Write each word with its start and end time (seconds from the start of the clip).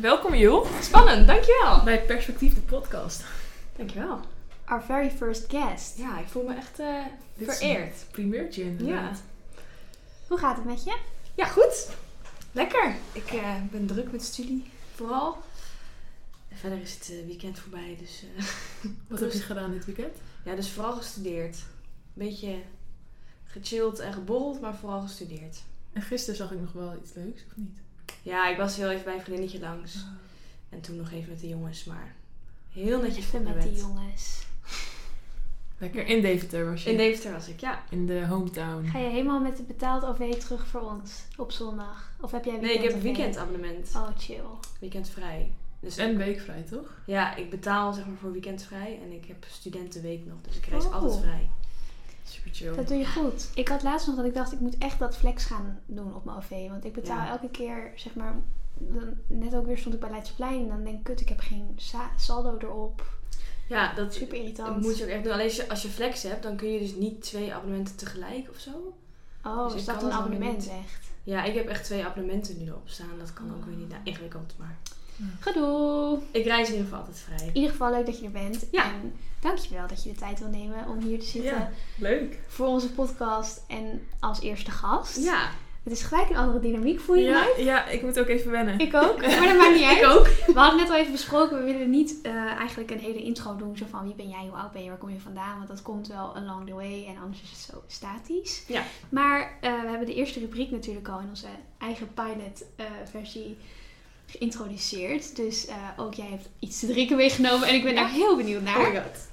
Welkom 0.00 0.34
Joel 0.34 0.66
Spannend, 0.82 1.26
dankjewel. 1.26 1.84
bij 1.84 2.04
Perspectief 2.04 2.54
de 2.54 2.60
podcast. 2.60 3.24
Dankjewel. 3.76 4.20
Our 4.64 4.82
very 4.82 5.10
first 5.10 5.44
guest. 5.48 5.98
Ja, 5.98 6.18
ik 6.20 6.26
voel 6.28 6.42
me 6.44 6.54
echt 6.54 6.78
eh, 6.78 7.04
Dit 7.34 7.48
is 7.48 7.56
vereerd. 7.56 8.00
een 8.00 8.10
primeurtje 8.10 8.62
inderdaad. 8.62 9.22
Hoe 10.28 10.38
gaat 10.38 10.56
het 10.56 10.64
met 10.64 10.84
je? 10.84 10.98
Ja, 11.34 11.46
goed. 11.46 11.88
Lekker. 12.52 12.94
Ik 13.12 13.26
eh, 13.32 13.54
ben 13.70 13.86
druk 13.86 14.12
met 14.12 14.22
studie, 14.24 14.70
vooral. 14.94 15.36
En 16.48 16.56
verder 16.56 16.80
is 16.80 16.94
het 16.94 17.10
eh, 17.10 17.26
weekend 17.26 17.58
voorbij, 17.58 17.96
dus... 18.00 18.24
eh, 18.36 18.44
Wat 19.08 19.20
heb 19.20 19.32
je 19.32 19.38
gedaan 19.40 19.70
dit 19.70 19.84
weekend? 19.84 20.16
ja, 20.44 20.54
dus 20.54 20.70
vooral 20.70 20.92
gestudeerd. 20.92 21.56
Beetje 22.12 22.56
gechilled 23.44 23.98
en 23.98 24.12
geborreld, 24.12 24.60
maar 24.60 24.74
vooral 24.76 25.00
gestudeerd. 25.00 25.58
En 25.92 26.02
gisteren 26.02 26.36
zag 26.36 26.50
ik 26.52 26.60
nog 26.60 26.72
wel 26.72 26.96
iets 27.02 27.12
leuks, 27.14 27.42
of 27.50 27.56
niet? 27.56 27.78
Ja, 28.22 28.48
ik 28.48 28.56
was 28.56 28.76
heel 28.76 28.90
even 28.90 29.04
bij 29.04 29.14
een 29.14 29.20
vriendinnetje 29.20 29.60
langs. 29.60 30.04
En 30.68 30.80
toen 30.80 30.96
nog 30.96 31.10
even 31.12 31.28
met 31.30 31.40
de 31.40 31.48
jongens, 31.48 31.84
maar 31.84 32.14
heel 32.72 33.00
netjes 33.00 33.24
Even 33.26 33.42
met 33.42 33.54
bed. 33.54 33.78
jongens. 33.80 34.44
Lekker 35.78 36.06
in 36.06 36.22
Deventer 36.22 36.70
was 36.70 36.84
je. 36.84 36.90
In 36.90 36.96
Deventer 36.96 37.32
was 37.32 37.48
ik, 37.48 37.60
ja. 37.60 37.82
In 37.90 38.06
de 38.06 38.26
hometown. 38.26 38.86
Ga 38.86 38.98
je 38.98 39.08
helemaal 39.08 39.40
met 39.40 39.56
de 39.56 39.62
betaald 39.62 40.04
OV 40.04 40.34
terug 40.34 40.66
voor 40.66 40.80
ons 40.80 41.22
op 41.36 41.52
zondag? 41.52 42.10
Of 42.20 42.30
heb 42.30 42.44
jij 42.44 42.52
Nee, 42.56 42.60
weekend 42.62 42.84
ik 42.84 42.90
heb 42.90 42.96
een 42.96 43.02
weekendabonnement. 43.14 43.92
Oh, 43.96 44.08
chill. 44.18 44.40
Weekendvrij. 44.80 45.52
Dus 45.80 45.96
En 45.96 46.16
weekvrij, 46.16 46.62
toch? 46.62 46.94
Ja, 47.06 47.34
ik 47.36 47.50
betaal 47.50 47.92
zeg 47.92 48.06
maar 48.06 48.16
voor 48.16 48.32
weekendvrij 48.32 48.98
en 49.02 49.12
ik 49.12 49.24
heb 49.24 49.44
studentenweek 49.50 50.26
nog, 50.26 50.36
dus 50.42 50.56
ik 50.56 50.66
reis 50.66 50.84
Oh. 50.84 50.92
altijd 50.94 51.20
vrij. 51.20 51.50
Super 52.28 52.50
chill. 52.54 52.74
Dat 52.76 52.88
doe 52.88 52.96
je 52.96 53.06
goed. 53.06 53.48
Ik 53.54 53.68
had 53.68 53.82
laatst 53.82 54.06
nog 54.06 54.16
dat 54.16 54.24
ik 54.24 54.34
dacht, 54.34 54.52
ik 54.52 54.60
moet 54.60 54.78
echt 54.78 54.98
dat 54.98 55.16
flex 55.16 55.44
gaan 55.44 55.78
doen 55.86 56.14
op 56.14 56.24
mijn 56.24 56.36
OV. 56.36 56.68
Want 56.68 56.84
ik 56.84 56.92
betaal 56.92 57.16
Ja. 57.24 57.30
elke 57.30 57.48
keer, 57.50 57.92
zeg 57.94 58.14
maar, 58.14 58.34
dan, 58.78 59.14
net 59.26 59.54
ook 59.54 59.66
weer 59.66 59.78
stond 59.78 59.94
ik 59.94 60.00
bij 60.00 60.10
Leidseplein. 60.10 60.60
En 60.62 60.68
dan 60.68 60.84
denk 60.84 60.96
ik, 60.98 61.04
kut, 61.04 61.20
ik 61.20 61.28
heb 61.28 61.40
geen 61.40 61.72
sa- 61.76 62.10
saldo 62.16 62.56
erop. 62.58 63.14
Ja, 63.68 63.94
dat, 63.94 64.12
Super 64.14 64.28
dat 64.28 64.38
irritant. 64.38 64.82
moet 64.82 64.98
je 64.98 65.04
ook 65.04 65.10
echt 65.10 65.24
doen. 65.24 65.32
Alleen 65.32 65.44
als 65.46 65.56
je, 65.56 65.68
als 65.68 65.82
je 65.82 65.88
flex 65.88 66.22
hebt, 66.22 66.42
dan 66.42 66.56
kun 66.56 66.68
je 66.72 66.78
dus 66.78 66.94
niet 66.94 67.22
twee 67.22 67.54
abonnementen 67.54 67.96
tegelijk 67.96 68.48
of 68.50 68.58
zo. 68.58 68.94
Oh, 69.44 69.64
Dus 69.66 69.74
is 69.74 69.84
dat 69.84 70.02
een 70.02 70.08
dat 70.08 70.18
abonnement 70.18 70.58
niet. 70.58 70.68
echt? 70.68 71.10
Ja, 71.22 71.44
ik 71.44 71.54
heb 71.54 71.68
echt 71.68 71.84
twee 71.84 72.04
abonnementen 72.04 72.58
nu 72.58 72.66
erop 72.66 72.88
staan. 72.88 73.18
Dat 73.18 73.32
kan 73.32 73.54
ook 73.54 73.64
weer 73.64 73.76
niet. 73.76 73.88
Nou, 73.88 74.00
ingewikkeld, 74.04 74.54
maar... 74.58 74.76
Gedoe! 75.40 76.18
Ik 76.30 76.44
reis 76.44 76.66
in 76.68 76.74
ieder 76.74 76.88
geval 76.88 76.98
altijd 77.00 77.18
vrij. 77.18 77.46
In 77.48 77.54
ieder 77.54 77.70
geval 77.70 77.90
leuk 77.90 78.06
dat 78.06 78.18
je 78.18 78.24
er 78.24 78.30
bent. 78.30 78.66
Ja. 78.70 78.84
En 78.84 79.12
dankjewel 79.40 79.86
dat 79.86 80.02
je 80.04 80.10
de 80.12 80.18
tijd 80.18 80.38
wil 80.38 80.48
nemen 80.48 80.88
om 80.88 80.98
hier 80.98 81.18
te 81.18 81.24
zitten 81.26 81.50
Ja, 81.50 81.70
leuk. 81.98 82.38
voor 82.48 82.66
onze 82.66 82.92
podcast 82.92 83.64
en 83.68 84.06
als 84.20 84.40
eerste 84.40 84.70
gast. 84.70 85.16
Ja, 85.24 85.48
Het 85.82 85.92
is 85.92 86.02
gelijk 86.02 86.30
een 86.30 86.36
andere 86.36 86.60
dynamiek, 86.60 87.00
voel 87.00 87.16
je 87.16 87.22
Ja, 87.24 87.40
mij? 87.56 87.64
ja, 87.64 87.86
ik 87.86 88.02
moet 88.02 88.18
ook 88.18 88.26
even 88.26 88.50
wennen. 88.50 88.78
Ik 88.78 88.94
ook, 88.94 89.20
maar 89.20 89.46
dat 89.46 89.56
maakt 89.56 89.74
niet 89.74 89.84
uit. 89.92 89.98
ik 89.98 90.04
ook. 90.06 90.26
We 90.46 90.52
hadden 90.60 90.80
net 90.80 90.90
al 90.90 90.96
even 90.96 91.12
besproken, 91.12 91.58
we 91.58 91.64
willen 91.72 91.90
niet 91.90 92.18
eh, 92.22 92.34
eigenlijk 92.34 92.90
een 92.90 92.98
hele 92.98 93.22
intro 93.22 93.56
doen. 93.56 93.76
Zo 93.76 93.84
van 93.90 94.04
wie 94.04 94.14
ben 94.14 94.28
jij, 94.28 94.46
hoe 94.48 94.58
oud 94.58 94.72
ben 94.72 94.82
je, 94.82 94.88
waar 94.88 94.98
kom 94.98 95.10
je 95.10 95.20
vandaan? 95.20 95.56
Want 95.56 95.68
dat 95.68 95.82
komt 95.82 96.06
wel 96.08 96.34
along 96.36 96.66
the 96.66 96.74
way 96.74 97.06
en 97.08 97.16
anders 97.22 97.42
is 97.42 97.50
het 97.50 97.58
zo 97.58 97.82
statisch. 97.86 98.64
Ja. 98.66 98.82
Maar 99.08 99.40
eh, 99.60 99.80
we 99.82 99.88
hebben 99.88 100.06
de 100.06 100.14
eerste 100.14 100.40
rubriek 100.40 100.70
natuurlijk 100.70 101.08
al 101.08 101.20
in 101.20 101.28
onze 101.28 101.46
eigen 101.78 102.08
pilot 102.14 102.64
eh, 102.76 102.86
versie 103.10 103.56
geïntroduceerd. 104.26 105.36
Dus 105.36 105.66
eh, 105.66 105.74
ook 105.96 106.14
jij 106.14 106.26
hebt 106.30 106.48
iets 106.58 106.80
te 106.80 106.86
drinken 106.86 107.16
meegenomen 107.16 107.68
en 107.68 107.74
ik 107.74 107.84
ben 107.84 107.94
daar 107.94 108.10
heel 108.10 108.36
benieuwd 108.36 108.60
Oh 108.62 108.74
naar. 108.76 108.78
my 108.92 109.00
god. 109.00 109.28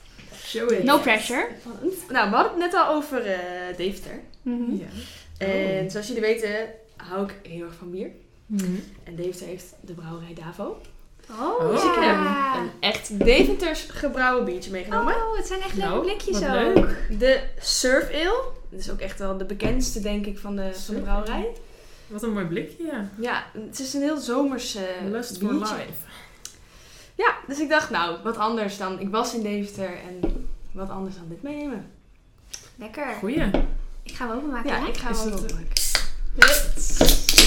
Show 0.45 0.71
it. 0.71 0.83
No 0.83 0.97
pressure. 0.99 1.47
Spannend. 1.59 2.09
Nou, 2.11 2.29
we 2.29 2.35
hadden 2.35 2.61
het 2.61 2.71
net 2.71 2.81
al 2.81 2.95
over 2.95 3.25
eh 3.25 3.77
Deventer. 3.77 4.19
Mhm. 4.41 4.75
Ja. 4.75 4.85
En 5.47 5.91
zoals 5.91 6.07
jullie 6.07 6.21
weten 6.21 6.69
hou 6.95 7.23
ik 7.23 7.35
heel 7.51 7.65
erg 7.65 7.73
van 7.77 7.91
bier. 7.91 8.09
Mhm. 8.45 8.65
En 9.03 9.15
Deventer 9.15 9.47
heeft 9.47 9.73
de 9.81 9.93
brouwerij 9.93 10.33
Davo. 10.33 10.63
Oh, 10.63 11.41
Oh. 11.41 11.69
Dus 11.71 11.83
ik 11.83 11.93
heb 11.99 12.15
een 12.61 12.69
echt 12.79 13.19
Deventers 13.25 13.85
gebrouwen 13.89 14.45
biertje 14.45 14.71
meegenomen. 14.71 15.13
Oh, 15.15 15.37
het 15.37 15.47
zijn 15.47 15.61
echt 15.61 15.73
leuke 15.73 15.89
Nou, 15.89 16.03
blikjes 16.03 16.39
wat 16.39 16.49
ook. 16.49 16.75
leuk. 16.75 17.19
De 17.19 17.39
Surf 17.59 18.09
Ale. 18.13 18.43
Dat 18.69 18.79
is 18.79 18.91
ook 18.91 18.99
echt 18.99 19.19
wel 19.19 19.37
de 19.37 19.45
bekendste, 19.45 19.99
denk 19.99 20.25
ik, 20.25 20.37
van 20.37 20.55
de, 20.55 20.69
van 20.73 20.95
de 20.95 21.01
brouwerij. 21.01 21.47
Wat 22.13 22.23
een 22.23 22.33
mooi 22.33 22.45
blikje, 22.45 22.83
ja. 22.85 23.09
Ja, 23.19 23.43
het 23.53 23.79
is 23.79 23.93
een 23.93 24.01
heel 24.01 24.17
zomers 24.17 24.75
eh 24.75 24.83
Lust 25.09 25.37
for 25.37 25.47
biertje. 25.47 25.75
life. 25.75 25.91
Ja, 27.15 27.35
dus 27.47 27.59
ik 27.59 27.69
dacht, 27.69 27.89
nou, 27.89 28.17
wat 28.23 28.37
anders 28.37 28.77
dan... 28.77 28.99
Ik 28.99 29.09
was 29.09 29.33
in 29.33 29.41
Deventer 29.41 29.97
en 29.97 30.47
wat 30.71 30.89
anders 30.89 31.15
dan 31.15 31.25
dit 31.29 31.41
meenemen. 31.41 31.91
Lekker. 32.75 33.05
Goeie. 33.19 33.43
Ik 34.03 34.13
ga 34.15 34.27
hem 34.27 34.37
openmaken. 34.37 34.69
Ja, 34.69 34.79
hè? 34.81 34.87
ik 34.87 34.97
ga 34.97 35.13
wel 35.13 35.31
het- 35.33 35.49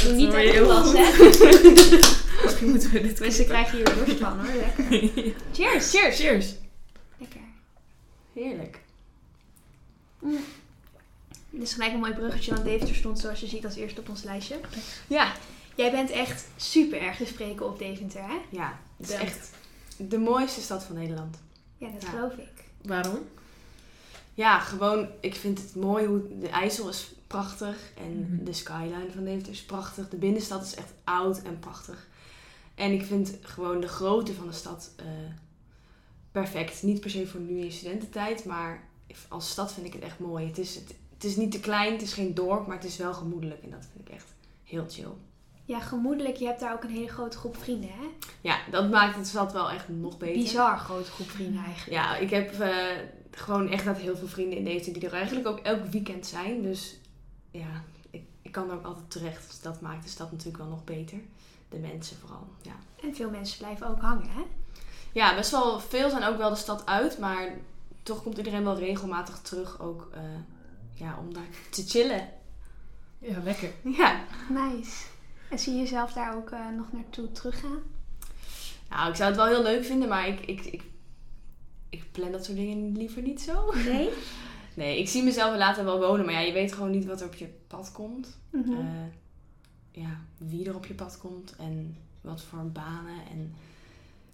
doe 0.04 0.12
niet 0.12 0.32
uit 0.34 0.46
je 0.46 0.58
de 0.58 0.64
glas, 0.64 0.86
goed. 0.86 0.96
hè. 0.96 2.04
Misschien 2.44 2.70
moeten 2.70 2.90
we 2.90 3.00
dit 3.02 3.20
Mensen 3.20 3.44
krijgen 3.44 3.76
hier 3.76 3.94
dorst 3.94 4.20
van, 4.20 4.38
hoor. 4.38 4.54
Lekker. 4.54 4.84
Cheers. 5.52 5.90
Cheers! 5.90 6.16
Cheers. 6.20 6.54
Lekker. 7.18 7.40
Heerlijk. 8.34 8.78
Dit 11.56 11.64
is 11.64 11.72
gelijk 11.72 11.92
een 11.92 11.98
mooi 11.98 12.14
bruggetje, 12.14 12.52
want 12.52 12.64
Deventer 12.64 12.94
stond 12.94 13.18
zoals 13.18 13.40
je 13.40 13.46
ziet 13.46 13.64
als 13.64 13.74
eerste 13.76 14.00
op 14.00 14.08
ons 14.08 14.22
lijstje. 14.22 14.60
Ja, 15.08 15.32
Jij 15.74 15.90
bent 15.90 16.10
echt 16.10 16.46
super 16.56 17.00
erg 17.00 17.16
te 17.16 17.26
spreken 17.26 17.66
op 17.66 17.78
Deventer, 17.78 18.22
hè? 18.22 18.36
ja. 18.50 18.78
Het 18.96 19.08
is 19.08 19.14
echt 19.14 19.50
de 19.96 20.18
mooiste 20.18 20.60
stad 20.60 20.84
van 20.84 20.94
Nederland. 20.96 21.36
Ja, 21.78 21.88
dat 21.90 22.02
Ja. 22.02 22.08
geloof 22.08 22.32
ik. 22.32 22.64
Waarom? 22.82 23.18
Ja, 24.34 24.58
gewoon, 24.60 25.08
ik 25.20 25.34
vind 25.34 25.58
het 25.58 25.74
mooi 25.74 26.06
hoe 26.06 26.38
de 26.40 26.48
IJssel 26.48 26.88
is 26.88 27.12
prachtig 27.26 27.76
en 27.96 28.18
Mhm. 28.20 28.44
de 28.44 28.52
skyline 28.52 29.10
van 29.14 29.24
Deventer 29.24 29.52
is 29.52 29.62
prachtig. 29.64 30.08
De 30.08 30.16
binnenstad 30.16 30.64
is 30.64 30.74
echt 30.74 30.92
oud 31.04 31.42
en 31.42 31.58
prachtig. 31.58 32.06
En 32.74 32.92
ik 32.92 33.02
vind 33.04 33.32
gewoon 33.40 33.80
de 33.80 33.88
grootte 33.88 34.34
van 34.34 34.46
de 34.46 34.52
stad 34.52 34.90
eh, 34.96 35.04
perfect. 36.32 36.82
Niet 36.82 37.00
per 37.00 37.10
se 37.10 37.26
voor 37.26 37.40
nu 37.40 37.60
in 37.60 37.72
studententijd, 37.72 38.44
maar 38.44 38.88
als 39.28 39.50
stad 39.50 39.72
vind 39.72 39.86
ik 39.86 39.92
het 39.92 40.02
echt 40.02 40.18
mooi. 40.18 40.46
Het 40.46 40.58
is, 40.58 40.74
het, 40.74 40.94
het 41.16 41.24
is 41.24 41.36
niet 41.36 41.52
te 41.52 41.60
klein, 41.60 41.92
het 41.92 42.02
is 42.02 42.12
geen 42.12 42.34
dorp, 42.34 42.66
maar 42.66 42.76
het 42.76 42.84
is 42.84 42.96
wel 42.96 43.14
gemoedelijk 43.14 43.62
en 43.62 43.70
dat 43.70 43.88
vind 43.92 44.08
ik 44.08 44.14
echt 44.14 44.34
heel 44.62 44.84
chill. 44.88 45.12
Ja, 45.64 45.80
gemoedelijk. 45.80 46.36
Je 46.36 46.46
hebt 46.46 46.60
daar 46.60 46.72
ook 46.72 46.82
een 46.82 46.90
hele 46.90 47.08
grote 47.08 47.36
groep 47.36 47.56
vrienden, 47.56 47.90
hè? 47.90 48.06
Ja, 48.40 48.58
dat 48.70 48.90
maakt 48.90 49.16
het 49.16 49.26
stad 49.26 49.52
wel 49.52 49.70
echt 49.70 49.88
nog 49.88 50.18
beter. 50.18 50.42
Bizar 50.42 50.78
grote 50.78 51.10
groep 51.10 51.30
vrienden 51.30 51.64
eigenlijk. 51.64 52.02
Ja, 52.02 52.16
ik 52.16 52.30
heb 52.30 52.60
eh, 52.60 52.76
gewoon 53.30 53.68
echt 53.68 53.84
dat 53.84 53.96
heel 53.96 54.16
veel 54.16 54.26
vrienden 54.26 54.58
in 54.58 54.64
Deventer 54.64 54.92
die 54.92 55.06
er 55.06 55.14
eigenlijk 55.14 55.46
ook 55.46 55.58
elk 55.58 55.86
weekend 55.86 56.26
zijn. 56.26 56.62
Dus 56.62 56.98
ja, 57.50 57.84
ik, 58.10 58.22
ik 58.42 58.52
kan 58.52 58.70
er 58.70 58.76
ook 58.76 58.84
altijd 58.84 59.10
terecht. 59.10 59.46
Dus 59.46 59.60
dat 59.60 59.80
maakt 59.80 60.02
de 60.02 60.08
stad 60.08 60.30
natuurlijk 60.30 60.58
wel 60.58 60.68
nog 60.68 60.84
beter. 60.84 61.18
De 61.68 61.78
mensen 61.78 62.16
vooral, 62.16 62.48
ja. 62.62 62.76
En 63.02 63.14
veel 63.14 63.30
mensen 63.30 63.58
blijven 63.58 63.88
ook 63.88 64.00
hangen, 64.00 64.28
hè? 64.28 64.42
Ja, 65.12 65.34
best 65.34 65.50
wel 65.50 65.80
veel 65.80 66.10
zijn 66.10 66.24
ook 66.24 66.36
wel 66.36 66.50
de 66.50 66.56
stad 66.56 66.86
uit, 66.86 67.18
maar 67.18 67.58
toch 68.02 68.22
komt 68.22 68.36
iedereen 68.36 68.64
wel 68.64 68.78
regelmatig 68.78 69.38
terug 69.38 69.80
ook 69.80 70.08
eh, 70.12 70.20
ja, 70.96 71.18
om 71.18 71.34
daar 71.34 71.48
te 71.70 71.82
chillen. 71.86 72.28
Ja, 73.18 73.38
lekker. 73.44 73.70
Ja, 73.84 74.24
Nice. 74.48 75.06
En 75.50 75.58
zie 75.58 75.72
je 75.72 75.78
jezelf 75.78 76.12
daar 76.12 76.36
ook 76.36 76.50
eh, 76.50 76.68
nog 76.76 76.92
naartoe 76.92 77.32
teruggaan? 77.32 77.82
nou, 78.90 79.10
ik 79.10 79.16
zou 79.16 79.28
het 79.28 79.36
wel 79.36 79.46
heel 79.46 79.62
leuk 79.62 79.84
vinden, 79.84 80.08
maar 80.08 80.28
ik, 80.28 80.40
ik, 80.40 80.64
ik, 80.64 80.82
ik 81.88 82.04
plan 82.12 82.32
dat 82.32 82.44
soort 82.44 82.56
dingen 82.56 82.96
liever 82.96 83.22
niet 83.22 83.40
zo. 83.40 83.72
Nee? 83.74 84.08
Nee, 84.76 84.98
ik 84.98 85.08
zie 85.08 85.22
mezelf 85.22 85.56
later 85.56 85.84
wel 85.84 85.98
wonen, 85.98 86.24
maar 86.24 86.34
ja, 86.34 86.40
je 86.40 86.52
weet 86.52 86.72
gewoon 86.72 86.90
niet 86.90 87.04
wat 87.04 87.20
er 87.20 87.26
op 87.26 87.34
je 87.34 87.48
pad 87.66 87.92
komt. 87.92 88.38
Mhm. 88.50 88.72
Eh, 88.72 89.06
ja, 89.90 90.20
wie 90.38 90.68
er 90.68 90.74
op 90.74 90.86
je 90.86 90.94
pad 90.94 91.18
komt 91.18 91.56
en 91.56 91.96
wat 92.20 92.42
voor 92.42 92.70
banen. 92.70 93.26
En, 93.30 93.54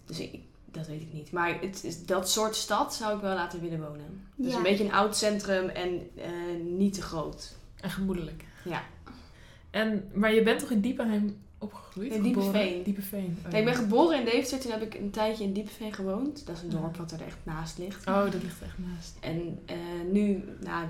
dus 0.05 0.19
ik, 0.19 0.39
dat 0.73 0.87
weet 0.87 1.01
ik 1.01 1.13
niet. 1.13 1.31
Maar 1.31 1.59
het 1.61 1.83
is, 1.83 2.05
dat 2.05 2.29
soort 2.29 2.55
stad 2.55 2.93
zou 2.95 3.15
ik 3.15 3.21
wel 3.21 3.35
laten 3.35 3.61
willen 3.61 3.81
wonen. 3.81 4.27
Dus 4.35 4.51
Ja. 4.51 4.57
een 4.57 4.63
beetje 4.63 4.83
een 4.83 4.91
oud 4.93 5.17
centrum 5.17 5.69
en 5.69 6.09
eh, 6.15 6.29
niet 6.65 6.93
te 6.93 7.01
groot. 7.01 7.55
En 7.81 7.89
gemoedelijk. 7.89 8.43
Ja. 8.63 8.81
En, 9.69 10.09
maar 10.13 10.33
je 10.33 10.43
bent 10.43 10.59
toch 10.59 10.69
in 10.71 10.81
Diepenheim 10.81 11.37
opgegroeid? 11.57 12.11
In 12.13 12.23
Geboren? 12.23 12.41
Diepeveen. 12.51 12.83
Diepeveen. 12.83 13.37
Oh, 13.45 13.51
Nee, 13.51 13.59
ik 13.59 13.65
ben 13.65 13.75
geboren 13.75 14.19
in 14.19 14.25
Deventer, 14.25 14.59
toen 14.59 14.71
heb 14.71 14.81
ik 14.81 14.93
een 14.93 15.11
tijdje 15.11 15.43
in 15.43 15.53
Diepeveen 15.53 15.93
gewoond. 15.93 16.45
Dat 16.45 16.55
is 16.55 16.61
een 16.63 16.71
Ja. 16.71 16.79
dorp 16.79 16.95
wat 16.97 17.11
er 17.11 17.21
echt 17.21 17.37
naast 17.43 17.77
ligt. 17.77 18.07
Oh, 18.07 18.23
dat 18.31 18.41
ligt 18.43 18.61
echt 18.61 18.77
naast. 18.77 19.17
En 19.19 19.59
eh, 19.65 19.75
nu, 20.11 20.43
nou, 20.59 20.85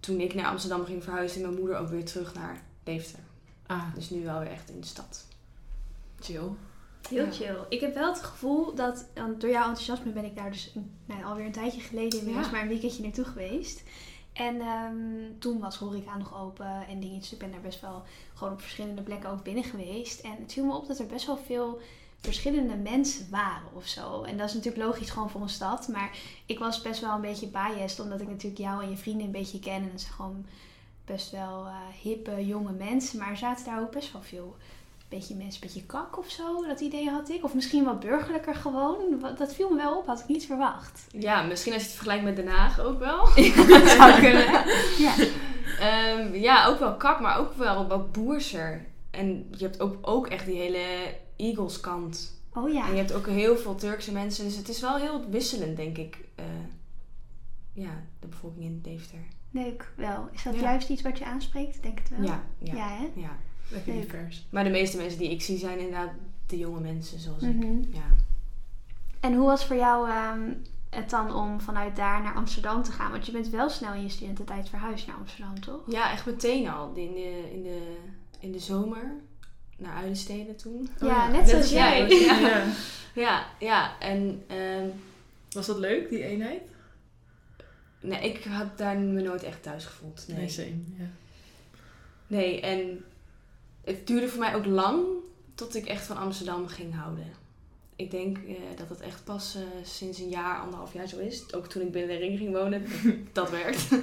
toen 0.00 0.20
ik 0.20 0.34
naar 0.34 0.46
Amsterdam 0.46 0.84
ging 0.84 1.02
verhuizen, 1.04 1.40
mijn 1.42 1.54
moeder 1.54 1.76
ook 1.78 1.88
weer 1.88 2.04
terug 2.04 2.34
naar 2.34 2.62
Deventer. 2.82 3.18
Ah, 3.66 3.94
Dus 3.94 4.10
nu 4.10 4.24
wel 4.24 4.38
weer 4.38 4.50
echt 4.50 4.70
in 4.70 4.80
de 4.80 4.86
stad. 4.86 5.26
chill. 6.20 6.48
Heel 7.08 7.24
Ja. 7.24 7.30
chill. 7.32 7.56
Ik 7.68 7.80
heb 7.80 7.94
wel 7.94 8.12
het 8.12 8.22
gevoel 8.22 8.74
dat, 8.74 9.06
want 9.14 9.40
door 9.40 9.50
jouw 9.50 9.68
enthousiasme 9.68 10.12
ben 10.12 10.24
ik 10.24 10.36
daar 10.36 10.50
dus 10.50 10.74
nou, 11.06 11.24
alweer 11.24 11.44
een 11.46 11.52
tijdje 11.52 11.80
geleden 11.80 12.18
inmiddels 12.18 12.46
Ja. 12.46 12.52
maar 12.52 12.62
een 12.62 12.68
weekendje 12.68 13.02
naartoe 13.02 13.24
geweest. 13.24 13.82
En 14.32 14.60
ehm, 14.60 15.38
toen 15.38 15.58
was 15.58 15.76
horeca 15.76 16.16
nog 16.18 16.40
open 16.40 16.86
en 16.88 17.00
dingetjes. 17.00 17.32
Ik 17.32 17.38
ben 17.38 17.50
daar 17.50 17.60
best 17.60 17.80
wel 17.80 18.02
gewoon 18.34 18.52
op 18.52 18.60
verschillende 18.60 19.02
plekken 19.02 19.30
ook 19.30 19.42
binnen 19.42 19.64
geweest. 19.64 20.20
En 20.20 20.36
het 20.40 20.52
viel 20.52 20.64
me 20.64 20.74
op 20.74 20.86
dat 20.86 20.98
er 20.98 21.06
best 21.06 21.26
wel 21.26 21.36
veel 21.46 21.80
verschillende 22.20 22.76
mensen 22.76 23.30
waren 23.30 23.68
of 23.72 23.86
zo. 23.86 24.22
En 24.22 24.36
dat 24.36 24.48
is 24.48 24.54
natuurlijk 24.54 24.84
logisch 24.84 25.10
gewoon 25.10 25.30
voor 25.30 25.40
een 25.40 25.48
stad. 25.48 25.88
Maar 25.88 26.18
ik 26.46 26.58
was 26.58 26.82
best 26.82 27.00
wel 27.00 27.14
een 27.14 27.20
beetje 27.20 27.46
biased, 27.46 28.00
omdat 28.00 28.20
ik 28.20 28.28
natuurlijk 28.28 28.60
jou 28.60 28.82
en 28.82 28.90
je 28.90 28.96
vrienden 28.96 29.26
een 29.26 29.32
beetje 29.32 29.58
ken. 29.58 29.74
En 29.74 29.90
het 29.92 30.00
zijn 30.00 30.12
gewoon 30.12 30.46
best 31.04 31.30
wel 31.30 31.66
eh, 31.66 31.76
hippe, 32.02 32.46
jonge 32.46 32.72
mensen. 32.72 33.18
Maar 33.18 33.30
er 33.30 33.36
zaten 33.36 33.64
daar 33.64 33.80
ook 33.80 33.90
best 33.92 34.12
wel 34.12 34.22
veel 34.22 34.56
beetje 35.18 35.34
mensen, 35.34 35.60
beetje 35.60 35.84
kak 35.86 36.18
of 36.18 36.30
zo. 36.30 36.66
Dat 36.66 36.80
idee 36.80 37.08
had 37.10 37.28
ik. 37.30 37.44
Of 37.44 37.54
misschien 37.54 37.84
wat 37.84 38.00
burgerlijker 38.00 38.54
gewoon. 38.54 38.96
Dat 39.38 39.54
viel 39.54 39.70
me 39.70 39.76
wel 39.76 39.96
op, 39.98 40.06
had 40.06 40.20
ik 40.20 40.28
niet 40.28 40.46
verwacht. 40.46 41.06
Ja, 41.10 41.42
misschien 41.42 41.72
als 41.72 41.82
je 41.82 41.88
het 41.88 41.96
vergelijkt 41.96 42.24
met 42.24 42.36
Den 42.36 42.48
Haag 42.48 42.80
ook 42.80 42.98
wel. 42.98 43.18
dat 43.68 43.88
zou 43.88 44.20
kunnen. 44.24 44.46
Ja. 44.98 45.14
Ehm, 45.78 46.34
ja, 46.34 46.66
ook 46.66 46.78
wel 46.78 46.96
kak, 46.96 47.20
maar 47.20 47.38
ook 47.38 47.54
wel 47.54 47.86
wat 47.86 48.12
boerser. 48.12 48.86
En 49.10 49.48
je 49.50 49.64
hebt 49.64 49.80
ook, 49.80 49.96
ook 50.00 50.26
echt 50.26 50.46
die 50.46 50.56
hele 50.60 51.14
Eagles 51.36 51.80
kant. 51.80 52.40
Oh 52.54 52.72
ja. 52.72 52.84
En 52.86 52.90
je 52.92 52.98
hebt 52.98 53.12
ook 53.12 53.26
heel 53.26 53.56
veel 53.56 53.74
Turkse 53.74 54.12
mensen. 54.12 54.44
Dus 54.44 54.56
het 54.56 54.68
is 54.68 54.80
wel 54.80 54.96
heel 54.96 55.24
wisselend, 55.30 55.76
denk 55.76 55.98
ik. 55.98 56.18
eh, 56.34 56.44
ja, 57.74 58.02
de 58.20 58.26
bevolking 58.26 58.64
in 58.64 58.80
Deventer. 58.82 59.24
Leuk 59.50 59.92
wel. 59.96 60.28
Is 60.32 60.42
dat 60.42 60.54
Ja. 60.54 60.60
juist 60.60 60.88
iets 60.88 61.02
wat 61.02 61.18
je 61.18 61.24
aanspreekt? 61.24 61.82
Denk 61.82 61.98
het 61.98 62.08
wel. 62.08 62.22
Ja, 62.26 62.42
ja, 62.58 62.74
Ja, 62.74 62.88
hè? 62.88 63.10
ja. 63.20 63.36
Lekker 63.72 63.92
divers. 63.92 64.46
Maar 64.50 64.64
de 64.64 64.70
meeste 64.70 64.96
mensen 64.96 65.18
die 65.18 65.30
ik 65.30 65.42
zie 65.42 65.58
zijn 65.58 65.78
inderdaad 65.78 66.10
de 66.46 66.58
jonge 66.58 66.80
mensen 66.80 67.18
zoals 67.20 67.42
ik. 67.42 67.54
Mhm. 67.54 67.78
Ja. 67.92 68.04
En 69.20 69.34
hoe 69.34 69.46
was 69.46 69.64
voor 69.66 69.76
jou 69.76 70.08
ehm, 70.08 70.52
het 70.90 71.10
dan 71.10 71.34
om 71.34 71.60
vanuit 71.60 71.96
daar 71.96 72.22
naar 72.22 72.34
Amsterdam 72.34 72.82
te 72.82 72.92
gaan? 72.92 73.10
Want 73.10 73.26
je 73.26 73.32
bent 73.32 73.48
wel 73.48 73.68
snel 73.70 73.94
in 73.94 74.02
je 74.02 74.08
studententijd 74.08 74.68
verhuisd 74.68 75.06
naar 75.06 75.16
Amsterdam, 75.16 75.60
toch? 75.60 75.80
ja, 75.86 76.12
echt 76.12 76.26
meteen 76.26 76.68
al. 76.68 76.92
In 76.94 77.12
de, 77.14 77.50
in 77.52 77.62
de, 77.62 77.96
in 78.40 78.52
de 78.52 78.58
zomer 78.58 79.12
naar 79.76 79.94
Uilensteden 79.96 80.56
toen. 80.56 80.88
Oh 81.02 81.08
Ja, 81.08 81.28
net 81.28 81.48
zoals 81.48 81.62
als 81.64 81.72
jij. 81.72 82.08
jij. 82.08 82.20
Ja. 82.20 82.38
Ja. 82.48 82.64
Ja, 83.14 83.46
ja. 83.58 83.98
En 84.00 84.44
ehm, 84.46 84.86
Was 85.50 85.66
dat 85.66 85.78
leuk, 85.78 86.08
die 86.08 86.24
eenheid? 86.24 86.60
nee, 88.00 88.20
ik 88.32 88.44
had 88.44 88.78
daar 88.78 88.98
me 88.98 89.22
nooit 89.22 89.42
echt 89.42 89.62
thuis 89.62 89.84
gevoeld. 89.84 90.24
Nee. 90.28 90.36
Nee, 90.36 90.48
same. 90.48 90.82
Ja. 90.98 91.04
Nee, 92.26 92.60
en 92.60 93.04
het 93.84 94.06
duurde 94.06 94.28
voor 94.28 94.40
mij 94.40 94.54
ook 94.54 94.64
lang 94.64 95.04
tot 95.54 95.74
ik 95.74 95.86
echt 95.86 96.06
van 96.06 96.16
Amsterdam 96.16 96.68
ging 96.68 96.94
houden. 96.94 97.26
Ik 97.96 98.10
denk 98.10 98.38
eh, 98.38 98.54
dat 98.76 98.88
het 98.88 99.00
echt 99.00 99.24
pas 99.24 99.54
eh, 99.54 99.62
sinds 99.82 100.18
een 100.18 100.28
jaar, 100.28 100.60
anderhalf 100.60 100.92
jaar 100.92 101.06
zo 101.06 101.18
is. 101.18 101.54
Ook 101.54 101.66
toen 101.66 101.82
ik 101.82 101.92
binnen 101.92 102.16
de 102.16 102.24
ring 102.24 102.38
ging 102.38 102.52
wonen, 102.52 102.84
dat 103.32 103.50
werkt. 103.60 103.88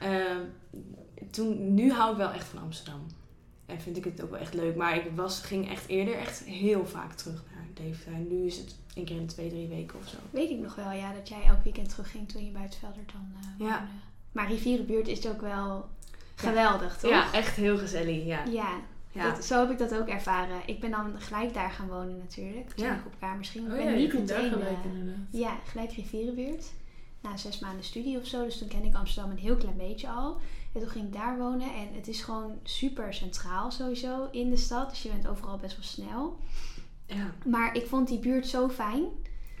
Ehm, 0.00 0.40
toen, 1.30 1.74
nu 1.74 1.92
hou 1.92 2.10
ik 2.10 2.16
wel 2.16 2.30
echt 2.30 2.46
van 2.46 2.62
Amsterdam. 2.62 3.06
En 3.66 3.80
vind 3.80 3.96
ik 3.96 4.04
het 4.04 4.22
ook 4.22 4.30
wel 4.30 4.40
echt 4.40 4.54
leuk. 4.54 4.76
Maar 4.76 4.96
ik 4.96 5.10
was, 5.14 5.40
ging 5.40 5.70
echt 5.70 5.86
eerder 5.88 6.14
echt 6.14 6.44
heel 6.44 6.86
vaak 6.86 7.12
terug 7.12 7.44
naar 7.54 7.66
Deventer. 7.74 8.12
En 8.12 8.28
nu 8.28 8.46
is 8.46 8.56
het 8.56 8.74
één 8.94 9.04
keer 9.04 9.16
in 9.16 9.26
de 9.26 9.32
twee, 9.32 9.48
drie 9.48 9.68
weken 9.68 9.98
of 9.98 10.08
zo. 10.08 10.16
Weet 10.30 10.50
ik 10.50 10.58
nog 10.58 10.74
wel, 10.74 10.92
ja, 10.92 11.12
dat 11.12 11.28
jij 11.28 11.42
elk 11.42 11.64
weekend 11.64 11.88
terugging 11.88 12.28
toen 12.28 12.44
je 12.44 12.50
bij 12.50 12.62
het 12.62 12.76
Velder 12.76 13.02
dan 13.12 13.32
eh, 13.40 13.66
Ja. 13.66 13.88
Maar 14.32 14.48
Rivierenbuurt 14.48 15.08
is 15.08 15.26
ook 15.26 15.40
wel 15.40 15.88
geweldig, 16.36 16.96
toch? 16.98 17.10
Ja, 17.10 17.32
echt 17.32 17.56
heel 17.56 17.78
gezellig. 17.78 18.24
Ja. 18.24 18.44
Ja, 18.44 18.68
Ja. 19.12 19.30
Dat, 19.30 19.44
zo 19.44 19.60
heb 19.60 19.70
ik 19.70 19.78
dat 19.78 19.94
ook 19.94 20.08
ervaren. 20.08 20.56
Ik 20.66 20.80
ben 20.80 20.90
dan 20.90 21.14
gelijk 21.20 21.54
daar 21.54 21.70
gaan 21.70 21.88
wonen 21.88 22.16
natuurlijk. 22.18 22.70
Toen 22.70 22.86
Ja. 22.86 22.94
ik 22.94 23.06
op 23.06 23.14
ging. 23.40 23.64
Ik 23.66 23.70
Oh 23.70 23.76
ben 23.76 23.84
ja, 23.84 23.90
je 23.90 23.96
niet 23.96 24.12
meteen... 24.12 24.50
gelijk 24.50 24.68
eh, 24.84 24.90
inderdaad. 24.90 25.24
Ja, 25.30 25.56
gelijk 25.64 25.92
Rivierenbuurt. 25.92 26.72
Na 27.20 27.36
zes 27.36 27.58
maanden 27.58 27.84
studie 27.84 28.18
of 28.18 28.26
zo. 28.26 28.44
Dus 28.44 28.58
toen 28.58 28.68
kende 28.68 28.86
ik 28.88 28.94
Amsterdam 28.94 29.30
een 29.30 29.38
heel 29.38 29.56
klein 29.56 29.76
beetje 29.76 30.08
al. 30.08 30.36
En 30.72 30.80
toen 30.80 30.90
ging 30.90 31.06
ik 31.06 31.12
daar 31.12 31.38
wonen. 31.38 31.74
En 31.74 31.88
het 31.94 32.08
is 32.08 32.22
gewoon 32.22 32.58
super 32.62 33.14
centraal 33.14 33.70
sowieso 33.70 34.28
in 34.30 34.50
de 34.50 34.56
stad. 34.56 34.90
Dus 34.90 35.02
je 35.02 35.08
bent 35.08 35.28
overal 35.28 35.56
best 35.56 35.76
wel 35.76 35.84
snel. 35.84 36.38
Ja. 37.06 37.30
Maar 37.44 37.74
ik 37.76 37.86
vond 37.86 38.08
die 38.08 38.18
buurt 38.18 38.46
zo 38.46 38.68
fijn. 38.68 39.04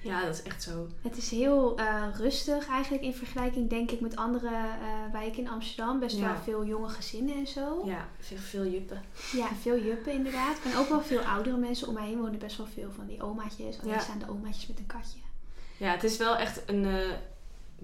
Ja, 0.06 0.24
dat 0.24 0.34
is 0.34 0.42
echt 0.42 0.62
zo. 0.62 0.88
Het 1.02 1.16
is 1.16 1.30
heel 1.30 1.76
eh, 1.78 2.04
rustig 2.16 2.68
eigenlijk 2.68 3.02
in 3.04 3.14
vergelijking 3.14 3.68
denk 3.70 3.90
ik 3.90 4.00
met 4.00 4.16
andere 4.16 4.48
eh, 4.48 5.12
wijken 5.12 5.38
in 5.42 5.48
Amsterdam. 5.48 5.98
Best 5.98 6.16
Ja. 6.16 6.22
wel 6.24 6.36
veel 6.44 6.64
jonge 6.64 6.88
gezinnen 6.88 7.34
en 7.36 7.46
zo. 7.46 7.82
Ja, 7.84 8.08
veel, 8.20 8.36
veel 8.38 8.66
juppen. 8.66 9.02
Ja, 9.32 9.48
veel 9.60 9.78
juppen 9.78 10.12
inderdaad. 10.12 10.56
En 10.64 10.76
ook 10.76 10.88
wel 10.88 11.02
veel 11.02 11.20
oudere 11.20 11.56
mensen. 11.56 11.88
Om 11.88 11.94
mij 11.94 12.06
heen 12.06 12.18
wonen 12.18 12.38
best 12.38 12.56
wel 12.56 12.66
veel 12.66 12.90
van 12.96 13.06
die 13.06 13.22
omaatjes. 13.22 13.80
Alleenstaande 13.82 14.28
omaatjes 14.30 14.66
met 14.66 14.78
een 14.78 14.86
katje. 14.86 15.18
Ja, 15.76 15.90
het 15.90 16.04
is 16.04 16.16
wel 16.16 16.36
echt 16.36 16.62
een, 16.66 16.84
eh, 16.86 17.10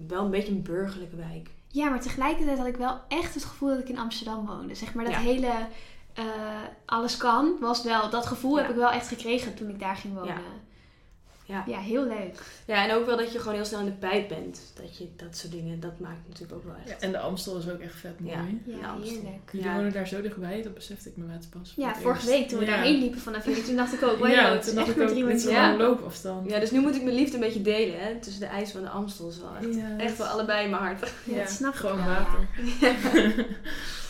wel 0.07 0.23
een 0.23 0.31
beetje 0.31 0.51
een 0.51 0.63
burgerlijke 0.63 1.15
wijk. 1.15 1.49
Ja, 1.67 1.89
maar 1.89 2.01
tegelijkertijd 2.01 2.57
had 2.57 2.67
ik 2.67 2.75
wel 2.77 2.99
echt 3.07 3.33
het 3.33 3.43
gevoel 3.45 3.69
dat 3.69 3.79
ik 3.79 3.89
in 3.89 3.99
Amsterdam 3.99 4.45
woonde. 4.45 4.75
Zeg 4.75 4.93
maar 4.93 5.05
dat 5.05 5.13
Ja. 5.13 5.19
hele 5.19 5.51
alles 6.85 7.17
kan 7.17 7.55
was 7.59 7.83
wel... 7.83 8.09
Dat 8.09 8.25
gevoel 8.25 8.55
Ja. 8.55 8.61
heb 8.61 8.69
ik 8.71 8.75
wel 8.77 8.89
echt 8.91 9.07
gekregen 9.07 9.55
toen 9.55 9.69
ik 9.69 9.79
daar 9.79 9.95
ging 9.95 10.13
wonen. 10.13 10.33
Ja. 10.33 10.41
Ja, 11.45 11.63
Ja. 11.67 11.79
heel 11.79 12.03
leuk. 12.07 12.41
Ja, 12.65 12.83
en 12.89 12.95
ook 12.95 13.05
wel 13.05 13.17
dat 13.17 13.31
je 13.31 13.39
gewoon 13.39 13.53
heel 13.53 13.65
snel 13.65 13.79
in 13.79 13.85
de 13.85 13.91
pijp 13.91 14.27
bent. 14.29 14.61
Dat 14.75 14.97
je 14.97 15.07
dat 15.15 15.37
soort 15.37 15.51
dingen, 15.53 15.79
dat 15.79 15.99
maakt 15.99 16.27
natuurlijk 16.27 16.53
ook 16.53 16.63
wel 16.63 16.75
echt. 16.85 16.89
Ja, 16.89 16.95
en 16.99 17.11
de 17.11 17.17
Amstel 17.19 17.57
is 17.57 17.69
ook 17.69 17.79
echt 17.79 17.95
vet 17.95 18.19
mooi. 18.19 18.35
Ja. 18.35 18.45
Ja, 18.81 18.95
heerlijk. 19.03 19.51
Jullie 19.51 19.67
Ja. 19.67 19.75
wonen 19.75 19.91
daar 19.93 20.07
zo 20.07 20.21
dichtbij, 20.21 20.61
dat 20.61 20.73
besefte 20.73 21.09
ik 21.09 21.17
me 21.17 21.25
net 21.25 21.47
pas. 21.49 21.73
Ja, 21.75 21.95
vorige 21.95 22.09
eerst. 22.27 22.37
week 22.39 22.47
toen 22.49 22.59
we 22.59 22.65
Ja. 22.65 22.71
daarheen 22.75 22.99
liepen 22.99 23.19
vanaf 23.19 23.45
jullie, 23.45 23.63
toen 23.63 23.75
dacht 23.75 23.93
ik 23.93 24.03
ook, 24.03 24.17
wow, 24.19 24.29
ja, 24.29 24.51
het 24.51 24.59
is 24.59 24.65
toen 24.65 24.75
dacht 24.75 24.87
echt 24.87 24.89
ik 24.89 24.95
maar 24.97 25.05
ook, 25.05 25.11
drie 25.13 25.23
minuten. 25.25 25.47
wel 25.51 25.55
Ja. 25.61 25.75
loopafstand. 25.77 26.49
Ja, 26.49 26.59
dus 26.59 26.71
nu 26.71 26.79
moet 26.79 26.95
ik 26.95 27.03
mijn 27.03 27.15
liefde 27.15 27.33
een 27.35 27.39
beetje 27.41 27.61
delen, 27.61 27.99
hè. 27.99 28.19
Tussen 28.19 28.41
de 28.41 28.47
IJssel 28.47 28.79
en 28.79 28.85
de 28.85 28.91
Amstel 28.91 29.29
is 29.29 29.39
wel 29.39 29.55
echt, 29.55 29.75
Ja, 29.75 29.97
echt 29.97 30.17
wel 30.17 30.27
allebei 30.27 30.63
in 30.63 30.69
mijn 30.69 30.81
hart. 30.81 31.13
Ja, 31.23 31.37
dat 31.37 31.49
snap 31.49 31.73
ik 31.73 31.79
Gewoon 31.79 31.95
wel, 32.05 32.05
water. 32.05 32.47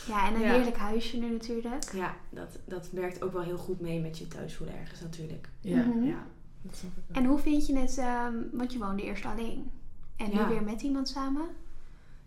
Ja, 0.07 0.27
en 0.27 0.33
een 0.35 0.41
Ja. 0.41 0.51
heerlijk 0.53 0.77
huisje 0.77 1.17
nu 1.17 1.29
natuurlijk. 1.29 1.83
Ja, 1.93 2.15
dat, 2.29 2.57
dat 2.65 2.89
werkt 2.91 3.21
ook 3.23 3.33
wel 3.33 3.41
heel 3.41 3.57
goed 3.57 3.79
mee 3.79 3.99
met 3.99 4.17
je 4.17 4.27
thuis 4.27 4.53
voelen 4.55 4.75
ergens 4.79 4.99
natuurlijk. 5.01 5.47
Ja, 5.61 5.77
Mhm. 5.77 6.03
Ja. 6.05 6.25
Dat 6.63 6.75
snap 6.75 6.91
ik 6.97 7.03
wel. 7.07 7.23
En 7.23 7.29
hoe 7.29 7.39
vind 7.39 7.67
je 7.67 7.77
het, 7.77 7.97
ehm, 7.97 8.33
want 8.51 8.73
je 8.73 8.79
woonde 8.79 9.03
eerst 9.03 9.25
alleen. 9.25 9.71
En 10.15 10.31
Ja. 10.31 10.43
nu 10.47 10.53
weer 10.53 10.63
met 10.63 10.81
iemand 10.81 11.09
samen. 11.09 11.45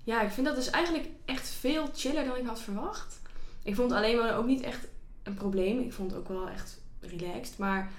ja, 0.04 0.22
ik 0.22 0.30
vind 0.30 0.46
dat 0.46 0.56
dus 0.56 0.70
eigenlijk 0.70 1.08
echt 1.24 1.48
veel 1.48 1.88
chiller 1.94 2.24
dan 2.24 2.36
ik 2.36 2.46
had 2.46 2.60
verwacht. 2.60 3.20
Ik 3.62 3.74
vond 3.74 3.92
alleen 3.92 4.16
wonen 4.16 4.36
ook 4.36 4.46
niet 4.46 4.60
echt 4.60 4.88
een 5.22 5.34
probleem. 5.34 5.78
Ik 5.78 5.92
vond 5.92 6.10
het 6.10 6.20
ook 6.20 6.28
wel 6.28 6.48
echt 6.48 6.80
relaxed. 7.00 7.58
Maar 7.58 7.90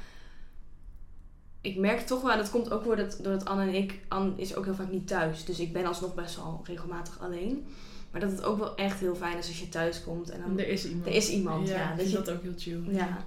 ik 1.61 1.77
merk 1.77 1.99
toch 1.99 2.21
wel, 2.21 2.31
en 2.31 2.37
dat 2.37 2.49
komt 2.49 2.71
ook 2.71 2.83
doordat, 2.83 3.19
doordat 3.21 3.45
Anne 3.45 3.63
en 3.67 3.73
ik... 3.75 3.99
Anne 4.07 4.33
is 4.35 4.55
ook 4.55 4.65
heel 4.65 4.75
vaak 4.75 4.91
niet 4.91 5.07
thuis. 5.07 5.45
Dus 5.45 5.59
ik 5.59 5.73
ben 5.73 5.85
alsnog 5.85 6.15
best 6.15 6.35
wel 6.35 6.61
regelmatig 6.63 7.19
alleen. 7.19 7.65
Maar 8.11 8.21
dat 8.21 8.31
het 8.31 8.43
ook 8.43 8.59
wel 8.59 8.75
echt 8.75 8.99
heel 8.99 9.15
fijn 9.15 9.37
is 9.37 9.47
als 9.47 9.59
je 9.59 9.69
thuis 9.69 10.03
komt. 10.03 10.29
En 10.29 10.41
dan, 10.41 10.59
Er 10.59 10.67
is 10.67 10.85
iemand. 10.85 11.05
Er 11.05 11.13
is 11.13 11.29
iemand, 11.29 11.67
ja, 11.67 11.95
vind 11.95 12.09
je- 12.09 12.15
dat 12.15 12.29
ook 12.31 12.41
heel 12.41 12.53
chill. 12.57 12.81
ja, 12.95 13.17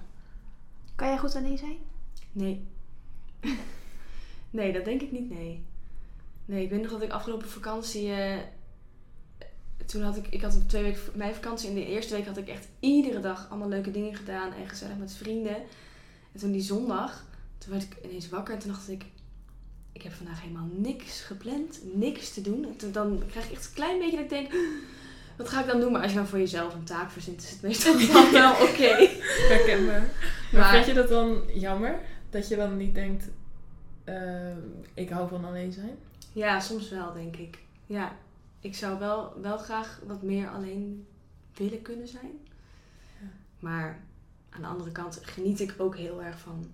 Kan 0.95 1.07
jij 1.07 1.17
goed 1.17 1.35
alleen 1.35 1.57
zijn? 1.57 1.77
nee. 2.31 2.67
nee, 4.49 4.73
dat 4.73 4.85
denk 4.85 5.01
ik 5.01 5.11
niet, 5.11 5.29
nee. 5.29 5.63
Nee, 6.45 6.63
ik 6.63 6.69
weet 6.69 6.81
nog 6.81 6.91
dat 6.91 7.01
ik 7.01 7.11
afgelopen 7.11 7.49
vakantie... 7.49 8.11
eh, 8.11 8.37
toen 9.85 10.01
had 10.01 10.17
ik, 10.17 10.27
ik 10.29 10.41
had 10.41 10.69
twee 10.69 10.83
weken 10.83 10.99
mijn 11.13 11.33
vakantie. 11.33 11.69
In 11.69 11.75
de 11.75 11.85
eerste 11.85 12.13
week 12.15 12.25
had 12.25 12.37
ik 12.37 12.47
echt 12.47 12.67
iedere 12.79 13.19
dag 13.19 13.47
allemaal 13.49 13.69
leuke 13.69 13.91
dingen 13.91 14.15
gedaan. 14.15 14.53
En 14.53 14.67
gezellig 14.69 14.97
met 14.97 15.13
vrienden. 15.13 15.55
En 16.33 16.39
toen 16.39 16.51
die 16.51 16.61
zondag, 16.61 17.25
toen 17.57 17.71
werd 17.71 17.83
ik 17.83 17.95
ineens 18.03 18.29
wakker. 18.29 18.53
En 18.53 18.59
toen 18.59 18.71
dacht 18.71 18.89
ik, 18.89 19.03
ik 19.91 20.01
heb 20.01 20.13
vandaag 20.13 20.41
helemaal 20.41 20.67
niks 20.77 21.21
gepland. 21.21 21.79
Niks 21.93 22.33
te 22.33 22.41
doen. 22.41 22.65
En 22.65 22.75
toen, 22.75 22.91
dan 22.91 23.23
krijg 23.29 23.45
ik 23.45 23.51
echt 23.51 23.65
een 23.65 23.73
klein 23.73 23.99
beetje 23.99 24.15
dat 24.15 24.23
ik 24.23 24.29
denk, 24.29 24.51
wat 25.37 25.49
ga 25.49 25.59
ik 25.61 25.67
dan 25.67 25.79
doen? 25.79 25.91
Maar 25.91 26.01
als 26.01 26.11
je 26.11 26.17
dan 26.17 26.27
voor 26.27 26.39
jezelf 26.39 26.73
een 26.73 26.83
taak 26.83 27.11
verzint, 27.11 27.43
is 27.43 27.49
het 27.49 27.61
meestal 27.61 27.97
wel 28.31 28.51
oké. 28.51 29.07
Herkenbaar. 29.49 30.01
Maar, 30.51 30.61
Maar- 30.61 30.73
vind 30.73 30.85
je 30.85 30.93
dat 30.93 31.09
dan 31.09 31.41
jammer? 31.53 31.99
Dat 32.31 32.47
je 32.47 32.55
dan 32.55 32.77
niet 32.77 32.95
denkt, 32.95 33.29
eh, 34.03 34.57
ik 34.93 35.09
hou 35.09 35.29
van 35.29 35.45
alleen 35.45 35.71
zijn? 35.71 35.97
Ja, 36.33 36.59
soms 36.59 36.89
wel, 36.89 37.13
denk 37.13 37.35
ik. 37.35 37.59
Ja, 37.85 38.11
ik 38.59 38.75
zou 38.75 38.99
wel, 38.99 39.41
wel 39.41 39.57
graag 39.57 40.01
wat 40.07 40.21
meer 40.21 40.49
alleen 40.49 41.07
willen 41.55 41.81
kunnen 41.81 42.07
zijn. 42.07 42.31
Ja. 43.21 43.27
Maar 43.59 43.99
aan 44.49 44.61
de 44.61 44.67
andere 44.67 44.91
kant 44.91 45.19
geniet 45.21 45.59
ik 45.59 45.75
ook 45.77 45.95
heel 45.95 46.23
erg 46.23 46.39
van 46.39 46.71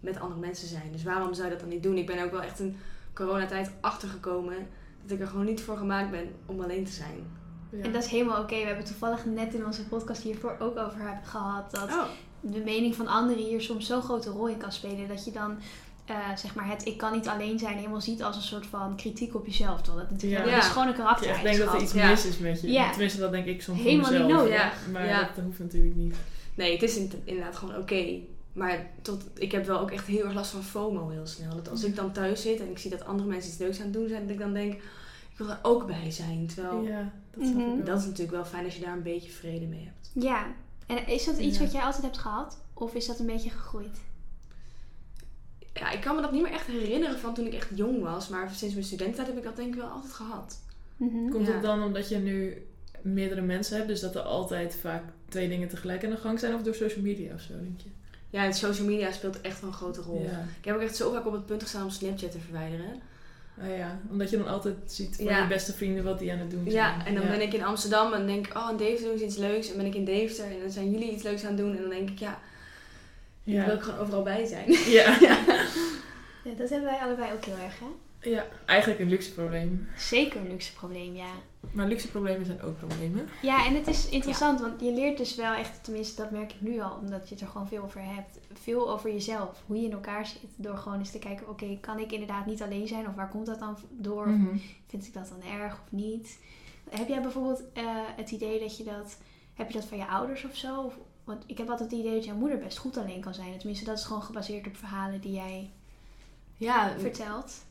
met 0.00 0.20
andere 0.20 0.40
mensen 0.40 0.68
zijn. 0.68 0.92
Dus 0.92 1.02
waarom 1.02 1.34
zou 1.34 1.44
je 1.46 1.52
dat 1.52 1.60
dan 1.60 1.68
niet 1.68 1.82
doen? 1.82 1.96
Ik 1.96 2.06
ben 2.06 2.24
ook 2.24 2.30
wel 2.30 2.42
echt 2.42 2.58
een 2.58 2.76
coronatijd 3.12 3.70
achtergekomen 3.80 4.66
dat 5.02 5.10
ik 5.10 5.20
er 5.20 5.26
gewoon 5.26 5.44
niet 5.44 5.60
voor 5.60 5.76
gemaakt 5.76 6.10
ben 6.10 6.34
om 6.46 6.60
alleen 6.60 6.84
te 6.84 6.92
zijn. 6.92 7.26
Ja. 7.70 7.82
En 7.82 7.92
dat 7.92 8.04
is 8.04 8.10
helemaal 8.10 8.42
oké. 8.42 8.56
We 8.56 8.66
hebben 8.66 8.84
toevallig 8.84 9.24
net 9.24 9.54
in 9.54 9.66
onze 9.66 9.86
podcast 9.86 10.22
hiervoor 10.22 10.56
ook 10.58 10.76
over 10.78 11.00
hebben 11.00 11.24
gehad. 11.24 11.70
Dat 11.70 11.88
Oh, 11.88 12.04
de 12.40 12.60
mening 12.60 12.94
van 12.94 13.06
anderen 13.06 13.42
hier 13.44 13.60
soms 13.60 13.86
zo'n 13.86 14.02
grote 14.02 14.30
rol 14.30 14.48
in 14.48 14.56
kan 14.58 14.72
spelen. 14.72 15.08
Dat 15.08 15.24
je 15.24 15.30
dan 15.32 15.56
eh, 16.04 16.16
zeg 16.36 16.54
maar 16.54 16.68
het 16.68 16.86
ik 16.86 16.96
kan 16.98 17.12
niet 17.12 17.28
alleen 17.28 17.58
zijn 17.58 17.76
helemaal 17.76 18.00
ziet 18.00 18.22
als 18.22 18.36
een 18.36 18.42
soort 18.42 18.66
van 18.66 18.96
kritiek 18.96 19.34
op 19.34 19.46
jezelf. 19.46 19.80
Terwijl 19.82 20.04
dat 20.04 20.12
natuurlijk 20.12 20.44
Ja. 20.44 20.54
dat 20.54 20.62
is 20.62 20.68
gewoon 20.68 20.88
een 20.88 20.96
Dat 20.96 21.06
echt 21.06 21.20
karaktereigenschap. 21.20 21.78
denkt 21.78 21.92
dat 21.92 21.94
er 21.94 22.00
iets 22.00 22.24
Ja. 22.24 22.30
mis 22.30 22.36
is 22.36 22.38
met 22.38 22.60
je. 22.60 22.68
Ja. 22.78 22.90
Tenminste, 22.90 23.18
dat 23.20 23.30
denk 23.32 23.46
ik 23.46 23.62
soms 23.62 23.78
Helemaal 23.82 24.04
van 24.04 24.14
niet 24.14 24.22
mezelf. 24.22 24.42
nodig. 24.42 24.56
Ja. 24.60 24.72
Maar 24.92 25.06
Ja. 25.06 25.30
dat 25.34 25.44
hoeft 25.44 25.58
natuurlijk 25.58 25.94
niet. 25.96 26.14
nee, 26.54 26.72
het 26.72 26.82
is 26.82 26.96
in- 26.96 27.12
inderdaad 27.24 27.56
gewoon 27.56 27.76
oké. 27.76 28.04
Maar 28.52 28.86
tot, 29.02 29.24
ik 29.34 29.52
heb 29.52 29.66
wel 29.66 29.78
ook 29.80 29.90
echt 29.90 30.06
heel 30.06 30.24
erg 30.24 30.34
last 30.34 30.50
van 30.50 30.62
FOMO 30.62 31.08
heel 31.08 31.26
snel. 31.26 31.54
Dat 31.54 31.68
als 31.70 31.84
ik 31.84 31.96
dan 31.96 32.12
thuis 32.12 32.42
zit 32.42 32.60
en 32.60 32.70
ik 32.70 32.78
zie 32.78 32.90
dat 32.90 33.04
andere 33.04 33.28
mensen 33.28 33.50
iets 33.50 33.58
leuks 33.60 33.78
aan 33.78 33.84
het 33.84 33.92
doen 33.92 34.08
zijn, 34.08 34.22
dat 34.22 34.30
ik 34.30 34.38
dan 34.38 34.52
denk, 34.52 34.72
ik 34.72 35.36
wil 35.36 35.48
er 35.50 35.58
ook 35.62 35.86
bij 35.86 36.10
zijn. 36.10 36.46
Terwijl 36.54 36.82
Ja, 36.82 37.12
dat 37.36 37.42
Mhm. 37.44 37.60
ik 37.78 37.86
dat 37.86 37.98
is 37.98 38.04
natuurlijk 38.04 38.30
wel 38.30 38.44
fijn 38.44 38.64
als 38.64 38.74
je 38.74 38.80
daar 38.80 38.92
een 38.92 39.02
beetje 39.02 39.30
vrede 39.30 39.66
mee 39.66 39.84
hebt. 39.84 40.10
Ja. 40.24 40.46
En 40.88 41.06
is 41.06 41.24
dat 41.24 41.38
iets 41.38 41.58
Ja. 41.58 41.62
wat 41.64 41.72
jij 41.72 41.82
altijd 41.82 42.02
hebt 42.02 42.18
gehad? 42.18 42.58
Of 42.74 42.94
is 42.94 43.06
dat 43.06 43.18
een 43.18 43.26
beetje 43.26 43.50
gegroeid? 43.50 43.98
Ja, 45.74 45.90
ik 45.90 46.00
kan 46.00 46.14
me 46.16 46.22
dat 46.22 46.32
niet 46.32 46.42
meer 46.42 46.52
echt 46.52 46.66
herinneren 46.66 47.18
van 47.18 47.34
toen 47.34 47.46
ik 47.46 47.52
echt 47.54 47.68
jong 47.74 48.02
was. 48.02 48.28
Maar 48.28 48.50
sinds 48.50 48.74
mijn 48.74 48.86
studententijd 48.86 49.26
heb 49.26 49.36
ik 49.36 49.42
dat 49.44 49.56
denk 49.56 49.74
ik 49.74 49.80
wel 49.80 49.88
altijd 49.90 50.12
gehad. 50.12 50.60
Mhm. 50.96 51.30
Komt 51.30 51.46
Ja. 51.46 51.52
het 51.52 51.62
dan 51.62 51.82
omdat 51.82 52.08
je 52.08 52.16
nu 52.16 52.66
meerdere 53.02 53.40
mensen 53.40 53.76
hebt. 53.76 53.88
Dus 53.88 54.00
dat 54.00 54.14
er 54.14 54.20
altijd 54.20 54.74
vaak 54.74 55.02
twee 55.28 55.48
dingen 55.48 55.68
tegelijk 55.68 56.04
aan 56.04 56.10
de 56.10 56.16
gang 56.16 56.38
zijn. 56.40 56.54
Of 56.54 56.62
door 56.62 56.74
social 56.74 57.02
media 57.04 57.34
of 57.34 57.40
zo, 57.40 57.52
denk 57.52 57.80
je? 57.80 57.88
Ja, 58.30 58.42
het 58.42 58.56
social 58.56 58.86
media 58.86 59.12
speelt 59.12 59.40
echt 59.40 59.60
wel 59.60 59.70
een 59.70 59.76
grote 59.76 60.00
rol. 60.00 60.22
Ja. 60.22 60.44
Ik 60.58 60.64
heb 60.64 60.74
ook 60.74 60.80
echt 60.80 60.96
zo 60.96 61.12
vaak 61.12 61.26
op 61.26 61.32
het 61.32 61.46
punt 61.46 61.62
gestaan 61.62 61.84
om 61.84 61.90
Snapchat 61.90 62.30
te 62.32 62.38
verwijderen. 62.38 63.00
Ah 63.62 63.76
ja, 63.76 63.98
omdat 64.10 64.30
je 64.30 64.36
dan 64.38 64.46
altijd 64.48 64.76
ziet 64.86 65.16
van 65.16 65.24
Ja. 65.24 65.42
je 65.42 65.46
beste 65.48 65.72
vrienden 65.72 66.04
wat 66.04 66.18
die 66.18 66.32
aan 66.32 66.38
het 66.38 66.50
doen 66.50 66.62
zijn. 66.64 66.74
Ja, 66.74 67.06
en 67.06 67.14
dan 67.14 67.26
ben 67.26 67.40
ik 67.42 67.52
in 67.52 67.62
Amsterdam 67.64 68.12
en 68.12 68.26
denk 68.26 68.46
ik, 68.46 68.56
oh, 68.56 68.68
in 68.70 68.76
Deventer 68.76 69.08
doen 69.08 69.18
ze 69.18 69.24
iets 69.24 69.36
leuks. 69.36 69.70
En 69.70 69.76
ben 69.76 69.86
ik 69.86 69.94
in 69.94 70.04
Deventer 70.04 70.44
en 70.44 70.60
dan 70.60 70.70
zijn 70.70 70.90
jullie 70.90 71.10
iets 71.12 71.22
leuks 71.22 71.42
aan 71.42 71.48
het 71.48 71.58
doen. 71.58 71.74
En 71.76 71.80
dan 71.80 71.90
denk 71.90 72.10
ik, 72.10 72.18
ja, 72.18 72.38
dan 73.44 73.54
wil 73.54 73.64
Ja. 73.64 73.72
ik 73.72 73.80
gewoon 73.82 73.98
overal 73.98 74.22
bij 74.22 74.46
zijn. 74.46 74.72
Ja. 74.98 75.16
Ja, 75.20 76.54
dat 76.56 76.68
hebben 76.70 76.88
wij 76.90 76.98
allebei 77.02 77.32
ook 77.32 77.44
heel 77.44 77.56
erg, 77.64 77.78
hè? 77.78 77.86
Ja, 78.20 78.46
eigenlijk 78.66 79.00
een 79.00 79.08
luxe 79.08 79.32
probleem. 79.32 79.88
Zeker 79.96 80.40
een 80.40 80.48
luxe 80.48 80.72
probleem, 80.72 81.14
ja. 81.16 81.30
Maar 81.72 81.86
luxe 81.88 82.08
problemen 82.10 82.46
zijn 82.46 82.62
ook 82.62 82.78
problemen. 82.78 83.28
Ja, 83.42 83.66
en 83.66 83.74
het 83.74 83.86
is 83.86 84.08
interessant, 84.08 84.60
want 84.60 84.80
je 84.80 84.92
leert 84.92 85.18
dus 85.18 85.34
wel 85.34 85.52
echt, 85.52 85.84
tenminste 85.84 86.22
dat 86.22 86.30
merk 86.30 86.52
ik 86.52 86.60
nu 86.60 86.80
al, 86.80 86.96
omdat 87.02 87.28
je 87.28 87.34
het 87.34 87.42
er 87.44 87.50
gewoon 87.50 87.68
veel 87.68 87.82
over 87.82 88.00
hebt, 88.04 88.38
veel 88.52 88.90
over 88.92 89.12
jezelf, 89.12 89.62
hoe 89.66 89.76
je 89.76 89.86
in 89.86 89.92
elkaar 89.92 90.26
zit, 90.26 90.40
door 90.56 90.76
gewoon 90.76 90.98
eens 90.98 91.10
te 91.10 91.18
kijken, 91.18 91.48
oké, 91.48 91.78
kan 91.80 91.98
ik 91.98 92.12
inderdaad 92.12 92.46
niet 92.46 92.62
alleen 92.62 92.88
zijn, 92.88 93.08
of 93.08 93.14
waar 93.14 93.28
komt 93.30 93.46
dat 93.46 93.58
dan 93.58 93.76
door, 93.90 94.28
Mhm. 94.28 94.56
vind 94.86 95.06
ik 95.06 95.12
dat 95.14 95.28
dan 95.28 95.50
erg 95.60 95.72
of 95.72 95.90
niet? 95.90 96.38
Heb 96.90 97.08
jij 97.08 97.20
bijvoorbeeld 97.22 97.62
eh, 97.72 97.84
het 98.16 98.30
idee 98.30 98.60
dat 98.60 98.76
je 98.76 98.84
dat, 98.84 99.16
heb 99.54 99.70
je 99.70 99.78
dat 99.78 99.88
van 99.88 99.98
je 99.98 100.06
ouders 100.06 100.44
of 100.44 100.56
zo? 100.56 100.80
Of, 100.80 100.94
want 101.24 101.44
ik 101.46 101.58
heb 101.58 101.68
altijd 101.70 101.90
het 101.90 102.00
idee 102.00 102.14
dat 102.14 102.24
jouw 102.24 102.36
moeder 102.36 102.58
best 102.58 102.78
goed 102.78 102.96
alleen 102.96 103.20
kan 103.20 103.34
zijn, 103.34 103.58
tenminste 103.58 103.84
dat 103.84 103.98
is 103.98 104.04
gewoon 104.04 104.22
gebaseerd 104.22 104.66
op 104.66 104.76
verhalen 104.76 105.20
die 105.20 105.32
jij 105.32 105.70
Ja, 106.56 106.92
vertelt. 106.98 107.66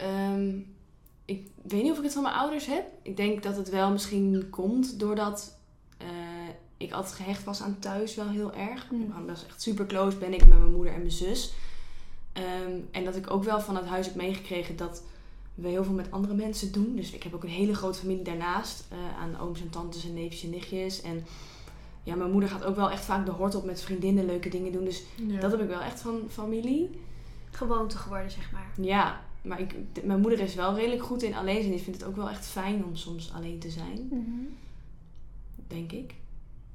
Ehm, 0.00 0.48
ik 1.24 1.46
weet 1.62 1.82
niet 1.82 1.90
of 1.92 1.98
ik 1.98 2.04
het 2.04 2.12
van 2.12 2.22
mijn 2.22 2.34
ouders 2.34 2.66
heb. 2.66 2.84
Ik 3.02 3.16
denk 3.16 3.42
dat 3.42 3.56
het 3.56 3.68
wel 3.70 3.90
misschien 3.90 4.46
komt 4.50 4.98
doordat 5.00 5.58
eh, 5.98 6.06
ik 6.76 6.92
altijd 6.92 7.14
gehecht 7.14 7.44
was 7.44 7.62
aan 7.62 7.76
thuis 7.78 8.14
wel 8.14 8.28
heel 8.28 8.54
erg. 8.54 8.90
Mm. 8.90 9.02
Ik 9.02 9.26
was 9.26 9.46
echt 9.46 9.62
super 9.62 9.86
close 9.86 10.16
ben 10.16 10.32
ik 10.32 10.46
met 10.46 10.58
mijn 10.58 10.72
moeder 10.72 10.92
en 10.92 10.98
mijn 11.00 11.12
zus. 11.12 11.52
Ehm, 12.32 12.72
en 12.90 13.04
dat 13.04 13.16
ik 13.16 13.30
ook 13.30 13.44
wel 13.44 13.60
van 13.60 13.76
het 13.76 13.86
huis 13.86 14.06
heb 14.06 14.14
meegekregen 14.14 14.76
dat 14.76 15.02
we 15.54 15.68
heel 15.68 15.84
veel 15.84 15.92
met 15.94 16.10
andere 16.10 16.34
mensen 16.34 16.72
doen. 16.72 16.96
Dus 16.96 17.10
ik 17.10 17.22
heb 17.22 17.34
ook 17.34 17.42
een 17.42 17.48
hele 17.48 17.74
grote 17.74 17.98
familie 17.98 18.22
daarnaast. 18.24 18.84
eh, 18.88 19.18
aan 19.22 19.40
ooms 19.40 19.60
en 19.60 19.70
tantes 19.70 20.04
en 20.04 20.14
neefjes 20.14 20.42
en 20.42 20.50
nichtjes. 20.50 21.00
En 21.02 21.24
ja, 22.02 22.14
mijn 22.14 22.30
moeder 22.30 22.48
gaat 22.50 22.64
ook 22.64 22.76
wel 22.76 22.90
echt 22.90 23.04
vaak 23.04 23.26
de 23.26 23.32
hort 23.32 23.54
op 23.54 23.64
met 23.64 23.80
vriendinnen 23.82 24.26
leuke 24.26 24.48
dingen 24.48 24.72
doen. 24.72 24.84
Dus 24.84 25.02
Ja. 25.16 25.40
dat 25.40 25.50
heb 25.50 25.60
ik 25.60 25.68
wel 25.68 25.80
echt 25.80 26.00
van 26.00 26.20
familie. 26.28 27.00
Gewoonte 27.50 27.96
geworden, 27.98 28.30
zeg 28.30 28.52
maar. 28.52 28.70
Ja, 28.80 29.20
maar 29.42 29.60
ik, 29.60 29.74
mijn 30.04 30.20
moeder 30.20 30.40
is 30.40 30.54
wel 30.54 30.74
redelijk 30.74 31.02
goed 31.02 31.22
in 31.22 31.34
alleen 31.34 31.60
zijn. 31.60 31.70
Die 31.74 31.82
vindt 31.82 32.00
het 32.00 32.08
ook 32.08 32.16
wel 32.16 32.30
echt 32.30 32.46
fijn 32.46 32.84
om 32.84 32.96
soms 32.96 33.32
alleen 33.34 33.58
te 33.58 33.70
zijn, 33.70 33.98
Mhm. 34.10 34.20
denk 35.66 35.92
ik. 35.92 36.14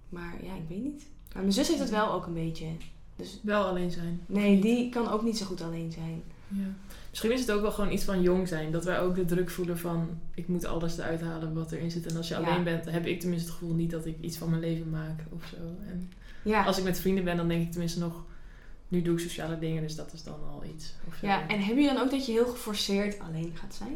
Maar 0.09 0.33
ja, 0.43 0.53
ik 0.55 0.63
weet 0.69 0.83
niet. 0.83 1.03
Maar 1.33 1.41
mijn 1.41 1.53
zus 1.53 1.67
heeft 1.67 1.79
het 1.79 1.89
wel 1.89 2.11
ook 2.11 2.25
een 2.25 2.33
beetje. 2.33 2.65
Dus 3.15 3.39
Wel 3.41 3.63
alleen 3.65 3.91
zijn. 3.91 4.21
nee, 4.25 4.53
niet? 4.53 4.61
die 4.61 4.89
kan 4.89 5.07
ook 5.09 5.23
niet 5.23 5.37
zo 5.37 5.45
goed 5.45 5.61
alleen 5.61 5.91
zijn. 5.91 6.23
Ja. 6.47 6.67
Misschien 7.09 7.31
is 7.31 7.39
het 7.39 7.51
ook 7.51 7.61
wel 7.61 7.71
gewoon 7.71 7.91
iets 7.91 8.03
van 8.03 8.21
jong 8.21 8.47
zijn. 8.47 8.71
Dat 8.71 8.83
wij 8.83 8.99
ook 8.99 9.15
de 9.15 9.25
druk 9.25 9.49
voelen 9.49 9.77
van... 9.77 10.09
Ik 10.33 10.47
moet 10.47 10.65
alles 10.65 10.97
eruit 10.97 11.21
halen 11.21 11.53
wat 11.53 11.71
erin 11.71 11.91
zit. 11.91 12.05
En 12.05 12.17
als 12.17 12.27
je 12.27 12.33
Ja. 12.33 12.39
alleen 12.39 12.63
bent, 12.63 12.85
heb 12.85 13.05
ik 13.05 13.19
tenminste 13.19 13.47
het 13.49 13.57
gevoel 13.57 13.75
niet 13.75 13.91
dat 13.91 14.05
ik 14.05 14.15
iets 14.21 14.37
van 14.37 14.49
mijn 14.49 14.61
leven 14.61 14.89
maak 14.89 15.19
of 15.29 15.45
zo. 15.45 15.57
En 15.89 16.11
Ja, 16.43 16.63
als 16.63 16.77
ik 16.77 16.83
met 16.83 16.99
vrienden 16.99 17.23
ben, 17.23 17.37
dan 17.37 17.47
denk 17.47 17.61
ik 17.61 17.71
tenminste 17.71 17.99
nog... 17.99 18.23
Nu 18.87 19.01
doe 19.01 19.13
ik 19.13 19.19
sociale 19.19 19.59
dingen, 19.59 19.81
dus 19.81 19.95
dat 19.95 20.13
is 20.13 20.23
dan 20.23 20.39
al 20.49 20.63
iets. 20.75 20.93
Of 21.07 21.15
zo. 21.15 21.27
ja, 21.27 21.47
en 21.47 21.59
heb 21.59 21.77
je 21.77 21.85
dan 21.93 21.97
ook 21.97 22.11
dat 22.11 22.25
je 22.25 22.31
heel 22.31 22.47
geforceerd 22.47 23.19
alleen 23.19 23.51
gaat 23.55 23.73
zijn? 23.73 23.95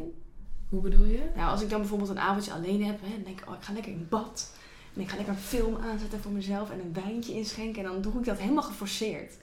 Hoe 0.68 0.80
bedoel 0.80 1.04
je? 1.04 1.30
Nou, 1.36 1.50
als 1.50 1.62
ik 1.62 1.70
dan 1.70 1.80
bijvoorbeeld 1.80 2.10
een 2.10 2.18
avondje 2.18 2.52
alleen 2.52 2.84
heb, 2.84 3.00
hè, 3.02 3.08
dan 3.14 3.22
denk 3.24 3.40
ik, 3.40 3.48
oh, 3.48 3.54
ik 3.54 3.62
ga 3.62 3.72
lekker 3.72 3.92
in 3.92 4.06
bad. 4.08 4.54
En 4.94 5.00
ik 5.00 5.08
ga 5.08 5.16
lekker 5.16 5.34
een 5.34 5.40
film 5.40 5.76
aanzetten 5.76 6.20
voor 6.20 6.32
mezelf 6.32 6.70
en 6.70 6.80
een 6.80 6.92
wijntje 7.04 7.32
inschenken. 7.34 7.84
En 7.84 7.90
dan 7.92 8.02
doe 8.02 8.12
ik 8.18 8.24
dat 8.24 8.38
helemaal 8.38 8.62
geforceerd. 8.62 9.34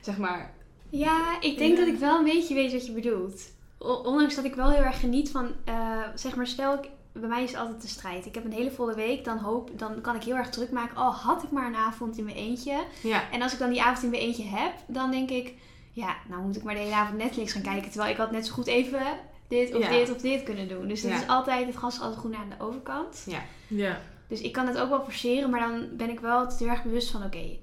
Zeg 0.00 0.18
maar, 0.18 0.54
Ja, 0.88 1.40
ik 1.40 1.58
denk 1.58 1.76
Ja. 1.78 1.84
dat 1.84 1.94
ik 1.94 2.00
wel 2.00 2.18
een 2.18 2.24
beetje 2.24 2.54
weet 2.54 2.72
wat 2.72 2.86
je 2.86 2.92
bedoelt. 2.92 3.42
O- 3.78 3.92
Ondanks 3.94 4.34
dat 4.34 4.44
ik 4.44 4.54
wel 4.54 4.70
heel 4.70 4.82
erg 4.82 5.00
geniet 5.00 5.30
van, 5.30 5.50
eh, 5.64 6.00
zeg 6.14 6.36
maar, 6.36 6.46
stel, 6.46 6.74
ik, 6.74 6.88
bij 7.12 7.28
mij 7.28 7.42
is 7.42 7.50
het 7.50 7.60
altijd 7.60 7.82
de 7.82 7.88
strijd. 7.88 8.26
Ik 8.26 8.34
heb 8.34 8.44
een 8.44 8.52
hele 8.52 8.70
volle 8.70 8.94
week, 8.94 9.24
dan, 9.24 9.38
hoop, 9.38 9.70
dan 9.78 10.00
kan 10.00 10.14
ik 10.16 10.22
heel 10.22 10.34
erg 10.36 10.48
druk 10.50 10.70
maken. 10.70 10.96
Oh, 10.96 11.14
had 11.18 11.42
ik 11.42 11.50
maar 11.50 11.66
een 11.66 11.76
avond 11.76 12.18
in 12.18 12.24
mijn 12.24 12.36
eentje. 12.36 12.84
ja, 13.02 13.30
En 13.30 13.42
als 13.42 13.52
ik 13.52 13.58
dan 13.58 13.70
die 13.70 13.82
avond 13.82 14.02
in 14.04 14.10
mijn 14.10 14.22
eentje 14.22 14.44
heb, 14.44 14.72
dan 14.86 15.10
denk 15.10 15.30
ik, 15.30 15.52
ja, 15.92 16.16
nou 16.28 16.42
moet 16.42 16.56
ik 16.56 16.62
maar 16.62 16.74
de 16.74 16.80
hele 16.80 16.94
avond 16.94 17.18
Netflix 17.18 17.52
gaan 17.52 17.62
kijken. 17.62 17.90
Terwijl 17.90 18.12
ik 18.12 18.16
had 18.18 18.30
net 18.30 18.46
zo 18.46 18.52
goed 18.52 18.66
even 18.66 19.02
dit 19.48 19.74
of 19.74 19.82
Ja. 19.82 19.88
dit 19.90 20.10
of 20.10 20.16
dit 20.16 20.42
kunnen 20.42 20.68
doen. 20.68 20.88
Dus 20.88 21.02
Ja. 21.02 21.16
is 21.20 21.26
altijd, 21.26 21.66
het 21.66 21.76
gas 21.76 21.94
is 21.94 22.00
altijd 22.00 22.20
goed 22.20 22.34
aan 22.34 22.48
de 22.58 22.64
overkant. 22.64 23.26
Ja. 23.68 24.00
Dus 24.28 24.40
ik 24.40 24.52
kan 24.52 24.66
het 24.66 24.78
ook 24.78 24.88
wel 24.88 25.02
forceren, 25.04 25.50
maar 25.50 25.60
dan 25.60 25.88
ben 25.96 26.10
ik 26.10 26.20
wel 26.20 26.46
heel 26.58 26.68
erg 26.68 26.82
bewust 26.82 27.10
van: 27.10 27.24
oké, 27.24 27.58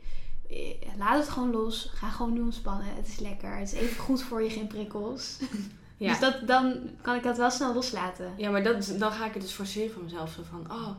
eh, 0.50 0.58
laat 0.98 1.18
het 1.20 1.30
gewoon 1.30 1.52
los. 1.52 1.90
Ga 1.94 2.10
gewoon 2.10 2.34
nu 2.34 2.42
ontspannen. 2.42 2.86
Het 2.96 3.08
is 3.08 3.20
lekker. 3.20 3.58
Het 3.58 3.74
is 3.74 3.80
even 3.80 3.98
goed 4.04 4.22
voor 4.24 4.44
je, 4.44 4.50
geen 4.50 4.68
prikkels. 4.68 5.38
ja. 6.00 6.10
Dus 6.10 6.20
dat, 6.20 6.48
dan 6.48 6.90
kan 7.02 7.16
ik 7.16 7.24
dat 7.24 7.38
wel 7.38 7.50
snel 7.50 7.74
loslaten. 7.74 8.34
Ja, 8.38 8.50
maar 8.50 8.64
dat, 8.64 8.96
dan 8.98 9.12
ga 9.12 9.26
ik 9.26 9.34
het 9.34 9.42
dus 9.42 9.52
forceren 9.52 9.92
van 9.94 10.04
mezelf. 10.04 10.32
Zo 10.32 10.42
van, 10.50 10.72
oh, 10.72 10.90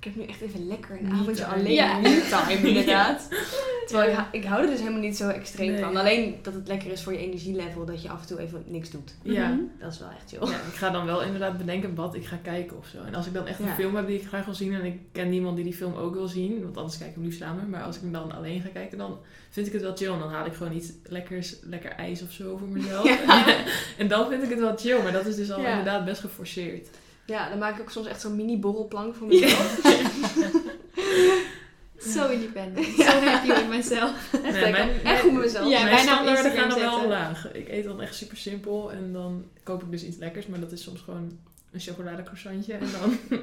ik 0.00 0.06
heb 0.06 0.16
nu 0.16 0.22
echt 0.24 0.40
even 0.40 0.66
lekker 0.66 0.98
een 1.00 1.12
avondje 1.12 1.44
alleen. 1.46 1.72
Ja. 1.72 1.98
Me 1.98 2.44
time, 2.46 2.68
inderdaad. 2.68 3.28
Terwijl 3.86 4.10
ik, 4.10 4.16
Ja. 4.16 4.28
ik 4.32 4.44
hou 4.44 4.62
er 4.62 4.70
dus 4.70 4.78
helemaal 4.78 5.00
niet 5.00 5.16
zo 5.16 5.28
extreem 5.28 5.70
Nee. 5.72 5.80
van. 5.82 5.96
Alleen 5.96 6.34
dat 6.42 6.54
het 6.54 6.68
lekker 6.68 6.90
is 6.92 7.02
voor 7.02 7.12
je 7.12 7.18
energielevel, 7.18 7.84
dat 7.84 8.02
je 8.02 8.08
af 8.08 8.20
en 8.20 8.26
toe 8.26 8.38
even 8.40 8.64
niks 8.66 8.90
doet. 8.90 9.14
Ja. 9.22 9.48
Mhm. 9.48 9.60
Dat 9.80 9.92
is 9.92 9.98
wel 9.98 10.08
echt 10.08 10.28
chill. 10.28 10.48
Ja, 10.50 10.56
ik 10.56 10.74
ga 10.74 10.90
dan 10.90 11.06
wel 11.06 11.22
inderdaad 11.22 11.58
bedenken 11.58 11.94
wat 11.94 12.14
ik 12.14 12.26
ga 12.26 12.36
kijken 12.42 12.76
of 12.76 12.86
zo. 12.86 12.98
En 13.06 13.14
als 13.14 13.26
ik 13.26 13.34
dan 13.34 13.46
echt 13.46 13.58
een 13.60 13.66
Ja. 13.66 13.74
film 13.74 13.96
heb 13.96 14.06
die 14.06 14.20
ik 14.20 14.26
graag 14.26 14.44
wil 14.44 14.54
zien 14.54 14.74
en 14.74 14.84
ik 14.84 14.98
ken 15.12 15.28
niemand 15.30 15.56
die 15.56 15.64
die 15.64 15.74
film 15.74 15.94
ook 15.94 16.14
wil 16.14 16.28
zien, 16.28 16.62
want 16.62 16.76
anders 16.76 16.98
kijken 16.98 17.18
we 17.18 17.24
liefst 17.24 17.40
samen. 17.40 17.70
Maar 17.70 17.82
als 17.82 17.96
ik 17.96 18.02
hem 18.02 18.12
dan 18.12 18.32
alleen 18.32 18.60
ga 18.60 18.68
kijken, 18.72 18.98
dan 18.98 19.18
vind 19.50 19.66
ik 19.66 19.72
het 19.72 19.82
wel 19.82 19.96
chill. 19.96 20.12
En 20.12 20.18
dan 20.18 20.30
haal 20.30 20.46
ik 20.46 20.52
gewoon 20.54 20.76
iets 20.76 20.92
lekkers, 21.04 21.56
lekker 21.62 21.90
ijs 21.90 22.22
of 22.22 22.32
zo 22.32 22.56
voor 22.56 22.68
mezelf. 22.68 23.04
Ja. 23.04 23.44
en 23.98 24.08
dan 24.08 24.28
vind 24.28 24.42
ik 24.42 24.50
het 24.50 24.58
wel 24.60 24.76
chill, 24.76 25.02
maar 25.02 25.12
dat 25.12 25.26
is 25.26 25.36
dus 25.36 25.50
al 25.52 25.60
Ja. 25.60 25.68
inderdaad 25.70 26.04
best 26.04 26.20
geforceerd. 26.20 26.88
Ja, 27.30 27.48
dan 27.48 27.58
maak 27.58 27.74
ik 27.74 27.80
ook 27.80 27.90
soms 27.90 28.06
echt 28.06 28.20
zo'n 28.20 28.36
mini 28.36 28.58
borrelplank 28.58 29.14
voor 29.14 29.26
mezelf. 29.32 29.80
Zo 32.14 32.28
independent. 32.28 32.86
Zo 32.86 33.02
happy 33.02 33.46
with 33.46 33.68
myself. 33.68 34.32
Echt, 34.32 34.42
Nee, 34.54 34.64
ik 34.64 34.70
mijn- 34.72 35.00
echt 35.04 35.20
goed 35.20 35.32
met 35.32 35.42
mezelf. 35.42 35.68
Ja, 35.70 35.82
Mijn 35.84 35.98
standaarden 35.98 36.52
gaan 36.52 36.68
dan 36.68 36.78
wel 36.78 37.08
laag. 37.08 37.52
Ik 37.52 37.68
eet 37.68 37.84
dan 37.84 38.00
echt 38.00 38.14
super 38.14 38.36
simpel 38.36 38.92
en 38.92 39.12
dan 39.12 39.44
koop 39.62 39.82
ik 39.82 39.90
dus 39.90 40.04
iets 40.04 40.16
lekkers, 40.16 40.46
maar 40.46 40.60
dat 40.60 40.72
is 40.72 40.82
soms 40.82 41.00
gewoon 41.00 41.38
een 41.72 41.80
chocoladecroissantje. 41.80 42.72
En 42.72 42.86
dan, 43.00 43.38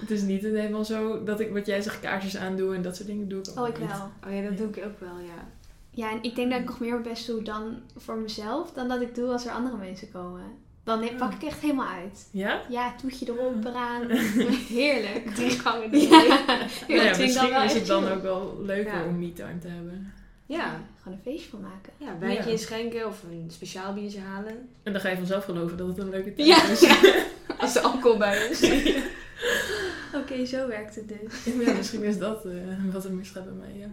het 0.00 0.10
is 0.10 0.22
niet 0.22 0.42
helemaal 0.42 0.84
zo 0.84 1.24
dat 1.24 1.40
ik, 1.40 1.52
wat 1.52 1.66
jij 1.66 1.82
zegt, 1.82 2.00
kaarsjes 2.00 2.36
aandoe 2.36 2.74
en 2.74 2.82
dat 2.82 2.96
soort 2.96 3.08
dingen 3.08 3.28
doe 3.28 3.38
ik 3.40 3.48
ook 3.50 3.58
Oh, 3.58 3.68
ik 3.68 3.78
niet. 3.78 3.88
wel. 3.88 4.10
Oh 4.26 4.34
ja, 4.42 4.48
dat 4.48 4.58
doe 4.58 4.68
ik 4.68 4.84
ook 4.84 5.00
wel, 5.00 5.18
ja. 5.18 5.48
Ja, 5.90 6.10
en 6.10 6.22
ik 6.22 6.34
denk 6.34 6.50
dat 6.50 6.60
ik 6.60 6.66
nog 6.66 6.80
meer 6.80 6.90
mijn 6.90 7.02
best 7.02 7.26
doe 7.26 7.42
dan 7.42 7.76
voor 7.96 8.16
mezelf, 8.18 8.72
dan 8.72 8.88
dat 8.88 9.00
ik 9.00 9.14
doe 9.14 9.28
als 9.32 9.46
er 9.46 9.52
andere 9.52 9.76
mensen 9.76 10.10
komen. 10.12 10.42
Dan 10.84 11.00
ne- 11.00 11.14
pak 11.18 11.32
ik 11.32 11.42
echt 11.42 11.60
helemaal 11.60 11.88
uit. 11.88 12.28
Ja? 12.30 12.60
Ja, 12.68 12.94
toetje 13.00 13.26
erop, 13.26 13.64
eraan. 13.64 14.10
Heerlijk. 14.78 15.34
Drie 15.34 15.50
gangen. 15.50 15.98
Ja, 16.00 16.22
Ja. 16.22 16.24
ja, 16.88 17.02
ja, 17.02 17.10
dan 17.12 17.20
misschien 17.20 17.62
is 17.64 17.72
het 17.74 17.86
dan 17.86 18.08
ook 18.08 18.22
wel 18.22 18.58
leuker 18.62 18.94
Ja. 18.94 19.04
om 19.04 19.18
me-time 19.18 19.58
te 19.58 19.68
hebben. 19.68 20.12
ja. 20.46 20.80
Gewoon 21.02 21.18
een 21.18 21.32
feestje 21.32 21.50
van 21.50 21.60
maken. 21.60 21.92
Ja, 21.96 22.18
wijntje 22.18 22.44
Ja. 22.44 22.50
inschenken 22.50 23.06
of 23.06 23.22
een 23.22 23.46
speciaal 23.50 23.92
biertje 23.94 24.20
halen. 24.20 24.68
En 24.82 24.92
dan 24.92 25.00
ga 25.00 25.08
je 25.08 25.16
vanzelf 25.16 25.44
geloven 25.44 25.76
dat 25.76 25.86
het 25.86 25.98
een 25.98 26.08
leuke 26.10 26.34
tijd 26.34 26.48
Ja. 26.48 26.62
is. 26.68 26.98
Als 27.60 27.76
er 27.76 27.82
alcohol 27.82 28.18
bij 28.18 28.46
is. 28.48 28.62
Oké, 30.14 30.44
zo 30.46 30.68
werkt 30.68 30.94
het 30.94 31.08
dus. 31.08 31.54
Ja, 31.66 31.72
misschien 31.72 32.02
is 32.02 32.18
dat 32.18 32.44
eh, 32.44 32.52
wat 32.92 33.04
er 33.04 33.12
misgaat 33.12 33.44
bij 33.44 33.52
mij, 33.54 33.78
ja. 33.78 33.88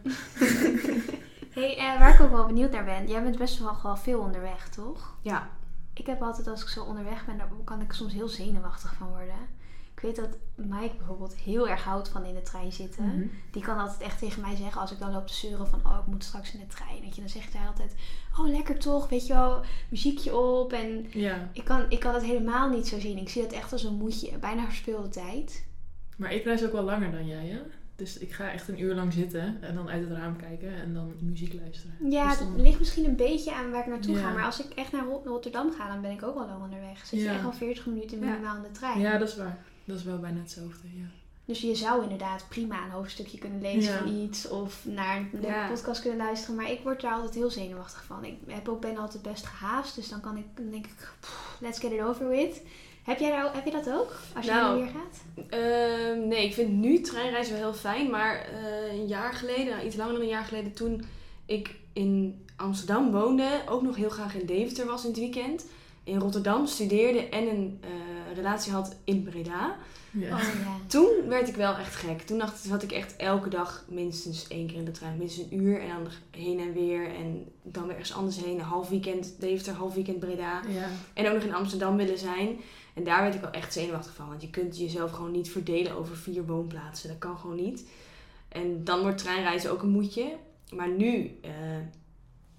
hey, 1.53 1.77
eh, 1.77 1.99
waar 1.99 2.13
ik 2.13 2.21
ook 2.21 2.31
wel 2.31 2.45
benieuwd 2.45 2.71
naar 2.71 2.85
ben. 2.85 3.07
Jij 3.07 3.23
bent 3.23 3.37
best 3.37 3.59
wel, 3.59 3.77
wel 3.83 3.95
veel 3.97 4.19
onderweg, 4.19 4.69
toch? 4.69 5.15
Ja. 5.21 5.49
Ik 5.93 6.05
heb 6.07 6.21
altijd, 6.21 6.47
als 6.47 6.61
ik 6.61 6.67
zo 6.67 6.83
onderweg 6.83 7.25
ben, 7.25 7.37
dan 7.37 7.63
kan 7.63 7.81
ik 7.81 7.91
soms 7.91 8.13
heel 8.13 8.27
zenuwachtig 8.27 8.93
van 8.93 9.07
worden. 9.07 9.59
Ik 9.93 9.99
weet 9.99 10.15
dat 10.15 10.37
Mike 10.55 10.95
bijvoorbeeld 10.97 11.35
heel 11.35 11.69
erg 11.69 11.83
houdt 11.83 12.09
van 12.09 12.25
in 12.25 12.33
de 12.33 12.41
trein 12.41 12.71
zitten. 12.71 13.05
Mhm. 13.05 13.27
Die 13.51 13.61
kan 13.61 13.77
altijd 13.77 14.01
echt 14.01 14.19
tegen 14.19 14.41
mij 14.41 14.55
zeggen, 14.55 14.81
als 14.81 14.91
ik 14.91 14.99
dan 14.99 15.11
loop 15.11 15.27
te 15.27 15.33
zeuren 15.33 15.67
van... 15.67 15.79
Oh, 15.85 15.97
ik 15.99 16.05
moet 16.05 16.23
straks 16.23 16.53
in 16.53 16.59
de 16.59 16.67
trein. 16.67 17.01
Weet 17.01 17.15
je, 17.15 17.21
dan 17.21 17.29
zegt 17.29 17.53
hij 17.53 17.67
altijd... 17.67 17.95
Oh, 18.39 18.47
lekker 18.47 18.79
toch, 18.79 19.09
weet 19.09 19.27
je 19.27 19.33
wel, 19.33 19.61
muziekje 19.89 20.35
op. 20.37 20.73
En 20.73 21.05
Ja, 21.09 21.49
ik 21.53 21.63
kan, 21.63 21.85
ik 21.89 21.99
kan 21.99 22.13
het 22.13 22.23
helemaal 22.23 22.69
niet 22.69 22.87
zo 22.87 22.99
zien. 22.99 23.17
Ik 23.17 23.29
zie 23.29 23.41
het 23.41 23.51
echt 23.51 23.71
als 23.71 23.83
een 23.83 23.93
moedje, 23.97 24.37
bijna 24.37 24.65
verspeelde 24.65 25.09
tijd. 25.09 25.65
maar 26.17 26.33
ik 26.33 26.43
reis 26.43 26.65
ook 26.65 26.71
wel 26.71 26.83
langer 26.83 27.11
dan 27.11 27.27
jij, 27.27 27.47
hè? 27.47 27.61
Dus 28.01 28.17
ik 28.17 28.31
ga 28.33 28.51
echt 28.51 28.67
een 28.67 28.81
uur 28.81 28.95
lang 28.95 29.13
zitten 29.13 29.57
en 29.61 29.75
dan 29.75 29.89
uit 29.89 30.09
het 30.09 30.17
raam 30.17 30.35
kijken 30.35 30.75
en 30.75 30.93
dan 30.93 31.13
muziek 31.19 31.53
luisteren. 31.53 31.95
Ja, 32.09 32.29
Dus 32.29 32.39
ligt 32.57 32.79
misschien 32.79 33.05
een 33.05 33.15
beetje 33.15 33.53
aan 33.53 33.71
waar 33.71 33.79
ik 33.81 33.87
naartoe 33.87 34.15
Ja. 34.15 34.21
ga. 34.21 34.33
Maar 34.33 34.43
als 34.45 34.59
ik 34.59 34.71
echt 34.75 34.91
naar 34.91 35.05
Rot- 35.05 35.25
Rotterdam 35.25 35.71
ga, 35.71 35.87
dan 35.87 36.01
ben 36.01 36.11
ik 36.11 36.23
ook 36.23 36.35
al 36.35 36.45
lang 36.47 36.63
onderweg. 36.63 37.05
Zit 37.05 37.19
je 37.19 37.25
Ja. 37.25 37.33
echt 37.33 37.43
al 37.43 37.53
40 37.53 37.85
minuten 37.85 38.19
Ja. 38.19 38.25
minimaal 38.25 38.55
in 38.55 38.61
de 38.61 38.71
trein. 38.71 38.99
Ja, 38.99 39.17
dat 39.17 39.27
is 39.27 39.35
waar. 39.37 39.57
Dat 39.85 39.97
is 39.97 40.03
wel 40.03 40.19
bijna 40.19 40.39
hetzelfde, 40.39 40.87
ja. 40.97 41.05
Dus 41.45 41.61
je 41.61 41.75
zou 41.75 42.03
inderdaad 42.03 42.45
prima 42.49 42.83
een 42.85 42.91
hoofdstukje 42.91 43.37
kunnen 43.37 43.61
lezen 43.61 43.93
Ja. 43.93 43.97
van 43.99 44.13
iets. 44.13 44.47
Of 44.47 44.85
naar 44.85 45.17
een 45.17 45.41
Ja. 45.41 45.67
podcast 45.67 46.01
kunnen 46.01 46.19
luisteren. 46.19 46.55
Maar 46.55 46.71
ik 46.71 46.79
word 46.83 47.01
daar 47.01 47.13
altijd 47.13 47.33
heel 47.33 47.49
zenuwachtig 47.49 48.03
van. 48.03 48.25
Ik 48.25 48.35
heb 48.47 48.67
ook, 48.69 48.81
ben 48.81 48.97
altijd 48.97 49.23
best 49.23 49.45
gehaast. 49.45 49.95
Dus 49.95 50.09
dan 50.09 50.21
kan 50.21 50.37
ik, 50.37 50.45
dan 50.55 50.69
denk 50.69 50.85
ik, 50.85 51.13
let's 51.59 51.79
get 51.79 51.91
it 51.91 52.01
over 52.01 52.27
with. 52.29 52.61
Heb, 53.03 53.19
jij 53.19 53.29
daar, 53.29 53.53
heb 53.53 53.65
je 53.65 53.71
dat 53.71 53.89
ook? 53.89 54.15
Als 54.35 54.45
je 54.45 54.51
Nou, 54.51 54.81
weer 54.81 54.91
gaat? 54.91 55.47
Ehm, 55.49 56.27
nee, 56.27 56.45
ik 56.45 56.53
vind 56.53 56.69
nu 56.69 57.01
treinreizen 57.01 57.53
wel 57.53 57.63
heel 57.63 57.79
fijn. 57.79 58.09
Maar 58.09 58.35
eh, 58.35 58.93
een 58.93 59.07
jaar 59.07 59.33
geleden, 59.33 59.65
nou, 59.65 59.85
iets 59.85 59.95
langer 59.95 60.13
dan 60.13 60.21
een 60.21 60.27
jaar 60.27 60.43
geleden, 60.43 60.73
toen 60.73 61.05
ik 61.45 61.75
in 61.93 62.45
Amsterdam 62.55 63.11
woonde, 63.11 63.61
ook 63.69 63.81
nog 63.81 63.95
heel 63.95 64.09
graag 64.09 64.35
in 64.35 64.45
Deventer 64.45 64.85
was 64.85 65.03
in 65.03 65.09
het 65.09 65.19
weekend. 65.19 65.65
In 66.03 66.19
Rotterdam 66.19 66.65
studeerde 66.65 67.29
en 67.29 67.47
een 67.47 67.79
eh, 67.81 68.35
relatie 68.35 68.71
had 68.71 68.95
in 69.03 69.23
Breda. 69.23 69.75
Ja. 70.11 70.35
Oh 70.35 70.41
ja. 70.41 70.77
Toen 70.87 71.09
werd 71.27 71.47
ik 71.47 71.55
wel 71.55 71.75
echt 71.75 71.95
gek. 71.95 72.21
Toen 72.21 72.37
dacht, 72.37 72.59
zat 72.59 72.83
ik 72.83 72.91
echt 72.91 73.15
elke 73.15 73.49
dag 73.49 73.85
minstens 73.87 74.47
één 74.47 74.67
keer 74.67 74.77
in 74.77 74.85
de 74.85 74.91
trein. 74.91 75.17
Minstens 75.17 75.51
een 75.51 75.63
uur 75.63 75.81
en 75.81 75.87
dan 75.87 76.07
heen 76.31 76.59
en 76.59 76.73
weer. 76.73 77.05
En 77.15 77.47
dan 77.63 77.83
weer 77.83 77.95
ergens 77.95 78.13
anders 78.13 78.43
heen. 78.43 78.59
Een 78.59 78.65
half 78.65 78.89
weekend 78.89 79.35
Deventer, 79.39 79.73
half 79.73 79.93
weekend 79.93 80.19
Breda. 80.19 80.61
Ja. 80.67 80.87
En 81.13 81.27
ook 81.27 81.33
nog 81.33 81.43
in 81.43 81.53
Amsterdam 81.53 81.97
willen 81.97 82.17
zijn. 82.17 82.59
En 82.93 83.03
daar 83.03 83.21
werd 83.21 83.35
ik 83.35 83.41
wel 83.41 83.51
echt 83.51 83.73
zenuwachtig 83.73 84.13
van. 84.13 84.27
Want 84.27 84.41
je 84.41 84.49
kunt 84.49 84.77
jezelf 84.77 85.11
gewoon 85.11 85.31
niet 85.31 85.49
verdelen 85.51 85.91
over 85.95 86.15
vier 86.17 86.45
woonplaatsen. 86.45 87.09
Dat 87.09 87.17
kan 87.17 87.37
gewoon 87.37 87.55
niet. 87.55 87.83
En 88.47 88.83
dan 88.83 89.01
wordt 89.01 89.17
treinreizen 89.17 89.71
ook 89.71 89.81
een 89.81 89.89
moedje. 89.89 90.35
Maar 90.73 90.89
nu 90.89 91.37
eh, 91.41 91.51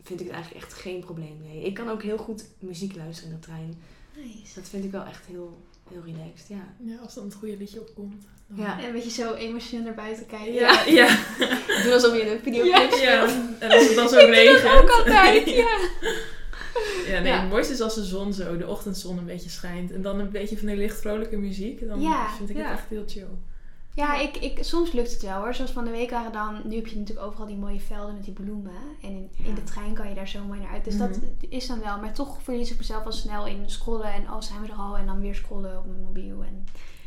vind 0.03 0.21
ik 0.21 0.27
het 0.27 0.35
eigenlijk 0.35 0.65
echt 0.65 0.75
geen 0.75 1.01
probleem. 1.01 1.41
Nee, 1.43 1.63
ik 1.65 1.75
kan 1.75 1.89
ook 1.91 2.03
heel 2.03 2.19
goed 2.19 2.45
muziek 2.59 2.97
luisteren 2.97 3.31
in 3.33 3.37
de 3.41 3.47
trein. 3.47 3.83
Nice. 4.17 4.55
Dat 4.55 4.69
vind 4.69 4.85
ik 4.85 4.91
wel 4.91 5.05
echt 5.05 5.27
heel, 5.27 5.59
heel 5.91 6.03
relaxed. 6.05 6.49
Ja. 6.49 6.75
ja, 6.79 6.97
als 7.03 7.15
dan 7.15 7.25
het 7.25 7.35
goede 7.35 7.57
liedje 7.57 7.81
opkomt. 7.81 8.23
dan- 8.47 8.59
Ja. 8.67 8.79
En 8.81 8.87
een 8.87 8.93
beetje 8.93 9.11
zo 9.11 9.35
emotioneel 9.35 9.85
naar 9.85 9.95
buiten 9.95 10.27
kijken. 10.27 10.53
Ja, 10.53 10.85
ja. 11.01 11.19
Doe 11.83 11.93
alsof 11.93 12.15
je 12.15 12.21
in 12.21 12.33
een 12.33 12.41
videoclip 12.43 12.91
ja. 13.01 13.29
speelt. 13.29 13.61
En 13.61 13.71
als 13.71 13.87
het 13.87 13.95
dan 13.97 14.09
zo 14.09 14.17
regent. 14.17 14.83
Ook 14.83 14.91
altijd, 14.91 15.49
ja. 15.65 15.79
Ja, 17.13 17.21
nee, 17.21 17.33
Ja. 17.33 17.41
het 17.41 17.51
mooiste 17.51 17.73
is 17.73 17.81
als 17.81 17.95
de 17.95 18.05
zon 18.05 18.33
zo, 18.33 18.57
de 18.57 18.67
ochtendzon 18.69 19.19
een 19.19 19.25
beetje 19.25 19.51
schijnt. 19.51 19.93
En 19.93 20.03
dan 20.03 20.21
een 20.21 20.31
beetje 20.31 20.59
van 20.59 20.67
die 20.67 20.77
licht 20.77 21.01
vrolijke 21.01 21.37
muziek. 21.37 21.89
Dan 21.89 22.01
Ja, 22.01 22.29
vind 22.37 22.51
ik 22.51 22.57
ja. 22.57 22.63
het 22.63 22.73
echt 22.79 22.89
heel 22.89 23.05
chill. 23.07 23.27
Ja, 23.95 24.21
ik, 24.21 24.37
ik, 24.37 24.59
soms 24.65 24.93
lukt 24.93 25.13
het 25.13 25.23
wel 25.23 25.41
hoor. 25.41 25.55
Zoals 25.55 25.71
van 25.71 25.85
de 25.85 25.91
week 25.91 26.11
waren 26.11 26.33
dan... 26.33 26.61
Nu 26.65 26.77
heb 26.77 26.87
je 26.87 26.97
natuurlijk 26.99 27.27
overal 27.27 27.47
die 27.47 27.57
mooie 27.57 27.81
velden 27.81 28.15
met 28.15 28.25
die 28.25 28.33
bloemen. 28.33 28.73
En 29.03 29.09
in, 29.11 29.31
in 29.45 29.55
de 29.55 29.63
trein 29.65 29.95
kan 29.95 30.09
je 30.09 30.15
daar 30.15 30.29
zo 30.29 30.45
mooi 30.45 30.61
naar 30.61 30.71
uit. 30.73 30.85
Dus 30.85 30.99
dat 30.99 31.11
Mhm. 31.11 31.21
is 31.49 31.67
dan 31.67 31.81
wel. 31.81 31.99
Maar 31.99 32.15
toch 32.15 32.43
verlies 32.43 32.71
ik 32.71 32.79
mezelf 32.79 33.05
al 33.05 33.13
snel 33.13 33.47
in 33.47 33.63
scrollen. 33.67 34.13
En 34.13 34.23
oh, 34.31 34.41
zijn 34.41 34.61
we 34.63 34.67
er 34.69 34.75
al? 34.79 34.97
En 34.97 35.07
dan 35.07 35.21
weer 35.21 35.35
scrollen 35.35 35.79
op 35.79 35.87
mijn 35.87 36.03
mobiel. 36.05 36.43
En 36.43 36.65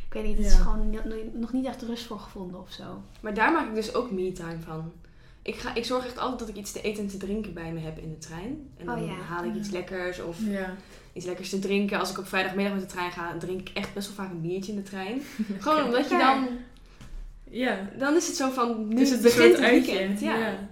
ik 0.08 0.14
weet 0.14 0.24
niet, 0.24 0.38
het 0.38 0.46
is 0.46 0.54
gewoon 0.54 0.90
no- 0.90 1.02
no- 1.06 1.30
nog 1.40 1.52
niet 1.54 1.66
echt 1.66 1.82
rust 1.82 2.06
voor 2.06 2.20
gevonden 2.20 2.60
of 2.62 2.72
zo. 2.72 2.84
Maar 3.20 3.34
daar 3.34 3.52
maak 3.52 3.68
ik 3.68 3.76
dus 3.76 3.94
ook 3.94 4.12
me-time 4.12 4.60
van. 4.60 4.92
Ik, 5.46 5.56
ga, 5.56 5.76
ik 5.76 5.86
zorg 5.86 6.06
echt 6.06 6.18
altijd 6.18 6.40
dat 6.40 6.50
ik 6.50 6.56
iets 6.56 6.72
te 6.72 6.82
eten 6.82 7.04
en 7.04 7.10
te 7.10 7.18
drinken 7.18 7.54
bij 7.54 7.72
me 7.72 7.80
heb 7.80 7.98
in 7.98 8.10
de 8.10 8.18
trein. 8.18 8.70
En 8.78 8.86
dan 8.86 9.00
Oh 9.02 9.08
ja. 9.08 9.14
haal 9.14 9.44
ik 9.44 9.56
iets 9.56 9.70
lekkers 9.70 10.22
of 10.22 10.38
Ja. 10.48 10.76
iets 11.14 11.26
lekkers 11.26 11.50
te 11.50 11.60
drinken. 11.60 12.00
Als 12.00 12.10
ik 12.12 12.18
op 12.18 12.28
vrijdagmiddag 12.28 12.74
met 12.74 12.82
de 12.82 12.88
trein 12.96 13.12
ga, 13.12 13.38
drink 13.38 13.60
ik 13.60 13.70
echt 13.74 13.94
best 13.94 14.08
wel 14.08 14.16
vaak 14.26 14.32
een 14.34 14.42
biertje 14.42 14.72
in 14.72 14.78
de 14.78 14.84
trein. 14.84 15.22
Gewoon 15.60 15.84
omdat 15.84 16.10
je 16.10 16.18
dan... 16.18 16.48
Ja. 17.50 17.90
Dan 17.98 18.16
is 18.16 18.28
het 18.28 18.36
zo 18.36 18.50
van, 18.50 18.88
nu 18.88 18.96
Dus 18.96 19.10
het 19.10 19.22
begint 19.22 19.52
het 19.56 19.62
uitje. 19.66 19.92
weekend. 19.94 20.20
Ja. 20.20 20.36
ja. 20.38 20.68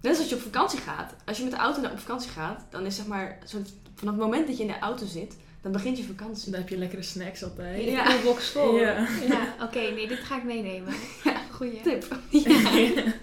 Net 0.00 0.10
als 0.10 0.18
als 0.18 0.28
je 0.28 0.34
op 0.34 0.40
vakantie 0.40 0.78
gaat. 0.80 1.14
Als 1.24 1.36
je 1.36 1.42
met 1.42 1.52
de 1.52 1.58
auto 1.58 1.80
naar- 1.80 1.92
op 1.92 1.98
vakantie 1.98 2.30
gaat, 2.30 2.64
dan 2.70 2.86
is 2.86 2.96
zeg 2.96 3.06
maar... 3.06 3.38
Zo, 3.46 3.58
vanaf 3.94 4.14
het 4.14 4.22
moment 4.22 4.46
dat 4.46 4.56
je 4.56 4.62
in 4.62 4.68
de 4.68 4.78
auto 4.78 5.06
zit, 5.06 5.36
dan 5.60 5.72
begint 5.72 5.98
je 5.98 6.04
vakantie. 6.04 6.50
Dan 6.50 6.60
heb 6.60 6.68
je 6.68 6.78
lekkere 6.78 7.02
snacks 7.02 7.42
altijd. 7.44 7.84
Ja. 7.84 8.14
Een 8.14 8.22
box 8.24 8.48
vol. 8.50 8.76
Ja. 8.78 9.06
Ja, 9.28 9.54
oké. 9.62 9.78
nee, 9.80 10.08
dit 10.08 10.18
ga 10.18 10.36
ik 10.36 10.44
meenemen. 10.44 10.94
Ja. 11.24 11.39
Goeie. 11.60 11.80
Tip. 11.82 12.04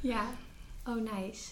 Ja. 0.00 0.26
Oh, 0.88 0.96
nice. 0.96 1.48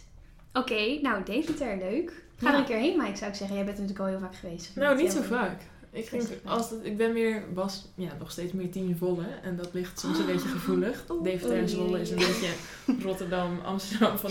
Oké, 0.53 0.99
nou, 1.03 1.25
Deventer, 1.25 1.77
leuk. 1.79 2.23
Ga 2.37 2.47
Ja. 2.49 2.53
er 2.53 2.59
een 2.59 2.65
keer 2.65 2.77
heen, 2.77 2.97
Mike, 2.99 3.17
zou 3.17 3.31
ik 3.31 3.37
zeggen. 3.37 3.57
Jij 3.57 3.65
bent 3.65 3.77
er 3.79 3.83
natuurlijk 3.83 4.01
al 4.11 4.19
heel 4.19 4.27
vaak 4.29 4.37
geweest. 4.37 4.71
Nou, 4.75 4.97
niet 5.03 5.13
zo 5.13 5.23
vaak. 5.23 5.61
Ik, 5.93 6.07
ging, 6.09 6.23
als 6.45 6.71
het, 6.71 6.81
ik 6.85 6.97
ben 6.97 7.13
meer, 7.13 7.43
was 7.55 7.89
ja, 7.95 8.11
nog 8.19 8.31
steeds 8.31 8.53
meer 8.53 8.71
team 8.71 8.97
Zwolle. 8.97 9.25
En 9.43 9.57
dat 9.57 9.69
ligt 9.73 10.01
soms 10.01 10.19
een 10.19 10.27
beetje 10.27 10.49
gevoelig. 10.49 11.05
Oeh. 11.11 11.23
Deventer 11.23 11.59
en 11.59 11.69
Zwolle 11.69 12.01
is 12.01 12.11
een 12.11 12.17
beetje 12.17 12.53
Rotterdam, 13.07 13.61
Amsterdam 13.65 14.19
van 14.19 14.31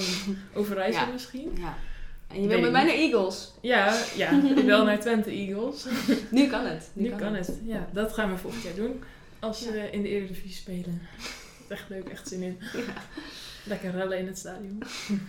Overijssel 0.53 1.05
Ja. 1.05 1.11
misschien. 1.11 1.51
Ja. 1.57 1.77
En 2.27 2.41
je 2.41 2.47
wil 2.47 2.59
met 2.59 2.71
mij 2.71 2.83
naar 2.83 2.93
Eagles. 2.95 3.51
Ja, 3.61 3.97
ja, 4.15 4.41
wel 4.65 4.83
naar 4.85 4.99
Twente 4.99 5.29
Eagles. 5.31 5.85
Nu 6.31 6.47
kan 6.47 6.65
het. 6.65 6.89
Nu 6.93 7.09
kan 7.09 7.33
het. 7.35 7.59
Ja, 7.65 7.87
dat 7.93 8.13
gaan 8.13 8.31
we 8.31 8.37
volgend 8.37 8.63
jaar 8.63 8.75
doen. 8.75 9.03
Als 9.39 9.59
Ja. 9.63 9.71
we 9.71 9.89
in 9.91 10.01
de 10.01 10.09
Eredivisie 10.09 10.51
spelen. 10.51 11.01
Echt 11.69 11.89
leuk, 11.89 12.07
echt 12.09 12.27
zin 12.27 12.41
in. 12.41 12.57
Ja. 12.87 12.93
Lekker 13.63 13.91
rellen 13.91 14.17
in 14.17 14.27
het 14.27 14.37
stadion. 14.37 14.83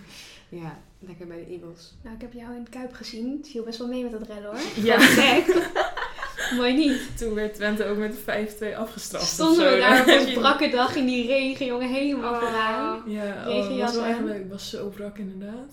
ja, 0.62 0.78
lekker 0.98 1.26
bij 1.26 1.36
de 1.36 1.50
Eagles. 1.50 1.94
Nou, 2.02 2.14
ik 2.14 2.20
heb 2.20 2.32
jou 2.32 2.54
in 2.54 2.60
het 2.60 2.68
Kuip 2.68 2.92
gezien. 2.94 3.36
Het 3.38 3.48
viel 3.50 3.64
best 3.64 3.78
wel 3.78 3.88
mee 3.88 4.02
met 4.02 4.12
dat 4.12 4.26
rellen 4.28 4.44
hoor. 4.50 4.84
Ja. 4.84 4.98
Gek. 4.98 5.70
Mooi 6.56 6.74
niet. 6.76 7.18
Toen 7.18 7.34
werd 7.34 7.54
Twente 7.54 7.84
ook 7.84 7.96
met 7.98 8.16
5-2 8.18 8.76
afgestraft. 8.76 9.26
Stonden 9.26 9.70
we 9.72 9.78
daar 9.78 10.00
op 10.00 10.06
een 10.06 10.32
brakke 10.34 10.68
dag 10.68 10.94
in 10.96 11.06
die 11.06 11.26
regen, 11.26 11.66
jongen, 11.66 11.88
helemaal 11.88 12.32
Oh. 12.34 12.38
vooraan. 12.40 13.02
Ja, 13.06 13.48
oh, 13.48 13.68
dat 13.68 13.78
was 13.78 13.94
wel 13.94 14.04
echt 14.04 14.20
leuk. 14.20 14.38
Het 14.38 14.48
was 14.50 14.70
zo 14.70 14.88
brak 14.88 15.18
inderdaad. 15.18 15.70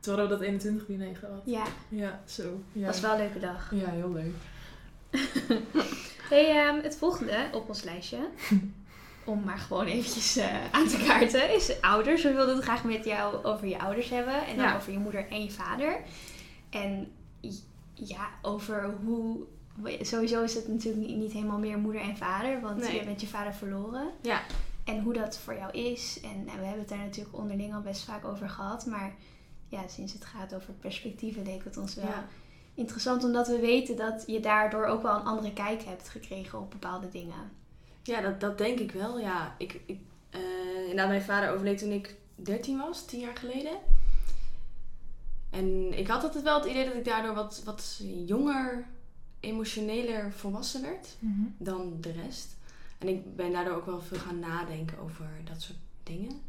Toen 0.00 0.14
hadden 0.18 0.24
we 0.38 0.38
dat 0.38 0.40
21 0.52 0.86
diner 0.86 1.16
gehad. 1.16 1.42
Ja, 1.44 1.64
Ja, 1.88 2.22
zo. 2.26 2.60
Ja, 2.72 2.86
was 2.86 3.00
wel 3.00 3.12
een 3.12 3.18
leuke 3.18 3.40
dag. 3.40 3.72
ja 3.74 3.90
heel 3.90 4.12
leuk. 4.12 4.34
Hey, 6.28 6.50
ehm, 6.66 6.82
het 6.82 6.96
volgende 6.96 7.36
op 7.52 7.68
ons 7.68 7.82
lijstje, 7.82 8.18
om 9.26 9.44
maar 9.44 9.58
gewoon 9.58 9.86
eventjes 9.86 10.36
eh, 10.36 10.72
aan 10.72 10.86
te 10.88 11.04
kaarten, 11.06 11.54
is 11.54 11.80
ouders. 11.80 12.22
We 12.22 12.32
wilden 12.32 12.54
het 12.54 12.64
graag 12.64 12.84
met 12.84 13.04
jou 13.04 13.44
over 13.44 13.66
je 13.66 13.78
ouders 13.80 14.08
hebben. 14.08 14.46
En 14.46 14.56
dan 14.56 14.64
Ja. 14.64 14.76
over 14.76 14.92
je 14.92 14.98
moeder 14.98 15.28
en 15.30 15.42
je 15.44 15.50
vader. 15.50 16.00
En 16.70 17.12
ja, 17.94 18.28
over 18.42 18.94
hoe... 19.04 19.38
Sowieso 20.00 20.42
is 20.42 20.54
het 20.54 20.68
natuurlijk 20.68 21.06
niet, 21.06 21.16
niet 21.16 21.32
helemaal 21.32 21.58
meer 21.58 21.78
moeder 21.78 22.00
en 22.02 22.16
vader, 22.16 22.60
want 22.60 22.80
Nee. 22.80 22.94
je 22.98 23.04
bent 23.04 23.20
je 23.20 23.26
vader 23.26 23.54
verloren. 23.54 24.10
Ja. 24.20 24.40
En 24.84 25.00
hoe 25.02 25.12
dat 25.12 25.38
voor 25.38 25.54
jou 25.54 25.72
is. 25.72 26.20
En, 26.22 26.30
en 26.48 26.58
we 26.58 26.64
hebben 26.64 26.78
het 26.78 26.88
daar 26.88 26.98
natuurlijk 26.98 27.36
onderling 27.36 27.74
al 27.74 27.80
best 27.80 28.04
vaak 28.04 28.24
over 28.24 28.48
gehad. 28.48 28.86
Maar 28.86 29.14
ja, 29.68 29.88
sinds 29.88 30.12
het 30.12 30.24
gaat 30.24 30.54
over 30.54 30.72
perspectieven 30.72 31.42
leek 31.44 31.64
het 31.64 31.76
ons 31.76 31.94
wel 31.94 32.04
Ja. 32.04 32.24
interessant. 32.74 33.24
Omdat 33.24 33.46
we 33.48 33.58
weten 33.58 33.96
dat 33.96 34.24
je 34.26 34.40
daardoor 34.40 34.86
ook 34.86 35.02
wel 35.02 35.14
een 35.14 35.24
andere 35.26 35.52
kijk 35.52 35.82
hebt 35.84 36.08
gekregen 36.08 36.58
op 36.60 36.70
bepaalde 36.70 37.08
dingen. 37.08 37.50
Ja, 38.04 38.20
dat, 38.20 38.40
dat 38.40 38.58
denk 38.58 38.78
ik 38.78 38.92
wel. 38.92 39.18
Ja, 39.18 39.54
ik, 39.58 39.80
ik, 39.86 40.00
eh, 40.30 40.80
inderdaad, 40.80 41.08
mijn 41.08 41.22
vader 41.22 41.50
overleed 41.50 41.78
toen 41.78 41.90
ik 41.90 42.16
13 42.34 42.78
was, 42.78 43.04
10 43.04 43.20
jaar 43.20 43.36
geleden. 43.36 43.78
En 45.50 45.98
ik 45.98 46.06
had 46.06 46.22
altijd 46.22 46.44
wel 46.44 46.58
het 46.60 46.70
idee 46.70 46.84
dat 46.84 46.94
ik 46.94 47.04
daardoor 47.04 47.34
wat, 47.34 47.62
wat 47.64 48.00
jonger, 48.26 48.86
emotioneler 49.40 50.32
volwassen 50.32 50.82
werd 50.82 51.16
dan 51.58 51.96
de 52.00 52.12
rest. 52.12 52.56
En 52.98 53.08
ik 53.08 53.36
ben 53.36 53.52
daardoor 53.52 53.74
ook 53.74 53.86
wel 53.86 54.00
veel 54.00 54.18
gaan 54.18 54.38
nadenken 54.38 54.98
over 54.98 55.26
dat 55.44 55.62
soort 55.62 55.78
dingen. 56.02 56.40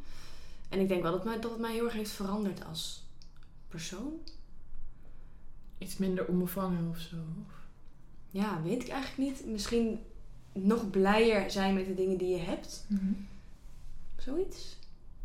En 0.69 0.79
ik 0.79 0.87
denk 0.87 1.01
wel 1.01 1.11
dat, 1.11 1.23
mij, 1.23 1.39
dat 1.39 1.51
het 1.51 1.59
mij 1.59 1.73
heel 1.73 1.85
erg 1.85 1.93
heeft 1.93 2.11
veranderd 2.11 2.65
als 2.65 3.03
persoon. 3.67 4.13
Iets 5.77 5.97
minder 5.97 6.25
onbevangen 6.27 6.89
of 6.89 6.97
zo. 6.97 7.17
Ja, 8.29 8.61
weet 8.61 8.83
ik 8.83 8.89
eigenlijk 8.89 9.29
niet. 9.29 9.45
Misschien 9.45 9.99
nog 10.59 10.89
blijer 10.89 11.51
zijn 11.51 11.73
met 11.73 11.85
de 11.85 11.93
dingen 11.93 12.17
die 12.17 12.29
je 12.29 12.41
hebt. 12.41 12.85
Zoiets. 14.17 14.77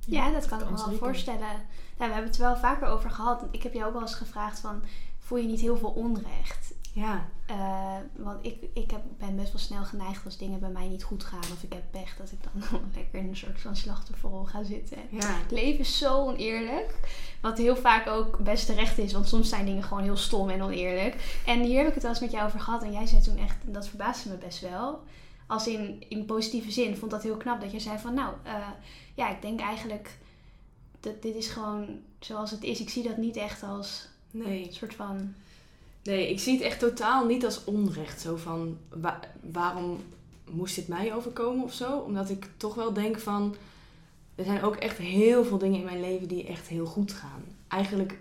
Ja, 0.06 0.30
dat 0.30 0.46
kan 0.48 0.60
ik 0.60 0.70
me 0.70 0.76
wel 0.76 0.96
voorstellen. 0.96 1.40
Nou, 1.40 1.58
we 1.96 2.04
hebben 2.04 2.24
het 2.24 2.36
er 2.36 2.40
wel 2.40 2.56
vaker 2.56 2.88
over 2.88 3.10
gehad. 3.10 3.44
Ik 3.50 3.62
heb 3.62 3.72
jou 3.72 3.86
ook 3.86 3.92
wel 3.92 4.02
eens 4.02 4.14
gevraagd 4.14 4.60
van... 4.60 4.82
Voel 5.18 5.38
je 5.38 5.46
niet 5.46 5.60
heel 5.60 5.76
veel 5.76 5.90
onrecht? 5.90 6.72
Ja, 7.00 7.28
Eh, 7.46 7.96
want 8.16 8.46
ik, 8.46 8.56
ik 8.74 8.90
heb, 8.90 9.00
ben 9.18 9.36
best 9.36 9.52
wel 9.52 9.60
snel 9.60 9.84
geneigd 9.84 10.24
als 10.24 10.36
dingen 10.38 10.60
bij 10.60 10.68
mij 10.68 10.88
niet 10.88 11.02
goed 11.02 11.24
gaan. 11.24 11.38
Of 11.52 11.62
ik 11.62 11.72
heb 11.72 11.82
pech 11.90 12.16
dat 12.16 12.30
ik 12.32 12.38
dan 12.42 12.80
lekker 12.94 13.18
in 13.18 13.28
een 13.28 13.36
soort 13.36 13.60
van 13.60 13.76
slachtofferrol 13.76 14.44
ga 14.44 14.62
zitten. 14.64 14.98
ja. 15.10 15.38
Het 15.42 15.50
leven 15.50 15.80
is 15.80 15.98
zo 15.98 16.26
oneerlijk. 16.26 16.94
Wat 17.40 17.58
heel 17.58 17.76
vaak 17.76 18.06
ook 18.06 18.38
best 18.38 18.66
terecht 18.66 18.98
is. 18.98 19.12
Want 19.12 19.28
soms 19.28 19.48
zijn 19.48 19.64
dingen 19.64 19.82
gewoon 19.82 20.02
heel 20.02 20.16
stom 20.16 20.48
en 20.50 20.62
oneerlijk. 20.62 21.40
En 21.46 21.60
hier 21.62 21.78
heb 21.78 21.86
ik 21.88 21.94
het 21.94 22.02
wel 22.02 22.12
eens 22.12 22.20
met 22.20 22.30
jou 22.30 22.46
over 22.46 22.60
gehad. 22.60 22.82
En 22.82 22.92
jij 22.92 23.06
zei 23.06 23.22
toen 23.22 23.36
echt, 23.38 23.56
en 23.66 23.72
dat 23.72 23.88
verbaasde 23.88 24.28
me 24.28 24.36
best 24.36 24.60
wel. 24.60 25.00
Als 25.46 25.66
in, 25.66 26.04
in 26.08 26.24
positieve 26.24 26.70
zin 26.70 26.96
vond 26.96 27.10
dat 27.10 27.22
heel 27.22 27.36
knap. 27.36 27.60
Dat 27.60 27.72
je 27.72 27.80
zei 27.80 27.98
van 27.98 28.14
nou, 28.14 28.34
eh, 28.42 28.68
ja, 29.14 29.30
ik 29.30 29.42
denk 29.42 29.60
eigenlijk 29.60 30.18
dat 31.00 31.22
dit 31.22 31.34
is 31.34 31.48
gewoon 31.48 32.00
zoals 32.18 32.50
het 32.50 32.62
is. 32.62 32.80
Ik 32.80 32.90
zie 32.90 33.02
dat 33.02 33.16
niet 33.16 33.36
echt 33.36 33.62
als 33.62 34.08
Nee. 34.30 34.66
een 34.66 34.74
soort 34.74 34.94
van... 34.94 35.34
Nee, 36.02 36.30
ik 36.30 36.40
zie 36.40 36.52
het 36.54 36.62
echt 36.62 36.78
totaal 36.78 37.26
niet 37.26 37.44
als 37.44 37.64
onrecht. 37.64 38.20
Zo 38.20 38.36
van, 38.36 38.78
wa- 38.88 39.20
waarom 39.52 39.98
moest 40.50 40.74
dit 40.74 40.88
mij 40.88 41.14
overkomen 41.14 41.64
of 41.64 41.72
zo? 41.72 41.98
Omdat 41.98 42.30
ik 42.30 42.48
toch 42.56 42.74
wel 42.74 42.92
denk 42.92 43.18
van... 43.18 43.54
Er 44.34 44.44
zijn 44.44 44.62
ook 44.62 44.76
echt 44.76 44.98
heel 44.98 45.44
veel 45.44 45.58
dingen 45.58 45.78
in 45.78 45.84
mijn 45.84 46.00
leven 46.00 46.28
die 46.28 46.46
echt 46.46 46.68
heel 46.68 46.86
goed 46.86 47.12
gaan. 47.12 47.44
Eigenlijk 47.68 48.18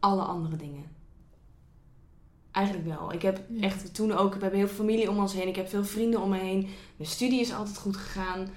alle 0.00 0.22
andere 0.22 0.56
dingen. 0.56 0.84
Eigenlijk 2.50 2.86
wel. 2.86 3.12
Ik 3.12 3.22
heb 3.22 3.40
echt 3.60 3.94
toen 3.94 4.12
ook... 4.12 4.34
We 4.34 4.40
hebben 4.40 4.58
heel 4.58 4.68
veel 4.68 4.76
familie 4.84 5.10
om 5.10 5.18
ons 5.18 5.32
heen. 5.32 5.48
Ik 5.48 5.56
heb 5.56 5.68
veel 5.68 5.84
vrienden 5.84 6.20
om 6.20 6.28
me 6.30 6.38
heen. 6.38 6.68
Mijn 6.96 7.10
studie 7.10 7.40
is 7.40 7.52
altijd 7.52 7.78
goed 7.78 7.96
gegaan. 7.96 8.48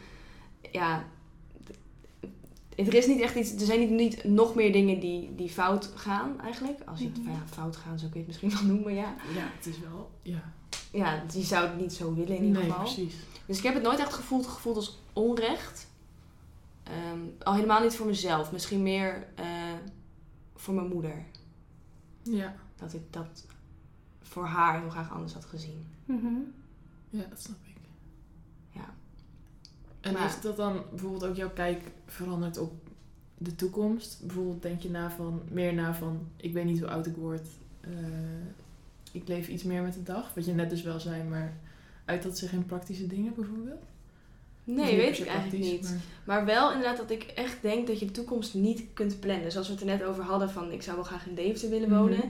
Ja... 0.71 1.05
Er 2.75 2.93
is 2.93 3.07
niet 3.07 3.19
echt 3.21 3.35
iets... 3.35 3.51
Er 3.53 3.59
zijn 3.65 3.79
niet, 3.79 3.89
niet 3.89 4.23
nog 4.23 4.55
meer 4.55 4.71
dingen 4.71 4.99
die, 4.99 5.35
die 5.35 5.49
fout 5.49 5.91
gaan 5.95 6.39
eigenlijk. 6.41 6.79
Als 6.85 6.99
je 6.99 7.05
het 7.05 7.17
Mhm. 7.17 7.25
van 7.25 7.33
ja, 7.33 7.41
fout 7.47 7.75
gaan, 7.75 7.99
zo 7.99 8.07
kun 8.11 8.19
je 8.19 8.25
het 8.31 8.41
misschien 8.41 8.49
wel 8.67 8.75
noemen, 8.75 8.93
ja. 8.93 9.15
Ja, 9.35 9.47
het 9.57 9.65
is 9.65 9.79
wel. 9.79 10.11
Ja. 10.21 10.53
ja, 10.91 11.23
die 11.31 11.43
zou 11.43 11.67
het 11.67 11.79
niet 11.79 11.93
zo 11.93 12.13
willen 12.13 12.35
in 12.37 12.43
ieder 12.43 12.61
nee, 12.61 12.69
geval. 12.71 12.83
precies. 12.85 13.15
Dus 13.45 13.57
ik 13.57 13.63
heb 13.63 13.73
het 13.73 13.83
nooit 13.83 13.99
echt 13.99 14.13
gevoeld, 14.13 14.47
gevoeld 14.47 14.75
als 14.75 14.99
onrecht. 15.13 15.87
Ehm, 16.83 17.19
al 17.43 17.53
helemaal 17.53 17.81
niet 17.83 17.95
voor 17.95 18.05
mezelf. 18.05 18.51
Misschien 18.51 18.83
meer 18.83 19.27
eh, 19.35 19.45
voor 20.55 20.73
mijn 20.73 20.87
moeder. 20.87 21.25
Ja. 22.23 22.55
Dat 22.75 22.93
ik 22.93 23.01
dat 23.13 23.45
voor 24.21 24.45
haar 24.45 24.79
heel 24.81 24.89
graag 24.89 25.11
anders 25.11 25.33
had 25.33 25.45
gezien. 25.45 25.85
Mhm. 26.05 26.33
ja, 27.09 27.23
dat 27.29 27.41
snap 27.41 27.57
ik. 27.63 27.64
En 30.05 30.13
Maar- 30.13 30.21
heeft 30.21 30.43
dat 30.43 30.57
dan 30.57 30.81
bijvoorbeeld 30.89 31.25
ook 31.25 31.35
jouw 31.35 31.49
kijk 31.49 31.81
veranderd 32.05 32.57
op 32.57 32.73
de 33.37 33.55
toekomst? 33.55 34.19
Bijvoorbeeld 34.21 34.61
denk 34.61 34.81
je 34.81 34.89
na 34.89 35.11
van, 35.11 35.41
meer 35.51 35.73
na 35.73 35.93
van, 35.95 36.27
ik 36.37 36.53
weet 36.53 36.65
niet 36.65 36.79
hoe 36.79 36.89
oud 36.89 37.05
ik 37.05 37.15
word. 37.15 37.47
eh, 37.81 37.91
ik 39.11 39.27
leef 39.27 39.47
iets 39.47 39.63
meer 39.63 39.81
met 39.81 39.93
de 39.93 40.03
dag. 40.03 40.33
Wat 40.33 40.45
je 40.45 40.53
net 40.53 40.69
dus 40.69 40.81
wel 40.81 40.99
zei, 40.99 41.23
maar 41.23 41.53
uit 42.05 42.23
dat 42.23 42.37
zich 42.37 42.51
in 42.51 42.65
praktische 42.65 43.07
dingen 43.07 43.33
bijvoorbeeld? 43.35 43.81
Nee, 44.63 44.95
weet 44.97 45.19
ik 45.19 45.27
eigenlijk 45.27 45.63
niet. 45.63 45.81
maar- 45.83 45.99
Maar 46.25 46.45
wel 46.45 46.71
inderdaad 46.71 46.97
dat 46.97 47.09
ik 47.11 47.23
echt 47.23 47.61
denk 47.61 47.87
dat 47.87 47.99
je 47.99 48.05
de 48.05 48.11
toekomst 48.11 48.53
niet 48.53 48.83
kunt 48.93 49.19
plannen. 49.19 49.51
Zoals 49.51 49.67
we 49.67 49.73
het 49.73 49.81
er 49.81 49.87
net 49.87 50.03
over 50.03 50.23
hadden 50.23 50.49
van 50.49 50.71
ik 50.71 50.81
zou 50.81 50.95
wel 50.95 51.05
graag 51.05 51.27
in 51.27 51.35
Deventer 51.35 51.69
willen 51.69 51.89
wonen. 51.89 52.17
Mhm. 52.17 52.27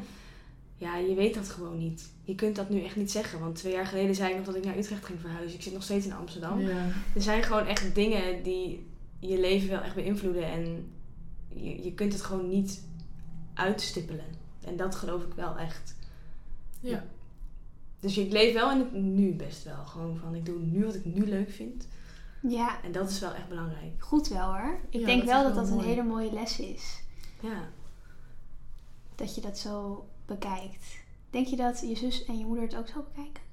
Ja, 0.78 0.98
je 0.98 1.16
weet 1.16 1.34
dat 1.34 1.50
gewoon 1.50 1.78
niet. 1.78 2.10
Je 2.24 2.36
kunt 2.36 2.56
dat 2.56 2.70
nu 2.70 2.84
echt 2.84 2.96
niet 2.96 3.12
zeggen. 3.12 3.40
Want 3.40 3.56
twee 3.56 3.74
jaar 3.74 3.86
geleden 3.86 4.16
zei 4.16 4.30
ik 4.30 4.36
nog 4.38 4.46
dat 4.46 4.56
ik 4.56 4.66
naar 4.66 4.78
Utrecht 4.78 5.06
ging 5.06 5.20
verhuizen. 5.20 5.58
Ik 5.58 5.64
zit 5.64 5.74
nog 5.74 5.84
steeds 5.84 6.06
in 6.06 6.14
Amsterdam. 6.14 6.60
Ja. 6.60 6.88
Er 7.16 7.22
zijn 7.22 7.44
gewoon 7.44 7.66
echt 7.66 7.96
dingen 7.96 8.44
die 8.44 8.86
je 9.20 9.40
leven 9.40 9.70
wel 9.70 9.82
echt 9.82 9.96
beïnvloeden. 9.96 10.46
En 10.46 10.92
je, 11.48 11.84
je 11.84 11.94
kunt 11.94 12.14
het 12.14 12.22
gewoon 12.22 12.50
niet 12.50 12.82
uitstippelen. 13.54 14.26
En 14.66 14.78
dat 14.78 14.96
geloof 14.96 15.24
ik 15.24 15.34
wel 15.34 15.58
echt. 15.58 15.96
Ja. 16.80 17.06
Dus 18.00 18.18
ik 18.18 18.32
leef 18.32 18.54
wel 18.54 18.72
in 18.72 18.80
het 18.80 18.94
nu 18.94 19.34
best 19.34 19.64
wel. 19.64 19.86
Gewoon 19.86 20.18
van 20.18 20.36
ik 20.36 20.46
doe 20.46 20.60
nu 20.60 20.86
wat 20.86 20.96
ik 20.96 21.06
nu 21.06 21.26
leuk 21.26 21.50
vind. 21.52 21.88
Ja, 22.42 22.84
En 22.84 22.92
dat 22.92 23.10
is 23.10 23.20
wel 23.20 23.34
echt 23.34 23.48
belangrijk. 23.50 23.94
goed 24.00 24.28
wel 24.28 24.54
hoor. 24.56 24.80
Ik 24.90 25.00
Ja, 25.00 25.06
denk 25.06 25.20
dat 25.26 25.30
wel 25.30 25.44
dat 25.44 25.54
wel 25.54 25.64
dat 25.64 25.74
een 25.74 25.90
hele 25.90 26.04
mooie 26.04 26.34
les 26.34 26.60
is. 26.60 27.02
Ja. 27.42 27.68
Dat 29.16 29.36
je 29.36 29.42
dat 29.42 29.58
zo 29.58 30.06
bekijkt. 30.26 30.86
Denk 31.30 31.48
je 31.48 31.56
dat 31.56 31.80
je 31.88 31.96
zus 31.96 32.26
en 32.26 32.38
je 32.38 32.46
moeder 32.46 32.64
het 32.64 32.76
ook 32.76 32.88
zo 32.88 33.04
bekijken? 33.14 33.44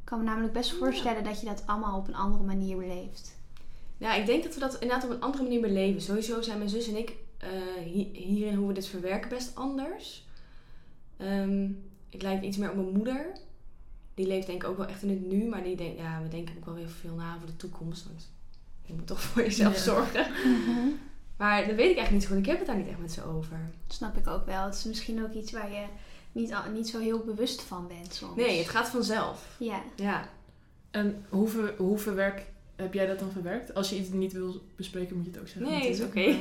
Ik 0.00 0.04
kan 0.16 0.18
me 0.18 0.24
namelijk 0.24 0.52
best 0.52 0.72
voorstellen 0.72 1.24
dat 1.24 1.40
je 1.40 1.46
dat 1.46 1.62
allemaal 1.66 1.98
op 1.98 2.08
een 2.08 2.14
andere 2.14 2.44
manier 2.44 2.76
beleeft. 2.76 3.38
Ja, 3.98 4.14
ik 4.14 4.26
denk 4.26 4.42
dat 4.42 4.54
we 4.54 4.60
dat 4.60 4.72
inderdaad 4.74 5.04
op 5.04 5.10
een 5.10 5.20
andere 5.20 5.42
manier 5.42 5.60
beleven. 5.60 6.00
Sowieso 6.02 6.42
zijn 6.42 6.58
mijn 6.58 6.70
zus 6.70 6.88
en 6.88 6.96
ik 6.96 7.14
eh, 7.38 7.48
hi- 7.84 8.10
hierin 8.12 8.54
hoe 8.54 8.66
we 8.68 8.72
dit 8.74 8.86
verwerken 8.86 9.28
best 9.28 9.54
anders. 9.54 10.26
Ehm, 11.16 11.64
ik 12.08 12.22
lijk 12.22 12.42
iets 12.42 12.56
meer 12.56 12.70
op 12.70 12.76
mijn 12.76 12.92
moeder. 12.96 13.32
Die 14.14 14.26
leeft 14.26 14.46
denk 14.46 14.62
ik 14.62 14.68
ook 14.68 14.76
wel 14.76 14.86
echt 14.86 15.02
in 15.02 15.08
het 15.10 15.26
nu, 15.26 15.44
maar 15.48 15.62
die 15.62 15.76
denkt, 15.76 15.98
ja, 15.98 16.22
we 16.22 16.28
denken 16.28 16.56
ook 16.58 16.64
wel 16.64 16.74
weer 16.74 16.88
veel 16.88 17.14
na 17.14 17.34
over 17.34 17.46
de 17.46 17.56
toekomst. 17.56 18.04
Want 18.06 18.28
je 18.86 18.92
moet 18.94 19.06
toch 19.06 19.20
voor 19.20 19.42
jezelf 19.42 19.74
Ja. 19.74 19.80
zorgen. 19.82 20.26
Maar 21.40 21.66
dat 21.66 21.76
weet 21.76 21.90
ik 21.90 21.96
echt 21.96 22.10
niet 22.10 22.22
zo 22.22 22.28
goed. 22.28 22.38
Ik 22.38 22.46
heb 22.46 22.58
het 22.58 22.66
daar 22.66 22.76
niet 22.76 22.88
echt 22.88 22.98
met 22.98 23.12
ze 23.12 23.24
over. 23.24 23.70
Dat 23.86 23.96
snap 23.96 24.16
ik 24.16 24.26
ook 24.26 24.46
wel. 24.46 24.64
Het 24.64 24.74
is 24.74 24.84
misschien 24.84 25.24
ook 25.24 25.32
iets 25.32 25.52
waar 25.52 25.72
je 25.72 25.84
niet, 26.32 26.52
al- 26.54 26.70
niet 26.72 26.88
zo 26.88 26.98
heel 26.98 27.18
bewust 27.24 27.62
van 27.62 27.88
bent 27.88 28.14
soms. 28.14 28.36
Nee, 28.36 28.58
het 28.58 28.68
gaat 28.68 28.88
vanzelf. 28.88 29.46
Ja. 29.58 29.82
Ja. 29.96 30.28
En 30.90 31.24
hoe, 31.28 31.48
ver, 31.48 31.74
hoe 31.76 31.98
verwerk, 31.98 32.46
heb 32.76 32.94
jij 32.94 33.06
dat 33.06 33.18
dan 33.18 33.30
verwerkt? 33.30 33.74
Als 33.74 33.90
je 33.90 33.96
iets 33.98 34.08
niet 34.08 34.32
wil 34.32 34.62
bespreken, 34.76 35.16
moet 35.16 35.24
je 35.24 35.30
het 35.30 35.40
ook 35.40 35.48
zeggen. 35.48 35.66
Nee, 35.72 35.88
is 35.90 36.00
oké. 36.02 36.36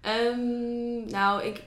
Ehm, 0.00 1.04
nou, 1.10 1.42
ik, 1.42 1.62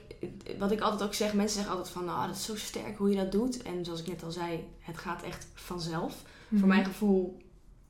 wat 0.58 0.70
ik 0.72 0.80
altijd 0.80 1.02
ook 1.02 1.14
zeg, 1.14 1.34
mensen 1.34 1.56
zeggen 1.56 1.74
altijd 1.76 1.92
van, 1.94 2.04
nou, 2.04 2.26
dat 2.26 2.36
is 2.36 2.44
zo 2.44 2.56
sterk 2.56 2.96
hoe 2.98 3.10
je 3.10 3.16
dat 3.16 3.32
doet. 3.32 3.62
En 3.62 3.84
zoals 3.84 4.00
ik 4.00 4.06
net 4.06 4.22
al 4.24 4.30
zei, 4.30 4.64
het 4.80 4.98
gaat 4.98 5.22
echt 5.22 5.46
vanzelf. 5.54 6.22
Mhm. 6.48 6.58
Voor 6.60 6.68
mijn 6.68 6.84
gevoel 6.84 7.36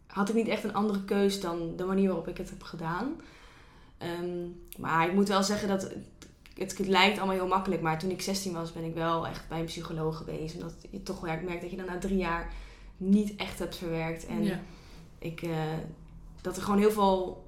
had 0.06 0.28
ik 0.28 0.34
niet 0.34 0.48
echt 0.48 0.64
een 0.64 0.74
andere 0.74 1.04
keus 1.04 1.40
dan 1.40 1.72
de 1.76 1.84
manier 1.84 2.06
waarop 2.06 2.28
ik 2.28 2.36
het 2.38 2.50
heb 2.50 2.62
gedaan. 2.62 3.20
Ehm, 3.98 4.46
maar 4.78 5.06
ik 5.06 5.14
moet 5.14 5.28
wel 5.28 5.42
zeggen 5.42 5.68
dat 5.68 5.82
het, 5.82 6.78
het, 6.78 6.88
lijkt 6.88 7.18
allemaal 7.18 7.36
heel 7.36 7.46
makkelijk. 7.46 7.82
Maar 7.82 7.98
toen 7.98 8.10
ik 8.10 8.22
16 8.22 8.52
was, 8.52 8.72
ben 8.72 8.84
ik 8.84 8.94
wel 8.94 9.26
echt 9.26 9.48
bij 9.48 9.58
een 9.58 9.64
psycholoog 9.64 10.16
geweest. 10.16 10.54
Omdat 10.54 10.74
je 10.90 11.02
toch 11.02 11.20
wel 11.20 11.30
ja, 11.30 11.36
ik 11.36 11.44
merk 11.48 11.60
dat 11.60 11.70
je 11.70 11.76
dan 11.76 11.86
na 11.86 11.98
drie 11.98 12.16
jaar 12.16 12.52
niet 12.96 13.36
echt 13.36 13.58
hebt 13.58 13.76
verwerkt. 13.76 14.26
En 14.26 14.44
Ja. 14.44 14.60
ik, 15.18 15.42
eh, 15.42 15.50
dat 16.40 16.56
er 16.56 16.62
gewoon 16.62 16.78
heel 16.78 16.90
veel. 16.90 17.44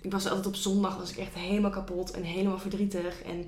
Ik 0.00 0.12
was 0.12 0.28
altijd 0.28 0.46
op 0.46 0.54
zondag 0.54 0.96
was 0.96 1.10
ik 1.10 1.16
echt 1.16 1.34
helemaal 1.34 1.70
kapot 1.70 2.10
en 2.10 2.22
helemaal 2.22 2.58
verdrietig. 2.58 3.22
En 3.22 3.44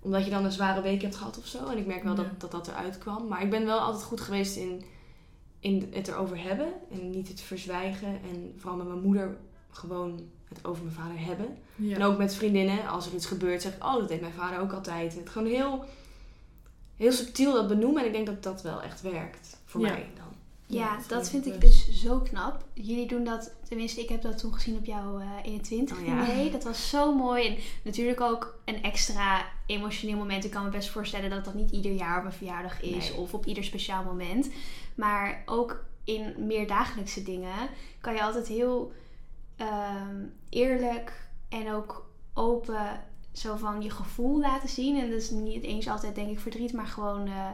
omdat 0.00 0.24
je 0.24 0.30
dan 0.30 0.44
een 0.44 0.52
zware 0.52 0.82
week 0.82 1.02
hebt 1.02 1.16
gehad 1.16 1.38
of 1.38 1.46
zo. 1.46 1.66
En 1.66 1.78
ik 1.78 1.86
merk 1.86 2.02
wel 2.02 2.16
Ja. 2.16 2.22
dat, 2.22 2.40
dat 2.40 2.50
dat 2.50 2.68
eruit 2.68 2.98
kwam. 2.98 3.28
Maar 3.28 3.42
ik 3.42 3.50
ben 3.50 3.64
wel 3.64 3.78
altijd 3.78 4.04
goed 4.04 4.20
geweest 4.20 4.56
in, 4.56 4.84
in 5.60 5.88
het 5.92 6.08
erover 6.08 6.42
hebben. 6.42 6.72
En 6.90 7.10
niet 7.10 7.28
het 7.28 7.40
verzwijgen. 7.40 8.08
En 8.08 8.54
vooral 8.56 8.76
met 8.78 8.86
mijn 8.88 9.00
moeder 9.02 9.36
gewoon 9.70 10.20
het 10.48 10.64
over 10.64 10.82
mijn 10.84 10.94
vader 10.96 11.18
hebben. 11.18 11.56
Ja. 11.76 11.94
En 11.96 12.02
ook 12.02 12.18
met 12.18 12.34
vriendinnen. 12.34 12.88
Als 12.88 13.06
er 13.06 13.14
iets 13.14 13.26
gebeurt, 13.26 13.62
zeg 13.62 13.74
ik, 13.76 13.84
oh, 13.84 13.94
dat 13.94 14.08
deed 14.08 14.20
mijn 14.20 14.32
vader 14.32 14.58
ook 14.60 14.72
altijd. 14.72 15.12
En 15.12 15.18
het 15.18 15.28
gewoon 15.28 15.48
heel, 15.48 15.84
heel 16.96 17.12
subtiel 17.12 17.52
dat 17.52 17.68
benoemen. 17.68 18.00
En 18.00 18.06
ik 18.06 18.12
denk 18.12 18.26
dat 18.26 18.42
dat 18.42 18.62
wel 18.62 18.82
echt 18.82 19.02
werkt. 19.02 19.60
Voor 19.64 19.80
Ja. 19.80 19.88
mij 19.88 20.06
dan. 20.16 20.24
Ja, 20.68 20.96
dat 20.96 21.08
dat 21.08 21.28
vind 21.28 21.46
ik 21.46 21.60
dus 21.60 21.88
zo 22.02 22.18
knap. 22.18 22.64
Jullie 22.72 23.06
doen 23.08 23.24
dat, 23.24 23.52
tenminste, 23.68 24.00
ik 24.00 24.08
heb 24.08 24.22
dat 24.22 24.38
toen 24.38 24.54
gezien 24.54 24.76
op 24.76 24.84
jouw 24.84 25.18
eh 25.18 25.26
21 25.42 25.98
Oh, 25.98 26.06
ja. 26.06 26.26
nee, 26.26 26.50
Dat 26.50 26.64
was 26.64 26.88
zo 26.88 27.14
mooi. 27.14 27.46
En 27.46 27.56
natuurlijk 27.84 28.20
ook 28.20 28.58
een 28.64 28.82
extra 28.82 29.44
emotioneel 29.66 30.16
moment. 30.16 30.44
Ik 30.44 30.50
kan 30.50 30.64
me 30.64 30.70
best 30.70 30.88
voorstellen 30.88 31.30
dat 31.30 31.44
dat 31.44 31.54
niet 31.54 31.70
ieder 31.70 31.92
jaar 31.92 32.18
op 32.18 32.24
een 32.24 32.32
verjaardag 32.32 32.82
is 32.82 33.10
Nee. 33.10 33.14
of 33.18 33.34
op 33.34 33.46
ieder 33.46 33.64
speciaal 33.64 34.04
moment. 34.04 34.48
Maar 34.94 35.42
ook 35.46 35.84
in 36.04 36.34
meer 36.38 36.66
dagelijkse 36.66 37.22
dingen 37.22 37.68
kan 38.00 38.14
je 38.14 38.22
altijd 38.22 38.46
heel 38.48 38.92
ehm, 39.56 40.24
eerlijk 40.48 41.28
en 41.48 41.72
ook 41.72 42.10
open 42.34 43.00
zo 43.32 43.56
van 43.56 43.82
je 43.82 43.90
gevoel 43.90 44.40
laten 44.40 44.68
zien. 44.68 44.98
En 45.00 45.10
dat 45.10 45.20
is 45.20 45.30
niet 45.30 45.62
eens 45.62 45.88
altijd 45.88 46.14
denk 46.14 46.30
ik 46.30 46.40
verdriet, 46.40 46.72
maar 46.72 46.86
gewoon, 46.86 47.26
eh, 47.26 47.50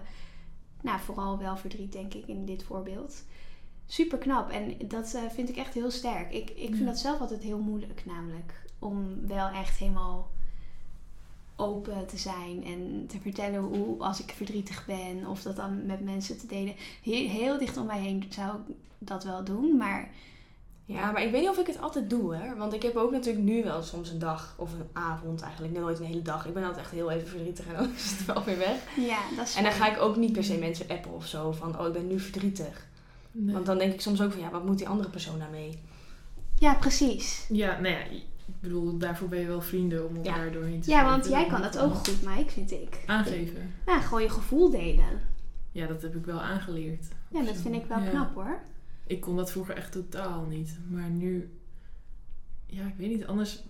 nou 0.83 1.01
vooral 1.01 1.39
wel 1.39 1.57
verdriet 1.57 1.93
denk 1.93 2.15
ik 2.15 2.27
in 2.27 2.45
dit 2.45 2.63
voorbeeld. 2.63 3.25
Super 3.87 4.19
knap 4.19 4.51
en 4.51 4.89
dat 4.89 5.15
eh, 5.15 5.23
vind 5.31 5.49
ik 5.49 5.57
echt 5.57 5.75
heel 5.75 5.91
sterk. 5.91 6.33
Ik, 6.33 6.51
ik 6.51 6.67
vind 6.67 6.79
Ja. 6.79 6.85
dat 6.85 6.99
zelf 6.99 7.21
altijd 7.21 7.43
heel 7.43 7.59
moeilijk 7.59 8.03
namelijk. 8.07 8.65
Om 8.79 9.27
wel 9.27 9.49
echt 9.49 9.79
helemaal 9.79 10.31
open 11.57 12.07
te 12.07 12.17
zijn 12.19 12.65
en 12.65 13.05
te 13.09 13.19
vertellen 13.21 13.61
hoe 13.63 13.99
als 13.99 14.21
ik 14.23 14.31
verdrietig 14.31 14.87
ben 14.87 15.27
of 15.27 15.43
dat 15.43 15.57
dan 15.57 15.87
met 15.87 16.01
mensen 16.01 16.39
te 16.39 16.47
delen. 16.47 16.75
Heel, 17.03 17.29
heel 17.29 17.59
dicht 17.59 17.77
om 17.77 17.87
mij 17.87 18.01
heen 18.01 18.25
zou 18.29 18.57
ik 18.67 18.75
dat 18.99 19.25
wel 19.25 19.45
doen, 19.45 19.77
maar 19.77 20.11
Ja, 20.93 21.11
maar 21.11 21.23
ik 21.23 21.31
weet 21.31 21.41
niet 21.41 21.51
of 21.51 21.59
ik 21.59 21.67
het 21.67 21.81
altijd 21.81 22.11
doe, 22.11 22.35
hè. 22.35 22.57
Want 22.57 22.73
ik 22.73 22.83
heb 22.83 22.97
ook 22.97 23.11
natuurlijk 23.13 23.45
nu 23.45 23.63
wel 23.65 23.83
soms 23.83 24.11
een 24.11 24.19
dag 24.19 24.55
of 24.57 24.73
een 24.73 24.87
avond 24.93 25.41
eigenlijk. 25.41 25.79
Nooit 25.79 25.99
een 25.99 26.05
hele 26.07 26.23
dag. 26.23 26.47
Ik 26.47 26.55
ben 26.55 26.63
altijd 26.65 26.83
echt 26.83 26.91
heel 26.91 27.11
even 27.11 27.29
verdrietig 27.29 27.67
en 27.67 27.75
dan 27.75 27.91
is 27.97 28.11
het 28.11 28.25
wel 28.27 28.45
weer 28.45 28.59
weg. 28.59 28.77
ja, 28.97 29.19
dat 29.37 29.47
is 29.47 29.55
En 29.55 29.63
dan 29.63 29.73
fijn. 29.73 29.91
ga 29.93 29.97
ik 29.97 30.03
ook 30.03 30.17
niet 30.17 30.33
per 30.33 30.45
se 30.45 30.59
mensen 30.59 30.89
appen 30.89 31.13
of 31.15 31.27
zo 31.27 31.53
van, 31.53 31.79
oh, 31.81 31.87
ik 31.87 31.93
ben 31.93 32.07
nu 32.07 32.21
verdrietig. 32.21 32.87
Nee. 33.33 33.55
Want 33.55 33.67
dan 33.67 33.79
denk 33.79 33.93
ik 33.93 34.01
soms 34.01 34.23
ook 34.23 34.33
van, 34.33 34.41
ja, 34.41 34.51
wat 34.51 34.65
moet 34.67 34.79
die 34.79 34.89
andere 34.89 35.09
persoon 35.09 35.39
daarmee? 35.39 35.79
Ja, 36.59 36.75
precies. 36.75 37.47
Ja, 37.49 37.81
nou 37.81 37.95
ja, 37.95 38.01
ik 38.05 38.23
bedoel, 38.61 38.99
daarvoor 38.99 39.29
ben 39.29 39.41
je 39.41 39.47
wel 39.47 39.61
vrienden 39.61 40.09
om 40.09 40.17
elkaar 40.17 40.53
doorheen 40.53 40.81
te 40.81 40.91
Ja, 40.91 41.05
want 41.05 41.29
jij 41.29 41.47
kan 41.47 41.63
dat 41.63 41.79
ook 41.79 41.95
goed, 41.95 42.23
Mike, 42.25 42.51
vind 42.51 42.71
ik. 42.73 42.99
Aangeven. 43.07 43.75
Nou, 43.87 44.01
gewoon 44.01 44.23
je 44.23 44.31
gevoel 44.31 44.71
delen. 44.71 45.21
Ja, 45.73 45.87
dat 45.87 46.03
heb 46.03 46.15
ik 46.17 46.25
wel 46.25 46.41
aangeleerd. 46.41 47.07
Ja, 47.29 47.43
dat 47.43 47.57
vind 47.57 47.75
ik 47.75 47.85
wel 47.89 47.99
Ja. 48.01 48.09
knap 48.11 48.35
hoor. 48.35 48.59
Ik 49.13 49.21
kon 49.21 49.37
dat 49.37 49.51
vroeger 49.51 49.77
echt 49.77 49.93
totaal 49.93 50.45
niet. 50.45 50.79
Maar 50.89 51.09
nu, 51.11 51.51
ja, 52.67 52.87
ik 52.87 52.95
weet 52.97 53.09
niet, 53.09 53.27
anders 53.27 53.63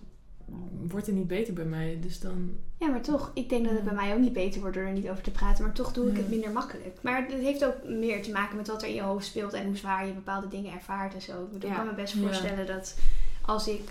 wordt 0.87 1.05
het 1.05 1.15
niet 1.15 1.27
beter 1.27 1.53
bij 1.53 1.65
mij. 1.65 1.97
Dus 2.01 2.19
dan, 2.19 2.51
Ja, 2.77 2.87
maar 2.89 3.01
toch, 3.01 3.31
ik 3.33 3.49
denk 3.49 3.65
dat 3.65 3.73
het 3.73 3.83
bij 3.83 3.93
mij 3.93 4.13
ook 4.13 4.19
niet 4.19 4.33
beter 4.33 4.61
wordt 4.61 4.75
door 4.75 4.85
er 4.85 4.91
niet 4.93 5.09
over 5.09 5.23
te 5.23 5.31
praten. 5.31 5.63
Maar 5.63 5.73
toch 5.73 5.93
doe 5.93 6.07
ik 6.07 6.13
Ja. 6.15 6.19
het 6.19 6.29
minder 6.29 6.51
makkelijk. 6.51 6.97
Maar 7.01 7.21
het 7.23 7.33
heeft 7.33 7.65
ook 7.65 7.83
meer 7.87 8.23
te 8.23 8.31
maken 8.31 8.57
met 8.57 8.67
wat 8.67 8.81
er 8.81 8.87
in 8.87 8.93
je 8.95 9.01
hoofd 9.01 9.25
speelt 9.25 9.53
en 9.53 9.65
hoe 9.65 9.75
zwaar 9.77 10.07
je 10.07 10.13
bepaalde 10.13 10.47
dingen 10.47 10.73
ervaart 10.73 11.13
en 11.13 11.21
zo. 11.21 11.49
Ik 11.55 11.63
Ja. 11.63 11.75
kan 11.75 11.85
me 11.85 11.93
best 11.93 12.13
Ja. 12.13 12.19
voorstellen 12.21 12.65
dat 12.65 12.97
als 13.41 13.67
ik 13.67 13.81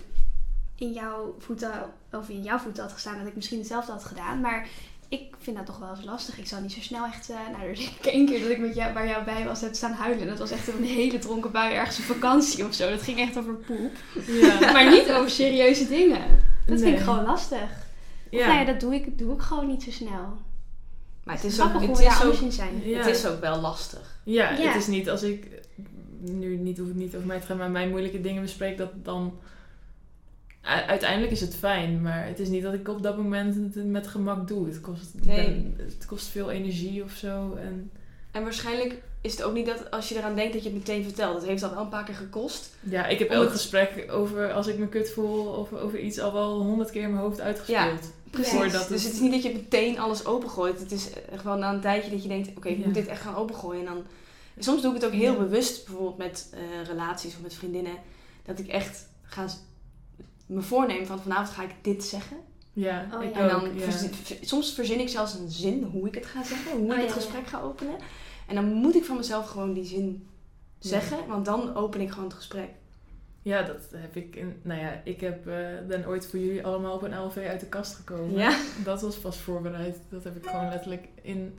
in 0.75 0.91
jouw 0.93 1.35
voeten, 1.39 1.71
of 2.11 2.29
in 2.29 2.43
jouw 2.43 2.57
voeten 2.57 2.83
had 2.83 2.91
gestaan, 2.91 3.17
dat 3.17 3.27
ik 3.27 3.35
misschien 3.35 3.57
hetzelfde 3.59 3.91
had 3.91 4.03
gedaan. 4.03 4.41
Maar 4.41 4.67
ik 5.13 5.35
vind 5.39 5.57
dat 5.57 5.65
toch 5.65 5.79
wel 5.79 5.89
eens 5.89 6.05
lastig. 6.05 6.37
Ik 6.37 6.47
zal 6.47 6.61
niet 6.61 6.71
zo 6.71 6.79
snel 6.81 7.05
echt. 7.05 7.29
eh, 7.29 7.35
nou, 7.51 7.63
er 7.63 7.71
is 7.71 7.89
één 8.01 8.25
keer 8.25 8.41
dat 8.41 8.49
ik 8.49 8.59
met 8.59 8.75
jou, 8.75 8.93
waar 8.93 9.07
jou 9.07 9.23
bij 9.23 9.45
was, 9.45 9.61
heb 9.61 9.73
staan 9.73 9.91
huilen. 9.91 10.27
Dat 10.27 10.39
was 10.39 10.51
echt 10.51 10.67
een 10.67 10.83
hele 10.83 11.19
dronken 11.19 11.51
bui 11.51 11.73
ergens 11.73 11.97
op 11.97 12.03
vakantie 12.03 12.65
of 12.65 12.73
zo. 12.73 12.89
Dat 12.89 13.01
ging 13.01 13.19
echt 13.19 13.37
over 13.37 13.53
poep. 13.53 13.91
ja. 14.27 14.59
Maar 14.73 14.89
niet 14.89 15.11
over 15.11 15.29
serieuze 15.29 15.87
dingen. 15.87 16.21
Dat 16.65 16.79
vind 16.81 16.97
ik 16.97 17.03
gewoon 17.03 17.23
lastig. 17.23 17.61
Of 17.61 18.39
ja. 18.39 18.47
nou 18.47 18.59
ja, 18.59 18.65
dat 18.65 18.79
doe 18.79 18.93
ik, 18.95 19.17
doe 19.17 19.33
ik 19.33 19.41
gewoon 19.41 19.67
niet 19.67 19.83
zo 19.83 19.91
snel. 19.91 20.37
Maar 21.23 21.35
het 21.35 21.43
is 21.43 21.61
ook, 21.61 21.81
het 21.81 21.99
is 21.99 22.23
ook, 22.23 22.33
in 22.33 22.51
zijn. 22.51 22.81
Ja. 22.85 22.97
het 22.97 23.15
is 23.15 23.25
ook 23.25 23.39
wel 23.41 23.59
lastig. 23.61 24.19
Ja, 24.23 24.49
Ja. 24.49 24.67
het 24.67 24.75
is 24.81 24.87
niet 24.87 25.09
als 25.09 25.23
ik 25.23 25.47
nu 26.19 26.55
niet 26.55 26.77
hoef 26.77 26.87
het 26.87 26.95
niet 26.97 27.15
over 27.15 27.27
mij 27.27 27.39
te 27.39 27.45
gaan, 27.45 27.57
maar 27.57 27.71
mijn 27.71 27.89
moeilijke 27.89 28.21
dingen 28.21 28.41
bespreek, 28.41 28.77
dat 28.77 28.89
dan 28.95 29.39
uiteindelijk 30.63 31.31
is 31.31 31.41
het 31.41 31.55
fijn, 31.55 32.01
maar 32.01 32.25
het 32.27 32.39
is 32.39 32.47
niet 32.47 32.63
dat 32.63 32.73
ik 32.73 32.87
op 32.87 33.03
dat 33.03 33.17
moment 33.17 33.55
het 33.75 33.85
met 33.85 34.07
gemak 34.07 34.47
doe. 34.47 34.65
Het 34.67 34.81
kost, 34.81 35.11
Nee. 35.21 35.35
ben- 35.45 35.73
het 35.77 36.05
kost 36.05 36.27
veel 36.27 36.51
energie 36.51 37.03
of 37.03 37.11
zo 37.11 37.53
en 37.55 37.91
En 38.31 38.43
waarschijnlijk 38.43 39.01
is 39.21 39.31
het 39.31 39.43
ook 39.43 39.53
niet 39.53 39.65
dat 39.65 39.91
als 39.91 40.09
je 40.09 40.15
eraan 40.17 40.35
denkt 40.35 40.53
dat 40.53 40.63
je 40.63 40.69
het 40.69 40.77
meteen 40.77 41.03
vertelt. 41.03 41.33
Dat 41.33 41.45
heeft 41.45 41.63
al 41.63 41.69
wel 41.69 41.81
een 41.83 41.89
paar 41.89 42.03
keer 42.03 42.15
gekost. 42.15 42.69
Ja, 42.79 43.05
ik 43.07 43.19
heb 43.19 43.29
elk 43.29 43.43
het- 43.43 43.51
gesprek 43.51 44.05
over 44.11 44.51
als 44.53 44.67
ik 44.67 44.77
me 44.77 44.87
kut 44.87 45.09
voel 45.11 45.45
of 45.45 45.73
over 45.73 45.99
iets 45.99 46.19
al 46.19 46.33
wel 46.33 46.61
honderd 46.61 46.91
keer 46.91 47.01
in 47.01 47.09
mijn 47.11 47.23
hoofd 47.23 47.41
uitgespeeld. 47.41 48.11
Precies. 48.29 48.51
Voordat 48.53 48.71
dus 48.87 49.03
het- 49.03 49.03
het 49.03 49.13
is 49.13 49.19
niet 49.19 49.31
dat 49.31 49.43
je 49.43 49.51
meteen 49.53 49.99
alles 49.99 50.25
opengooit. 50.25 50.79
Het 50.79 50.91
is 50.91 51.09
wel 51.43 51.57
na 51.57 51.73
een 51.73 51.81
tijdje 51.81 52.11
dat 52.11 52.21
je 52.23 52.27
denkt, 52.29 52.49
oké, 52.57 52.67
ik 52.69 52.77
Ja. 52.77 52.85
moet 52.85 52.93
dit 52.93 53.07
echt 53.07 53.21
gaan 53.21 53.35
opengooien. 53.35 53.87
En 53.87 53.93
dan, 53.93 54.03
soms 54.59 54.81
doe 54.81 54.95
ik 54.95 55.01
het 55.01 55.05
ook 55.11 55.17
heel 55.19 55.35
bewust, 55.37 55.85
bijvoorbeeld 55.85 56.17
met 56.17 56.49
eh, 56.53 56.87
relaties 56.87 57.35
of 57.35 57.41
met 57.41 57.53
vriendinnen. 57.53 57.95
Dat 58.45 58.59
ik 58.59 58.67
echt 58.67 59.07
ga 59.23 59.45
me 60.53 60.61
voornemen 60.61 61.07
van 61.07 61.19
vanavond 61.21 61.49
ga 61.49 61.63
ik 61.63 61.73
dit 61.81 62.03
zeggen. 62.03 62.37
Ja, 62.73 63.07
Oh, 63.13 63.23
ik 63.23 63.33
ja. 63.35 63.39
En 63.39 63.55
ook. 63.55 63.61
dan 63.61 63.73
ja. 63.75 63.81
verzi- 63.83 64.09
ver- 64.13 64.37
soms 64.41 64.73
verzin 64.73 64.99
ik 64.99 65.09
zelfs 65.09 65.33
een 65.33 65.49
zin 65.49 65.83
hoe 65.83 66.07
ik 66.07 66.15
het 66.15 66.25
ga 66.25 66.43
zeggen, 66.43 66.71
hoe 66.71 66.79
Oh, 66.81 66.85
ik 66.87 66.91
ja, 66.95 66.99
het 66.99 67.07
ja. 67.07 67.13
gesprek 67.13 67.47
ga 67.47 67.61
openen. 67.61 67.95
En 68.47 68.55
dan 68.55 68.65
moet 68.73 68.95
ik 68.95 69.03
van 69.05 69.15
mezelf 69.17 69.49
gewoon 69.49 69.73
die 69.73 69.85
zin 69.85 70.27
Ja. 70.79 70.89
zeggen, 70.89 71.27
want 71.27 71.45
dan 71.45 71.75
open 71.75 72.01
ik 72.01 72.09
gewoon 72.09 72.23
het 72.25 72.33
gesprek. 72.33 72.69
Ja, 73.41 73.61
dat 73.63 73.81
heb 73.95 74.15
ik. 74.15 74.35
In, 74.35 74.59
nou 74.61 74.79
ja, 74.81 75.01
ik 75.03 75.19
heb, 75.21 75.47
eh, 75.47 75.55
ben 75.87 76.07
ooit 76.07 76.27
voor 76.27 76.39
jullie 76.39 76.65
allemaal 76.65 76.93
op 76.93 77.01
een 77.01 77.19
LV 77.19 77.37
uit 77.49 77.59
de 77.59 77.65
kast 77.65 77.95
gekomen. 77.95 78.39
Ja. 78.39 78.57
Dat 78.83 79.01
was 79.01 79.17
pas 79.17 79.37
voorbereid. 79.37 79.97
Dat 80.09 80.23
heb 80.23 80.35
ik 80.35 80.45
gewoon 80.49 80.69
letterlijk 80.69 81.07
in 81.21 81.57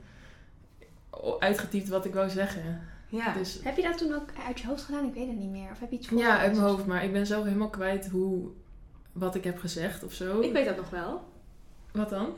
uitgetypt 1.39 1.87
wat 1.89 2.05
ik 2.05 2.13
wou 2.13 2.29
zeggen. 2.29 2.81
Ja. 3.07 3.33
Dus 3.33 3.59
Heb 3.63 3.75
je 3.77 3.81
dat 3.83 3.97
toen 3.97 4.13
ook 4.13 4.29
uit 4.47 4.59
je 4.59 4.67
hoofd 4.67 4.81
gedaan? 4.83 5.05
Ik 5.07 5.13
weet 5.13 5.27
het 5.27 5.37
niet 5.37 5.49
meer. 5.51 5.69
Of 5.71 5.79
heb 5.79 5.91
je 5.91 5.97
iets 5.97 6.07
voor? 6.07 6.17
ja, 6.17 6.37
uit 6.39 6.51
mijn 6.53 6.63
hoofd. 6.67 6.85
Maar 6.85 7.03
ik 7.03 7.11
ben 7.11 7.25
zelf 7.27 7.43
helemaal 7.43 7.69
kwijt 7.69 8.09
hoe, 8.09 8.49
wat 9.15 9.35
ik 9.35 9.43
heb 9.43 9.59
gezegd 9.59 10.03
of 10.03 10.13
zo. 10.13 10.39
Ik 10.41 10.51
weet 10.53 10.65
dat 10.65 10.75
nog 10.77 10.89
wel. 10.89 11.21
Wat 11.91 12.09
dan? 12.09 12.29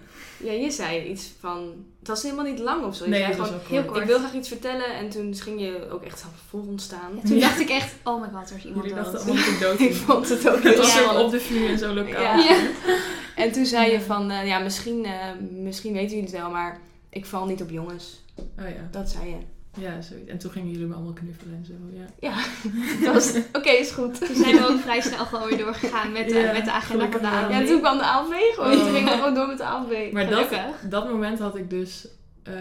Ja, 0.44 0.52
je 0.52 0.72
zei 0.72 1.04
iets 1.10 1.32
van, 1.40 1.86
het 2.00 2.08
was 2.08 2.24
helemaal 2.24 2.46
niet 2.46 2.60
lang 2.60 2.86
of 2.86 2.96
zo. 2.96 3.04
Je 3.04 3.10
Nee, 3.10 3.22
zei 3.22 3.34
gewoon, 3.34 3.60
heel 3.68 3.84
kort. 3.86 3.98
ik 4.00 4.06
wil 4.06 4.18
graag 4.20 4.34
iets 4.34 4.48
vertellen 4.48 4.96
en 4.96 5.10
toen 5.10 5.36
ging 5.36 5.60
je 5.62 5.88
ook 5.92 6.04
echt 6.04 6.26
voor 6.50 6.62
ons 6.68 6.84
staan. 6.84 7.12
Ja, 7.16 7.22
toen 7.28 7.36
Ja. 7.38 7.48
dacht 7.48 7.60
ik 7.60 7.70
echt, 7.70 7.96
oh 8.04 8.22
my 8.22 8.28
god, 8.34 8.50
er 8.50 8.56
is 8.58 8.66
iemand 8.66 8.86
Jullie 8.86 9.04
dachten 9.04 9.14
dood. 9.20 9.28
allemaal 9.28 9.44
dat 9.46 9.54
ik 9.54 9.60
dood 9.60 9.80
Ik 9.90 9.96
vond 9.96 10.30
het 10.30 10.50
ook 10.50 10.64
Het 10.64 10.78
was 10.78 10.94
zo 10.94 11.10
op 11.24 11.32
de 11.32 11.40
vuur 11.40 11.70
in 11.70 11.78
zo'n 11.78 11.94
lokaal. 11.94 12.22
Ja. 12.22 12.36
Ja. 12.38 12.60
En 13.36 13.52
toen 13.52 13.66
zei 13.66 13.92
je 13.92 14.02
van, 14.02 14.32
eh, 14.32 14.48
ja, 14.48 14.60
misschien, 14.60 15.06
eh, 15.06 15.14
misschien 15.52 15.94
weten 15.94 16.10
jullie 16.10 16.24
het 16.32 16.40
wel, 16.42 16.50
maar 16.50 16.80
ik 17.10 17.26
val 17.26 17.46
niet 17.46 17.62
op 17.62 17.70
jongens. 17.70 18.20
Oh 18.36 18.46
ja. 18.70 18.88
Dat 18.92 19.10
zei 19.10 19.30
je. 19.30 19.36
Ja, 19.80 20.02
zoiets. 20.02 20.30
En 20.30 20.38
toen 20.38 20.52
gingen 20.52 20.72
jullie 20.72 20.86
me 20.88 20.94
allemaal 20.94 21.14
knuffelen 21.14 21.56
en 21.56 21.66
zo. 21.66 21.74
Ja. 21.94 22.06
Ja, 22.20 22.36
dat 23.06 23.14
was, 23.14 23.36
oké, 23.54 23.70
is 23.70 23.92
goed. 23.92 24.26
Toen 24.28 24.36
zijn 24.36 24.56
we 24.56 24.68
ook 24.70 24.80
vrij 24.80 25.02
snel 25.02 25.26
gewoon 25.26 25.48
weer 25.48 25.58
doorgegaan 25.58 26.12
met, 26.12 26.30
de 26.30 26.36
Ja, 26.36 26.52
met 26.52 26.66
de 26.66 26.72
agenda 26.72 27.10
van 27.12 27.22
de. 27.22 27.54
Ja, 27.54 27.66
toen 27.66 27.80
kwam 27.80 27.98
de 27.98 28.04
ALV 28.06 28.34
gewoon. 28.54 28.72
Oh. 28.74 28.80
Toen 28.80 28.94
gingen 28.94 29.12
we 29.12 29.18
gewoon 29.18 29.34
door 29.34 29.48
met 29.48 29.58
de 29.58 29.64
ALV. 29.66 30.10
Maar 30.12 30.30
dat, 30.30 30.48
Gelukkig. 30.48 30.90
dat 30.90 31.10
moment 31.10 31.40
had 31.40 31.56
ik 31.56 31.70
dus... 31.70 32.08
eh, 32.44 32.54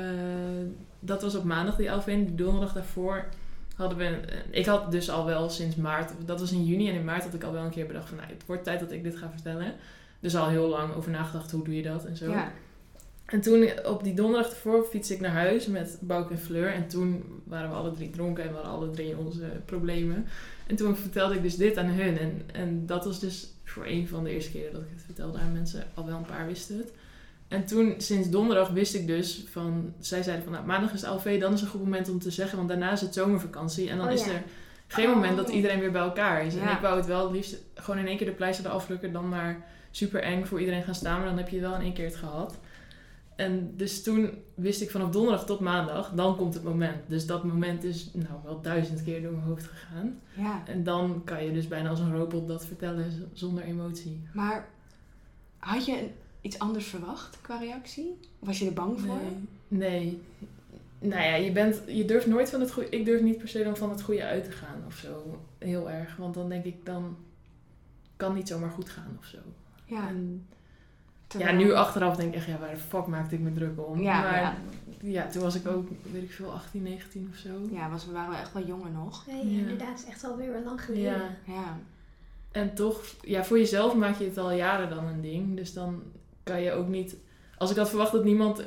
dat 1.00 1.22
was 1.22 1.34
op 1.34 1.44
maandag 1.44 1.76
die. 1.76 1.88
En 1.88 2.24
die 2.24 2.34
donderdag 2.34 2.72
daarvoor 2.72 3.24
hadden 3.76 3.98
we... 3.98 4.04
een- 4.04 4.24
ik 4.50 4.66
had 4.66 4.90
dus 4.92 5.10
al 5.10 5.24
wel 5.24 5.50
sinds 5.50 5.76
maart... 5.76 6.12
Dat 6.24 6.40
was 6.40 6.52
in 6.52 6.64
juni. 6.64 6.88
En 6.88 6.94
in 6.94 7.04
maart 7.04 7.22
had 7.24 7.34
ik 7.34 7.44
al 7.44 7.52
wel 7.52 7.64
een 7.64 7.70
keer 7.70 7.86
bedacht 7.86 8.08
van... 8.08 8.16
Nou, 8.16 8.28
het 8.30 8.42
wordt 8.46 8.64
tijd 8.64 8.80
dat 8.80 8.92
ik 8.92 9.02
dit 9.02 9.16
ga 9.16 9.30
vertellen. 9.32 9.72
Dus 10.20 10.36
al 10.36 10.48
heel 10.48 10.68
lang 10.68 10.94
over 10.94 11.10
nagedacht. 11.10 11.50
Hoe 11.50 11.64
doe 11.64 11.76
je 11.76 11.82
dat 11.82 12.04
en 12.04 12.16
zo. 12.16 12.30
Ja. 12.30 12.52
En 13.26 13.40
toen 13.40 13.70
op 13.84 14.04
die 14.04 14.14
donderdag 14.14 14.50
ervoor 14.50 14.84
fietste 14.84 15.14
ik 15.14 15.20
naar 15.20 15.30
huis 15.30 15.66
met 15.66 15.98
Bouk 16.00 16.30
en 16.30 16.38
Fleur. 16.38 16.72
En 16.72 16.88
toen 16.88 17.24
waren 17.44 17.70
we 17.70 17.74
alle 17.76 17.90
drie 17.92 18.10
dronken 18.10 18.44
en 18.44 18.48
we 18.50 18.54
hadden 18.54 18.72
alle 18.72 18.90
drie 18.90 19.16
onze 19.16 19.44
problemen. 19.64 20.26
En 20.66 20.76
toen 20.76 20.96
vertelde 20.96 21.34
ik 21.34 21.42
dus 21.42 21.56
dit 21.56 21.76
aan 21.76 21.86
hun. 21.86 22.18
En, 22.18 22.42
en 22.52 22.86
dat 22.86 23.04
was 23.04 23.20
dus 23.20 23.48
voor 23.64 23.86
een 23.86 24.08
van 24.08 24.24
de 24.24 24.30
eerste 24.30 24.50
keren 24.50 24.72
dat 24.72 24.82
ik 24.82 24.88
het 24.90 25.02
vertelde 25.04 25.38
aan 25.38 25.52
mensen. 25.52 25.84
Al 25.94 26.06
wel 26.06 26.16
een 26.16 26.24
paar 26.24 26.46
wisten 26.46 26.76
het. 26.78 26.92
En 27.48 27.64
toen, 27.66 27.94
sinds 27.98 28.30
donderdag, 28.30 28.68
wist 28.68 28.94
ik 28.94 29.06
dus 29.06 29.44
van... 29.50 29.92
Zij 29.98 30.22
zeiden 30.22 30.44
van, 30.44 30.52
nou, 30.52 30.66
maandag 30.66 30.92
is 30.92 31.02
LV, 31.06 31.40
dan 31.40 31.52
is 31.52 31.60
een 31.60 31.68
goed 31.68 31.82
moment 31.82 32.08
om 32.08 32.18
te 32.18 32.30
zeggen. 32.30 32.56
Want 32.56 32.68
daarna 32.68 32.92
is 32.92 33.00
het 33.00 33.14
zomervakantie. 33.14 33.90
En 33.90 33.96
dan 33.96 34.06
Oh, 34.06 34.12
is 34.12 34.24
ja. 34.24 34.32
er 34.32 34.42
geen 34.86 35.08
moment 35.08 35.36
dat 35.36 35.48
Oh. 35.48 35.54
iedereen 35.54 35.80
weer 35.80 35.90
bij 35.90 36.02
elkaar 36.02 36.46
is. 36.46 36.54
En 36.56 36.68
ik 36.68 36.78
wou 36.78 36.96
het 36.96 37.06
wel 37.06 37.22
het 37.22 37.32
liefst 37.32 37.56
gewoon 37.74 38.00
in 38.00 38.06
één 38.06 38.16
keer 38.16 38.26
de 38.26 38.32
pleister 38.32 38.66
eraf 38.66 38.88
lukken. 38.88 39.12
Dan 39.12 39.28
maar 39.28 39.64
super 39.90 40.22
eng 40.22 40.44
voor 40.44 40.60
iedereen 40.60 40.82
gaan 40.82 40.94
staan. 40.94 41.18
Maar 41.18 41.28
dan 41.28 41.36
heb 41.38 41.48
je 41.48 41.60
wel 41.60 41.74
in 41.74 41.80
één 41.80 41.92
keer 41.94 42.04
het 42.04 42.16
gehad. 42.16 42.58
En 43.36 43.72
dus 43.76 44.02
toen 44.02 44.30
wist 44.54 44.80
ik 44.80 44.90
vanaf 44.90 45.10
donderdag 45.10 45.46
tot 45.46 45.60
maandag, 45.60 46.12
dan 46.14 46.36
komt 46.36 46.54
het 46.54 46.62
moment. 46.62 47.08
Dus 47.08 47.26
dat 47.26 47.44
moment 47.44 47.84
is 47.84 48.10
nou 48.12 48.34
wel 48.44 48.60
duizend 48.60 49.02
keer 49.02 49.22
door 49.22 49.32
mijn 49.32 49.44
hoofd 49.44 49.66
gegaan. 49.66 50.20
ja. 50.36 50.62
En 50.66 50.84
dan 50.84 51.22
kan 51.24 51.44
je 51.44 51.52
dus 51.52 51.68
bijna 51.68 51.88
als 51.88 52.00
een 52.00 52.16
robot 52.16 52.48
dat 52.48 52.66
vertellen 52.66 53.30
zonder 53.32 53.64
emotie. 53.64 54.20
Maar 54.32 54.68
had 55.58 55.86
je 55.86 56.08
iets 56.40 56.58
anders 56.58 56.86
verwacht 56.86 57.40
qua 57.40 57.58
reactie? 57.58 58.18
Was 58.38 58.58
je 58.58 58.66
er 58.66 58.72
bang 58.72 59.00
voor? 59.00 59.18
Nee. 59.68 59.88
nee. 59.88 60.20
Nou 60.98 61.22
ja, 61.22 61.34
je, 61.34 61.52
bent, 61.52 61.82
je 61.86 62.04
durft 62.04 62.26
nooit 62.26 62.50
van 62.50 62.60
het 62.60 62.72
goede... 62.72 62.88
Ik 62.88 63.04
durf 63.04 63.20
niet 63.20 63.38
per 63.38 63.48
se 63.48 63.64
dan 63.64 63.76
van 63.76 63.90
het 63.90 64.02
goede 64.02 64.24
uit 64.24 64.44
te 64.44 64.50
gaan 64.50 64.82
of 64.86 64.94
zo. 64.94 65.40
Heel 65.58 65.90
erg. 65.90 66.16
Want 66.16 66.34
dan 66.34 66.48
denk 66.48 66.64
ik, 66.64 66.86
dan 66.86 67.16
kan 68.16 68.34
niet 68.34 68.48
zomaar 68.48 68.70
goed 68.70 68.88
gaan 68.88 69.16
of 69.18 69.24
zo. 69.24 69.38
Ja. 69.84 70.08
En 70.08 70.46
ja, 71.38 71.52
nu 71.52 71.72
achteraf 71.72 72.16
denk 72.16 72.28
ik 72.28 72.34
echt, 72.36 72.46
ja, 72.46 72.58
waar 72.58 72.70
de 72.70 72.76
fuck 72.76 73.06
maakte 73.06 73.34
ik 73.34 73.40
me 73.40 73.52
druk 73.52 73.86
om? 73.86 74.00
Ja, 74.00 74.20
maar 74.20 74.40
ja. 74.40 74.54
ja, 75.00 75.26
toen 75.26 75.42
was 75.42 75.54
ik 75.54 75.66
ook, 75.68 75.88
weet 76.12 76.22
ik 76.22 76.32
veel, 76.32 76.52
18, 76.52 76.82
19 76.82 77.28
of 77.32 77.38
zo. 77.38 77.48
Ja, 77.70 77.90
was, 77.90 78.06
we 78.06 78.12
waren 78.12 78.38
echt 78.38 78.52
wel 78.52 78.66
jonger 78.66 78.90
nog. 78.90 79.26
Nee, 79.26 79.50
Ja. 79.50 79.58
inderdaad, 79.58 79.88
het 79.88 79.98
is 79.98 80.04
echt 80.06 80.24
alweer 80.24 80.52
weer 80.52 80.62
lang 80.64 80.84
geleden. 80.84 81.12
Ja. 81.12 81.30
Ja. 81.44 81.78
En 82.52 82.74
toch, 82.74 83.02
ja, 83.22 83.44
voor 83.44 83.58
jezelf 83.58 83.94
maak 83.94 84.18
je 84.18 84.24
het 84.24 84.38
al 84.38 84.52
jaren 84.52 84.88
dan 84.88 85.04
een 85.04 85.20
ding. 85.20 85.56
Dus 85.56 85.72
dan 85.72 86.02
kan 86.42 86.62
je 86.62 86.72
ook 86.72 86.88
niet... 86.88 87.16
Als 87.58 87.70
ik 87.70 87.76
had 87.76 87.88
verwacht 87.88 88.12
dat 88.12 88.24
niemand... 88.24 88.62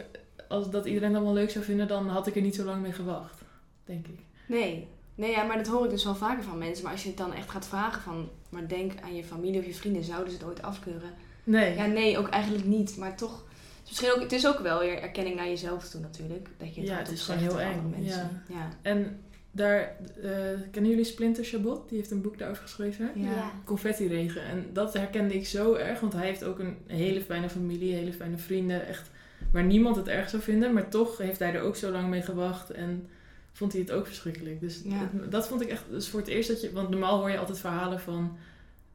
Als 0.48 0.70
dat 0.70 0.86
iedereen 0.86 1.14
dat 1.14 1.22
wel 1.22 1.34
leuk 1.34 1.50
zou 1.50 1.66
vinden, 1.66 1.88
dan 1.88 2.08
had 2.10 2.28
ik 2.28 2.36
er 2.36 2.42
niet 2.42 2.56
zo 2.56 2.64
lang 2.64 2.82
mee 2.82 2.92
gewacht. 2.92 3.42
Denk 3.86 4.08
ik. 4.08 4.20
Nee. 4.48 4.88
Nee, 5.16 5.32
ja, 5.32 5.44
maar 5.44 5.58
dat 5.58 5.68
hoor 5.68 5.84
ik 5.86 5.90
dus 5.90 6.04
wel 6.04 6.16
vaker 6.16 6.44
van 6.44 6.58
mensen. 6.58 6.84
Maar 6.84 6.92
als 6.94 7.04
je 7.04 7.10
het 7.10 7.18
dan 7.18 7.34
echt 7.34 7.50
gaat 7.50 7.68
vragen 7.68 8.02
van... 8.02 8.30
Maar 8.50 8.68
denk 8.68 8.92
aan 9.02 9.16
je 9.16 9.24
familie 9.24 9.60
of 9.60 9.66
je 9.66 9.74
vrienden. 9.74 10.04
Zouden 10.04 10.32
ze 10.32 10.38
het 10.38 10.48
ooit 10.48 10.62
afkeuren? 10.62 11.10
Nee. 11.50 11.76
Ja, 11.76 11.86
nee, 11.86 12.18
ook 12.18 12.28
eigenlijk 12.30 12.66
niet. 12.66 12.98
Maar 12.98 13.16
toch... 13.18 13.32
Het 13.80 13.84
is, 13.84 13.90
misschien 13.90 14.12
ook, 14.12 14.22
het 14.22 14.32
is 14.32 14.48
ook 14.48 14.60
wel 14.60 14.80
weer 14.80 15.02
erkenning 15.02 15.36
naar 15.36 15.48
jezelf 15.48 15.90
toe 15.90 16.02
natuurlijk. 16.02 16.48
Dat 16.58 16.76
je 16.76 16.82
het 16.82 16.90
Ja, 16.90 16.98
het 16.98 17.12
is 17.12 17.22
gewoon 17.22 17.40
heel 17.42 17.60
eng, 17.60 17.94
mensen. 17.98 18.42
Ja. 18.50 18.70
En 18.82 19.20
daar... 19.52 19.96
eh, 20.24 20.32
kennen 20.72 20.90
jullie 20.92 21.04
Splinter 21.06 21.44
Chabot? 21.44 21.90
Die 21.90 21.98
heeft 21.98 22.12
een 22.12 22.22
boek 22.22 22.38
daarover 22.38 22.64
geschreven. 22.64 23.12
Ja. 23.16 23.32
Ja. 23.32 23.52
Confetti-regen. 23.66 24.42
En 24.44 24.66
dat 24.74 24.94
herkende 24.94 25.34
ik 25.36 25.48
zo 25.48 25.74
erg. 25.74 26.00
Want 26.00 26.14
hij 26.14 26.26
heeft 26.26 26.44
ook 26.44 26.60
een 26.60 26.78
hele 26.88 27.22
fijne 27.22 27.50
familie, 27.50 27.94
hele 27.94 28.14
fijne 28.14 28.38
vrienden. 28.38 28.88
Echt 28.88 29.10
waar 29.52 29.64
niemand 29.64 29.96
het 29.96 30.08
erg 30.08 30.30
zou 30.30 30.42
vinden. 30.42 30.74
Maar 30.74 30.90
toch 30.90 31.18
heeft 31.18 31.40
hij 31.40 31.54
er 31.54 31.62
ook 31.62 31.76
zo 31.76 31.92
lang 31.92 32.08
mee 32.10 32.22
gewacht. 32.22 32.70
En 32.70 33.08
vond 33.54 33.72
hij 33.72 33.82
het 33.82 33.92
ook 33.92 34.06
verschrikkelijk. 34.08 34.60
Dus 34.60 34.82
Ja. 34.84 35.10
dat 35.30 35.48
vond 35.48 35.62
ik 35.62 35.70
echt... 35.70 35.84
Dus 35.90 36.08
voor 36.10 36.20
het 36.20 36.30
eerst 36.30 36.50
dat 36.50 36.62
je... 36.62 36.72
Want 36.72 36.90
normaal 36.90 37.20
hoor 37.20 37.32
je 37.32 37.38
altijd 37.38 37.60
verhalen 37.60 38.00
van... 38.00 38.38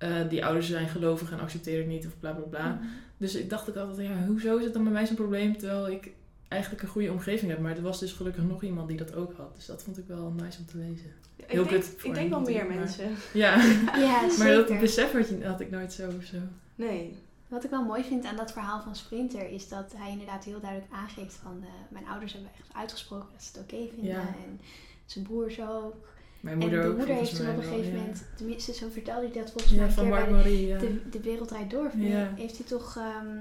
eh, 0.04 0.28
die 0.28 0.44
ouders 0.44 0.68
zijn 0.68 0.88
gelovig 0.88 1.32
en 1.32 1.40
accepteren 1.40 1.78
het 1.80 1.88
niet 1.88 2.06
of 2.06 2.12
bla 2.20 2.32
bla 2.32 2.44
bla. 2.44 2.68
Mhm. 2.72 2.84
Dus 3.16 3.34
ik 3.34 3.50
dacht 3.50 3.68
ook 3.68 3.76
altijd, 3.76 4.08
ja, 4.08 4.26
hoezo 4.26 4.56
is 4.56 4.64
het 4.64 4.72
dan 4.72 4.82
bij 4.84 4.92
mij 4.92 5.06
zo'n 5.06 5.16
probleem 5.16 5.56
terwijl 5.58 5.88
ik 5.88 6.10
eigenlijk 6.48 6.82
een 6.82 6.88
goede 6.88 7.12
omgeving 7.12 7.50
heb. 7.50 7.60
Maar 7.60 7.76
er 7.76 7.82
was 7.82 8.00
dus 8.00 8.12
gelukkig 8.12 8.44
nog 8.44 8.62
iemand 8.62 8.88
die 8.88 8.96
dat 8.96 9.14
ook 9.14 9.32
had. 9.36 9.54
Dus 9.56 9.66
dat 9.66 9.82
vond 9.82 9.98
ik 9.98 10.04
wel 10.06 10.30
nice 10.36 10.58
om 10.58 10.66
te 10.66 10.76
lezen. 10.78 11.12
Heel 11.46 11.62
ik 11.62 11.68
denk, 11.68 11.82
kut 11.82 12.04
ik 12.04 12.14
denk 12.14 12.30
wel 12.30 12.40
meer 12.40 12.66
maar- 12.66 12.76
mensen. 12.76 13.10
Ja, 13.32 13.56
Ja, 14.06 14.20
maar 14.22 14.30
zeker. 14.30 14.66
dat 14.68 14.80
besef 14.80 15.12
had, 15.12 15.28
je, 15.28 15.46
had 15.46 15.60
ik 15.60 15.70
nooit 15.70 15.92
zo 15.92 16.08
of 16.18 16.24
zo. 16.24 16.36
Nee. 16.74 17.16
Wat 17.48 17.64
ik 17.64 17.70
wel 17.70 17.84
mooi 17.84 18.04
vind 18.04 18.24
aan 18.24 18.36
dat 18.36 18.52
verhaal 18.52 18.80
van 18.82 18.96
Sprinter 18.96 19.48
is 19.50 19.68
dat 19.68 19.92
hij 19.96 20.10
inderdaad 20.10 20.44
heel 20.44 20.60
duidelijk 20.60 20.92
aangeeft 20.92 21.34
van 21.34 21.58
eh, 21.62 21.68
mijn 21.88 22.06
ouders 22.06 22.32
hebben 22.32 22.50
echt 22.58 22.74
uitgesproken 22.76 23.28
dat 23.32 23.42
ze 23.42 23.50
het 23.52 23.60
oké 23.62 23.88
vinden 23.94 24.12
Ja. 24.12 24.20
en 24.20 24.60
zijn 25.06 25.24
broers 25.24 25.60
ook. 25.60 26.12
Mijn 26.44 26.60
En 26.60 26.62
moeder 26.62 26.82
de 26.82 26.88
ook 26.88 26.96
moeder 26.96 27.14
heeft 27.14 27.36
toen 27.36 27.48
op 27.48 27.56
een 27.56 27.60
wel, 27.60 27.70
gegeven 27.70 27.92
ja. 27.92 27.98
moment, 27.98 28.24
tenminste 28.36 28.74
zo 28.74 28.88
vertelde 28.92 29.20
hij 29.20 29.42
dat 29.42 29.50
volgens 29.50 29.72
mij 29.72 29.86
Ja, 29.86 29.92
van 29.92 30.08
Mark 30.08 30.24
de, 30.24 30.30
Marie, 30.30 30.66
ja. 30.66 30.78
de, 30.78 31.08
de 31.10 31.20
Wereld 31.20 31.48
Draait 31.48 31.70
Door, 31.70 31.90
heeft 32.36 32.56
hij 32.56 32.66
toch 32.66 32.96
ehm, 32.96 33.38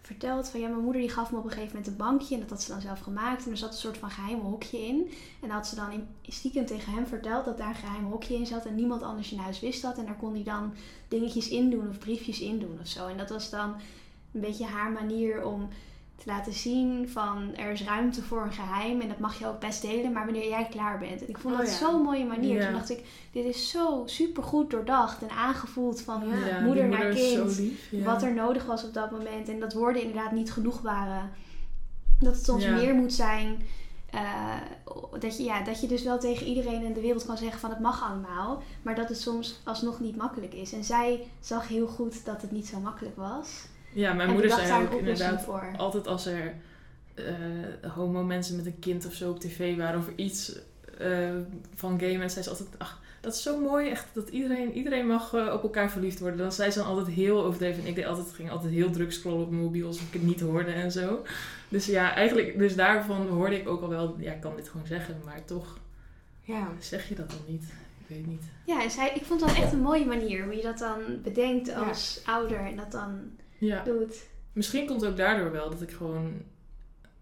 verteld 0.00 0.48
van 0.48 0.60
ja, 0.60 0.68
mijn 0.68 0.82
moeder 0.82 1.00
die 1.00 1.10
gaf 1.10 1.30
me 1.30 1.38
op 1.38 1.44
een 1.44 1.50
gegeven 1.50 1.76
moment 1.76 1.86
een 1.86 1.96
bankje 1.96 2.34
en 2.34 2.40
dat 2.40 2.50
had 2.50 2.62
ze 2.62 2.70
dan 2.70 2.80
zelf 2.80 3.00
gemaakt 3.00 3.44
en 3.44 3.50
er 3.50 3.56
zat 3.56 3.72
een 3.72 3.78
soort 3.78 3.98
van 3.98 4.10
geheim 4.10 4.40
hokje 4.40 4.78
in. 4.78 5.10
En 5.42 5.50
had 5.50 5.66
ze 5.66 5.74
dan 5.74 5.90
in, 5.90 6.06
stiekem 6.22 6.66
tegen 6.66 6.92
hem 6.92 7.06
verteld 7.06 7.44
dat 7.44 7.58
daar 7.58 7.68
een 7.68 7.74
geheim 7.74 8.04
hokje 8.04 8.34
in 8.34 8.46
zat 8.46 8.66
en 8.66 8.74
niemand 8.74 9.02
anders 9.02 9.32
in 9.32 9.38
huis 9.38 9.60
wist 9.60 9.82
dat 9.82 9.98
en 9.98 10.04
daar 10.06 10.16
kon 10.16 10.34
hij 10.34 10.42
dan 10.42 10.74
dingetjes 11.08 11.48
in 11.48 11.70
doen 11.70 11.88
of 11.88 11.98
briefjes 11.98 12.40
in 12.40 12.58
doen 12.58 12.78
of 12.80 12.86
zo. 12.86 13.06
En 13.06 13.16
dat 13.16 13.30
was 13.30 13.50
dan 13.50 13.74
een 14.32 14.40
beetje 14.40 14.64
haar 14.64 14.90
manier 14.90 15.44
om 15.44 15.68
te 16.16 16.24
laten 16.26 16.52
zien 16.52 17.08
van 17.08 17.54
er 17.54 17.70
is 17.72 17.84
ruimte 17.84 18.22
voor 18.22 18.42
een 18.42 18.52
geheim 18.52 19.00
en 19.00 19.08
dat 19.08 19.18
mag 19.18 19.38
je 19.38 19.46
ook 19.46 19.60
best 19.60 19.82
delen, 19.82 20.12
maar 20.12 20.24
wanneer 20.24 20.48
jij 20.48 20.66
klaar 20.70 20.98
bent. 20.98 21.20
En 21.22 21.28
ik 21.28 21.38
vond 21.38 21.54
Oh 21.54 21.60
dat 21.60 21.70
ja. 21.70 21.76
zo'n 21.76 22.02
mooie 22.02 22.24
manier. 22.24 22.54
Ja. 22.56 22.64
Toen 22.64 22.72
dacht 22.74 22.90
ik, 22.90 23.04
dit 23.32 23.44
is 23.44 23.70
zo 23.70 24.02
super 24.06 24.42
goed 24.42 24.70
doordacht 24.70 25.22
en 25.22 25.30
aangevoeld 25.30 26.00
van 26.00 26.22
Ja. 26.46 26.60
Moeder 26.60 26.88
naar 26.88 27.08
kind, 27.14 27.58
lief. 27.58 28.04
Wat 28.04 28.22
er 28.22 28.34
nodig 28.34 28.64
was 28.66 28.84
op 28.84 28.94
dat 28.94 29.10
moment. 29.10 29.48
En 29.48 29.60
dat 29.60 29.72
woorden 29.72 30.02
inderdaad 30.02 30.32
niet 30.32 30.52
genoeg 30.52 30.80
waren. 30.80 31.30
Dat 32.20 32.34
het 32.34 32.44
soms 32.44 32.66
meer 32.66 32.94
moet 32.94 33.12
zijn. 33.12 33.62
eh, 34.10 34.54
dat, 35.18 35.36
je, 35.36 35.42
ja, 35.44 35.62
dat 35.62 35.80
je 35.80 35.86
dus 35.86 36.02
wel 36.02 36.18
tegen 36.18 36.46
iedereen 36.46 36.82
in 36.82 36.92
de 36.92 37.00
wereld 37.00 37.26
kan 37.26 37.36
zeggen 37.36 37.60
van 37.60 37.70
het 37.70 37.80
mag 37.80 38.02
allemaal. 38.10 38.62
Maar 38.82 38.94
dat 38.94 39.08
het 39.08 39.20
soms 39.20 39.60
alsnog 39.64 40.00
niet 40.00 40.16
makkelijk 40.16 40.54
is. 40.54 40.72
En 40.72 40.84
zij 40.84 41.26
zag 41.40 41.68
heel 41.68 41.86
goed 41.86 42.24
dat 42.24 42.42
het 42.42 42.50
niet 42.50 42.66
zo 42.66 42.78
makkelijk 42.80 43.16
was. 43.16 43.48
Ja, 43.96 44.12
mijn 44.12 44.28
en 44.28 44.34
moeder 44.34 44.50
zei 44.50 44.84
ook 44.84 44.92
inderdaad 44.92 45.42
voor. 45.42 45.68
altijd 45.76 46.06
als 46.06 46.26
er 46.26 46.54
eh 47.14 47.90
homo 47.94 48.22
mensen 48.22 48.56
met 48.56 48.66
een 48.66 48.78
kind 48.78 49.06
of 49.06 49.12
zo 49.14 49.30
op 49.30 49.40
tv 49.40 49.76
waren 49.76 49.98
of 50.00 50.08
iets 50.16 50.58
eh, 50.98 51.30
van 51.74 51.98
gay 52.00 52.16
mensen, 52.16 52.42
zei 52.42 52.56
ze 52.56 52.62
altijd, 52.62 52.78
ach, 52.82 53.00
dat 53.20 53.34
is 53.34 53.42
zo 53.42 53.60
mooi, 53.60 53.88
echt, 53.90 54.06
dat 54.12 54.28
iedereen, 54.28 54.72
iedereen 54.72 55.06
mag 55.06 55.34
eh, 55.34 55.52
op 55.52 55.62
elkaar 55.62 55.90
verliefd 55.90 56.18
worden. 56.20 56.38
Dan 56.38 56.52
zei 56.52 56.70
ze 56.70 56.78
dan 56.78 56.86
altijd 56.88 57.06
heel 57.06 57.44
overdreven. 57.44 57.82
En 57.82 57.88
ik 57.88 57.94
deed 57.94 58.04
altijd, 58.06 58.32
ging 58.34 58.50
altijd 58.50 58.72
heel 58.72 58.90
druk 58.90 59.12
scrollen 59.12 59.42
op 59.44 59.50
mijn 59.50 59.62
mobiel 59.62 59.86
als 59.86 60.00
ik 60.00 60.12
het 60.12 60.22
niet 60.22 60.40
hoorde 60.40 60.70
en 60.70 60.92
zo. 60.92 61.22
Dus 61.68 61.86
ja, 61.86 62.14
eigenlijk, 62.14 62.58
dus 62.58 62.76
daarvan 62.76 63.26
hoorde 63.28 63.60
ik 63.60 63.68
ook 63.68 63.82
al 63.82 63.88
wel, 63.88 64.16
ja, 64.18 64.32
ik 64.32 64.40
kan 64.40 64.56
dit 64.56 64.68
gewoon 64.68 64.86
zeggen, 64.86 65.16
maar 65.24 65.44
toch 65.44 65.78
Ja. 66.40 66.68
zeg 66.78 67.08
je 67.08 67.14
dat 67.14 67.30
dan 67.30 67.38
niet. 67.46 67.64
Ik 68.06 68.16
weet 68.16 68.26
niet. 68.26 68.42
Ja, 68.66 68.82
en 68.82 68.90
zij, 68.90 69.12
ik 69.14 69.24
vond 69.24 69.40
dat 69.40 69.54
echt 69.54 69.72
een 69.72 69.80
mooie 69.82 70.06
manier 70.06 70.44
hoe 70.44 70.56
je 70.56 70.62
dat 70.62 70.78
dan 70.78 70.98
bedenkt 71.22 71.66
Ja. 71.66 71.74
als 71.78 72.20
ouder 72.24 72.58
en 72.58 72.76
dat 72.76 72.92
dan 72.92 73.10
Ja. 73.58 73.84
doet. 73.84 74.22
Misschien 74.52 74.86
komt 74.86 75.00
het 75.00 75.10
ook 75.10 75.16
daardoor 75.16 75.52
wel 75.52 75.70
dat 75.70 75.82
ik 75.82 75.90
gewoon 75.90 76.32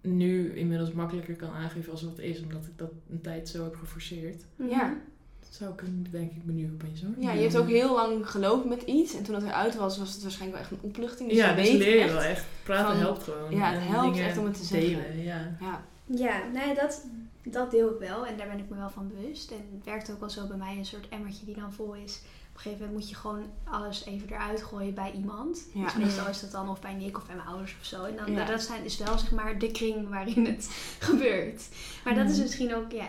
nu 0.01 0.55
inmiddels 0.57 0.93
makkelijker 0.93 1.35
kan 1.37 1.51
aangeven 1.51 1.93
als 1.93 2.03
wat 2.03 2.19
is, 2.19 2.43
omdat 2.43 2.65
ik 2.65 2.79
dat 2.79 2.91
een 3.11 3.21
tijd 3.21 3.49
zo 3.49 3.65
heb 3.65 3.77
geforceerd. 3.77 4.43
Ja. 4.57 4.97
Dat 5.41 5.55
zou 5.55 5.73
ik, 5.73 6.13
denk 6.13 6.31
ik, 6.31 6.45
nu 6.45 6.71
opeens 6.73 7.03
hoor. 7.03 7.13
Ja, 7.19 7.33
je 7.33 7.41
hebt 7.43 7.57
ook 7.57 7.69
heel 7.69 7.95
lang 7.95 8.31
geloofd 8.31 8.65
met 8.65 8.83
iets. 8.83 9.17
En 9.17 9.23
toen 9.23 9.35
het 9.35 9.45
eruit 9.45 9.77
was, 9.77 9.99
was 9.99 10.13
het 10.13 10.23
waarschijnlijk 10.23 10.61
wel 10.63 10.71
echt 10.71 10.83
een 10.83 10.89
opluchting. 10.91 11.29
Dus 11.29 11.39
ja, 11.39 11.51
je 11.57 11.63
dus 11.63 11.71
leer 11.73 11.95
je 11.97 12.03
echt- 12.03 12.13
wel 12.13 12.23
echt. 12.23 12.45
Praten 12.63 12.87
van- 12.93 12.97
helpt 12.97 13.23
gewoon. 13.23 13.51
Ja, 13.57 13.73
het 13.73 13.83
helpt 13.83 14.19
echt 14.19 14.39
om 14.39 14.45
het 14.45 14.57
te 14.57 14.65
zeggen. 14.65 14.89
Delen, 14.91 15.23
ja. 15.23 15.57
Ja. 15.61 15.85
Ja, 16.07 16.43
nee, 16.53 16.75
dat, 16.75 17.07
dat 17.43 17.71
deel 17.71 17.91
ik 17.91 17.99
wel 17.99 18.27
en 18.27 18.37
daar 18.37 18.49
ben 18.49 18.59
ik 18.59 18.69
me 18.69 18.77
wel 18.77 18.91
van 18.91 19.09
bewust. 19.15 19.51
En 19.51 19.57
het 19.77 19.85
werkt 19.85 20.11
ook 20.11 20.21
wel 20.21 20.31
zo 20.31 20.47
bij 20.47 20.57
mij, 20.57 20.77
een 20.77 20.85
soort 20.87 21.09
emmertje 21.09 21.45
die 21.47 21.55
dan 21.55 21.73
vol 21.73 21.95
is. 21.95 22.23
Op 22.55 22.61
een 22.61 22.67
gegeven 22.67 22.85
moment 22.87 23.01
moet 23.01 23.09
je 23.11 23.15
gewoon 23.17 23.51
alles 23.65 24.05
even 24.05 24.29
eruit 24.29 24.63
gooien 24.63 24.95
bij 24.95 25.13
iemand. 25.13 25.67
Ja. 25.73 25.85
Dus 25.85 25.95
meestal 25.95 26.29
is 26.29 26.41
dat 26.41 26.51
dan 26.51 26.69
of 26.69 26.81
bij 26.81 26.95
Nick 26.95 27.17
of 27.17 27.27
bij 27.27 27.35
mijn 27.37 27.49
ouders 27.49 27.77
of 27.81 27.85
zo. 27.85 28.05
En 28.05 28.17
dan, 28.17 28.33
Ja. 28.33 28.45
dat 28.45 28.63
zijn 28.63 28.83
dus 28.83 28.97
wel 28.99 29.19
zeg 29.19 29.31
maar 29.31 29.59
de 29.59 29.71
kring 29.71 30.09
waarin 30.09 30.47
het 30.47 30.69
gebeurt. 31.09 31.69
Maar 32.05 32.15
dat 32.15 32.25
is 32.27 32.33
Mhm. 32.33 32.41
misschien 32.43 32.75
ook 32.75 32.93
ja, 32.93 33.09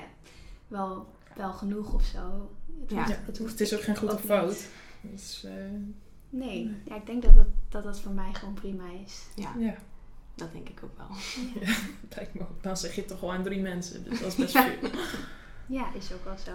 wel, 0.68 1.14
wel 1.36 1.52
genoeg 1.54 1.94
of 1.94 2.04
zo. 2.04 2.50
Het, 2.82 2.92
Ja. 2.92 2.98
hoeft- 3.06 3.20
het, 3.26 3.38
hoeft 3.38 3.52
Het 3.52 3.62
is 3.62 3.74
ook 3.76 3.82
geen 3.82 3.98
goed 3.98 4.14
of 4.14 4.22
fout. 4.22 4.66
Dus, 5.02 5.44
eh, 5.44 5.52
Nee, 6.30 6.66
Nee. 6.66 6.76
ja, 6.86 6.96
ik 6.96 7.06
denk 7.06 7.22
dat 7.24 7.36
het, 7.36 7.48
dat 7.70 7.84
dat 7.84 8.00
voor 8.00 8.12
mij 8.12 8.34
gewoon 8.34 8.54
prima 8.54 8.84
is. 9.06 9.24
ja, 9.36 9.54
ja, 9.58 9.76
dat 10.36 10.52
denk 10.52 10.70
ik 10.70 10.80
ook 10.84 10.98
wel. 10.98 11.08
dat 12.34 12.42
ook. 12.42 12.64
Dan 12.64 12.78
zeg 12.78 12.94
je 12.96 13.02
het 13.02 13.10
toch 13.10 13.24
al 13.24 13.34
aan 13.34 13.44
drie 13.44 13.62
mensen. 13.62 14.04
Dus 14.04 14.20
dat 14.20 14.28
is 14.28 14.36
best 14.36 14.58
veel. 14.58 14.90
Ja, 15.68 15.94
is 15.94 16.14
ook 16.14 16.24
wel 16.24 16.38
zo. 16.38 16.52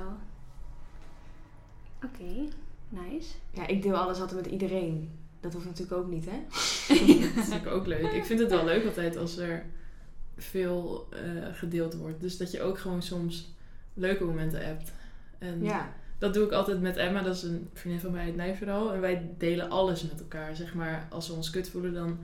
Oké, 2.04 2.48
nice. 2.90 3.28
Ja, 3.50 3.66
ik 3.66 3.82
deel 3.82 3.96
alles 3.96 4.20
altijd 4.20 4.42
met 4.42 4.52
iedereen. 4.52 5.10
Dat 5.40 5.52
hoeft 5.52 5.64
natuurlijk 5.66 6.00
ook 6.02 6.08
niet, 6.10 6.24
hè? 6.30 6.38
Dat 7.34 7.44
vind 7.44 7.64
ik 7.64 7.66
ook 7.66 7.86
leuk. 7.86 8.12
Ik 8.12 8.24
vind 8.24 8.40
het 8.40 8.50
wel 8.50 8.64
leuk 8.64 8.84
altijd 8.86 9.16
als 9.16 9.36
er 9.38 9.64
veel 10.36 11.08
eh, 11.12 11.20
gedeeld 11.52 11.94
wordt. 11.94 12.20
Dus 12.20 12.36
dat 12.36 12.50
je 12.50 12.62
ook 12.62 12.78
gewoon 12.78 13.02
soms 13.02 13.54
leuke 13.94 14.24
momenten 14.24 14.64
hebt. 14.66 14.92
En 15.38 15.62
Ja. 15.64 15.92
dat 16.18 16.34
doe 16.34 16.44
ik 16.44 16.52
altijd 16.52 16.80
met 16.80 16.96
Emma. 16.96 17.22
Dat 17.22 17.34
is 17.36 17.42
een 17.42 17.68
vriendin 17.74 18.00
van 18.00 18.10
mij 18.12 18.24
uit 18.24 18.36
Nijverdal. 18.36 18.92
En 18.94 19.00
wij 19.00 19.30
delen 19.38 19.70
alles 19.70 20.02
met 20.02 20.20
elkaar. 20.20 20.56
Zeg 20.56 20.74
maar, 20.74 21.06
als 21.10 21.28
we 21.28 21.34
ons 21.34 21.50
kut 21.50 21.68
voelen, 21.70 21.94
dan 21.94 22.18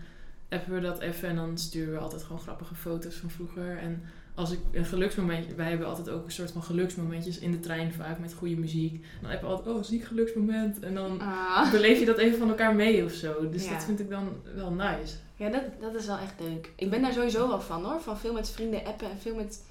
appen 0.48 0.74
we 0.74 0.80
dat 0.80 1.00
even. 1.00 1.28
En 1.28 1.36
dan 1.36 1.58
sturen 1.58 1.92
we 1.92 1.98
altijd 1.98 2.22
gewoon 2.22 2.40
grappige 2.42 2.74
foto's 2.74 3.14
van 3.16 3.30
vroeger. 3.30 3.78
En 3.78 4.02
als 4.36 4.50
ik 4.50 4.58
een 4.72 4.84
geluksmomentje... 4.84 5.54
Wij 5.54 5.68
hebben 5.68 5.86
altijd 5.86 6.08
ook 6.10 6.24
een 6.24 6.32
soort 6.32 6.50
van 6.50 6.62
geluksmomentjes 6.62 7.38
in 7.38 7.50
de 7.50 7.60
trein 7.60 7.92
vaak 7.92 8.18
met 8.18 8.32
goede 8.34 8.56
muziek. 8.56 9.04
Dan 9.22 9.30
appen 9.30 9.48
we 9.48 9.54
altijd, 9.54 9.76
oh, 9.76 9.82
ziek 9.82 10.04
geluksmoment. 10.04 10.80
En 10.80 10.94
dan 10.94 11.20
Ah. 11.20 11.70
beleef 11.70 11.98
je 11.98 12.04
dat 12.04 12.18
even 12.18 12.38
van 12.38 12.48
elkaar 12.48 12.74
mee 12.74 13.04
of 13.04 13.12
zo. 13.12 13.48
Dus 13.50 13.64
Ja. 13.64 13.72
dat 13.72 13.84
vind 13.84 14.00
ik 14.00 14.10
dan 14.10 14.28
wel 14.54 14.70
nice. 14.70 15.14
Ja, 15.36 15.48
dat, 15.50 15.62
dat 15.80 15.94
is 15.94 16.06
wel 16.06 16.18
echt 16.18 16.34
leuk. 16.40 16.72
Ik 16.76 16.90
ben 16.90 17.02
daar 17.02 17.12
sowieso 17.12 17.48
wel 17.48 17.60
van 17.60 17.84
hoor. 17.84 18.00
Van 18.00 18.18
veel 18.18 18.32
met 18.32 18.50
vrienden 18.50 18.84
appen 18.84 19.10
en 19.10 19.18
veel 19.18 19.34
met 19.34 19.62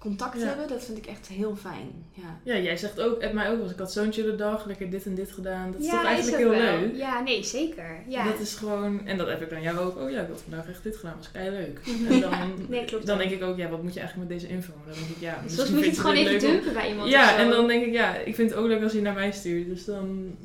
contact 0.00 0.40
Ja. 0.40 0.46
hebben. 0.46 0.68
Dat 0.68 0.84
vind 0.84 0.98
ik 0.98 1.06
echt 1.06 1.26
heel 1.28 1.56
fijn. 1.56 1.88
Ja. 2.12 2.38
Ja, 2.42 2.56
jij 2.58 2.76
zegt 2.76 3.00
ook, 3.00 3.22
app 3.22 3.32
mij 3.32 3.48
ook 3.48 3.54
wel 3.54 3.62
eens. 3.62 3.72
Ik 3.72 3.78
had 3.78 3.92
zo'n 3.92 4.12
chille 4.12 4.34
dag, 4.36 4.66
lekker 4.66 4.90
dit 4.90 5.06
en 5.06 5.14
dit 5.14 5.32
gedaan. 5.32 5.72
Dat 5.72 5.80
is 5.80 5.86
ja, 5.86 5.92
toch 5.92 6.04
eigenlijk 6.04 6.44
ook 6.46 6.52
heel 6.52 6.62
wel. 6.62 6.78
leuk? 6.80 6.96
Ja, 6.96 7.20
nee, 7.22 7.44
zeker. 7.44 8.02
Ja. 8.08 8.24
Dat 8.24 8.40
is 8.40 8.54
gewoon, 8.54 9.06
en 9.06 9.16
dat 9.18 9.28
heb 9.28 9.42
ik 9.42 9.50
dan 9.50 9.62
jou 9.62 9.78
ook. 9.78 9.96
Oh 9.96 10.10
ja, 10.10 10.20
ik 10.22 10.28
had 10.28 10.40
vandaag 10.42 10.68
echt 10.68 10.82
dit 10.82 10.96
gedaan, 10.96 11.16
was 11.16 11.30
kei 11.30 11.50
leuk. 11.50 11.80
En 12.10 12.20
dan, 12.20 12.32
Nee, 12.68 12.84
klopt 12.84 13.06
dan 13.06 13.18
denk 13.18 13.30
ik 13.30 13.42
ook, 13.42 13.56
ja, 13.56 13.68
wat 13.68 13.82
moet 13.82 13.94
je 13.94 14.00
eigenlijk 14.00 14.30
met 14.30 14.40
deze 14.40 14.52
info? 14.52 14.72
Dan 14.84 14.94
denk 14.94 15.06
ik, 15.08 15.16
ja, 15.20 15.34
Soms 15.46 15.56
misschien 15.56 15.74
moet 15.74 15.84
je 15.84 15.90
het 15.90 15.98
gewoon 16.00 16.16
even 16.16 16.38
dumpen 16.38 16.72
bij 16.72 16.88
iemand 16.90 17.10
Ja, 17.10 17.36
en 17.38 17.50
dan 17.50 17.66
denk 17.66 17.84
ik, 17.86 17.92
ja, 17.92 18.14
ik 18.16 18.34
vind 18.34 18.50
het 18.50 18.58
ook 18.58 18.66
leuk 18.66 18.82
als 18.82 18.92
je 18.92 19.00
naar 19.00 19.14
mij 19.14 19.32
stuurt. 19.32 19.66
Dus 19.68 19.84
dan, 19.84 20.36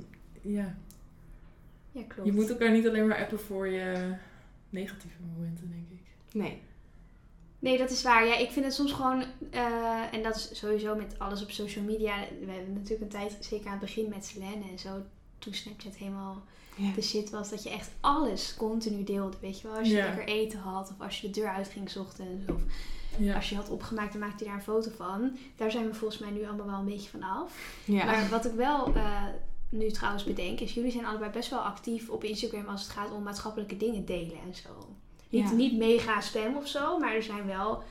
ja, 0.41 0.76
Ja, 1.91 2.02
klopt. 2.08 2.30
je 2.30 2.34
moet 2.36 2.50
elkaar 2.50 2.72
niet 2.72 2.88
alleen 2.88 3.08
maar 3.08 3.18
appen 3.18 3.39
voor 3.39 3.68
je 3.68 3.94
negatieve 4.70 5.18
momenten, 5.36 5.70
denk 5.70 5.88
ik. 6.02 6.06
Nee. 6.41 6.62
Nee, 7.60 7.78
dat 7.78 7.89
is 7.89 8.04
waar. 8.04 8.26
Ja, 8.28 8.38
ik 8.38 8.52
vind 8.52 8.65
het 8.65 8.74
soms 8.74 8.91
gewoon, 8.91 9.24
eh, 9.52 10.13
en 10.13 10.24
dat 10.24 10.36
is 10.36 10.50
sowieso 10.60 10.96
met 10.96 11.20
alles 11.20 11.41
op 11.44 11.52
social 11.52 11.84
media. 11.84 12.15
We 12.46 12.52
hebben 12.52 12.74
natuurlijk 12.74 13.02
een 13.02 13.20
tijd, 13.20 13.38
zeker 13.39 13.65
aan 13.65 13.72
het 13.72 13.82
begin 13.82 14.10
met 14.10 14.26
Selene 14.26 14.63
en 14.72 14.80
zo, 14.80 14.89
toen 15.39 15.54
Snapchat 15.54 15.96
helemaal 15.96 16.44
Ja. 16.76 16.91
de 16.96 17.02
shit 17.02 17.30
was, 17.30 17.50
dat 17.50 17.63
je 17.63 17.70
echt 17.70 17.91
alles 18.02 18.56
continu 18.58 19.04
deelde. 19.04 19.38
Weet 19.41 19.62
je 19.62 19.68
wel, 19.68 19.78
als 19.78 19.88
je 19.88 19.94
Ja. 19.96 20.06
lekker 20.06 20.28
eten 20.28 20.60
had, 20.60 20.89
of 20.89 21.02
als 21.06 21.22
je 21.22 21.28
de 21.30 21.39
deur 21.39 21.50
uitging 21.50 21.96
ochtends, 21.98 22.52
of 22.52 22.62
Ja. 23.18 23.36
als 23.36 23.50
je 23.50 23.56
had 23.56 23.70
opgemaakt, 23.70 24.12
dan 24.12 24.22
maakte 24.22 24.44
je 24.44 24.50
daar 24.50 24.60
een 24.60 24.63
foto 24.65 24.91
van. 24.96 25.38
Daar 25.56 25.72
zijn 25.72 25.88
we 25.88 25.94
volgens 25.94 26.20
mij 26.20 26.30
nu 26.32 26.46
allemaal 26.46 26.65
wel 26.65 26.80
een 26.80 26.86
beetje 26.86 27.10
van 27.10 27.24
af. 27.24 27.76
Maar 27.86 28.30
wat 28.30 28.46
ik 28.46 28.54
wel 28.54 28.94
eh, 28.94 29.24
nu 29.70 29.91
trouwens 29.91 30.24
bedenk, 30.24 30.60
is 30.60 30.74
jullie 30.74 30.91
zijn 30.91 31.06
allebei 31.06 31.32
best 31.32 31.50
wel 31.50 31.60
actief 31.60 32.10
op 32.10 32.24
Instagram 32.24 32.68
als 32.68 32.82
het 32.82 32.91
gaat 32.91 33.12
om 33.12 33.24
maatschappelijke 33.24 33.78
dingen 33.78 34.06
delen 34.06 34.38
en 34.46 34.56
zo. 34.56 34.94
Niet, 35.36 35.50
Ja. 35.50 35.56
niet 35.56 35.78
mega 35.78 36.21
spam 36.21 36.56
of 36.56 36.67
zo, 36.67 36.98
maar 37.00 37.15
er 37.15 37.24
zijn 37.24 37.45
wel 37.48 37.84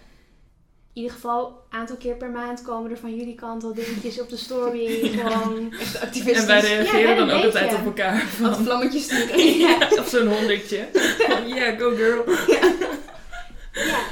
in 0.92 1.02
ieder 1.02 1.12
geval 1.16 1.46
een 1.70 1.78
aantal 1.78 1.96
keer 1.96 2.14
per 2.16 2.30
maand 2.30 2.62
komen 2.62 2.90
er 2.90 2.98
van 2.98 3.14
jullie 3.14 3.34
kant 3.34 3.64
al 3.64 3.74
dingetjes 3.74 4.20
op 4.20 4.28
de 4.28 4.36
story. 4.36 4.86
Gewoon. 5.18 5.72
Echt 5.80 6.22
En 6.26 6.46
wij 6.46 6.60
Ja, 6.60 6.66
reageren 6.68 7.16
dan 7.16 7.30
ook 7.30 7.44
altijd 7.44 7.74
op 7.74 7.84
elkaar. 7.84 8.24
Wat 8.40 8.54
Van, 8.54 8.64
vlammetjes 8.64 9.04
sturen. 9.10 9.58
ja. 9.58 9.88
of 9.98 10.08
zo'n 10.08 10.26
honderdje. 10.28 10.84
Yeah, 11.46 11.78
go 11.78 11.94
girl. 11.96 12.24
ja, 12.46 12.72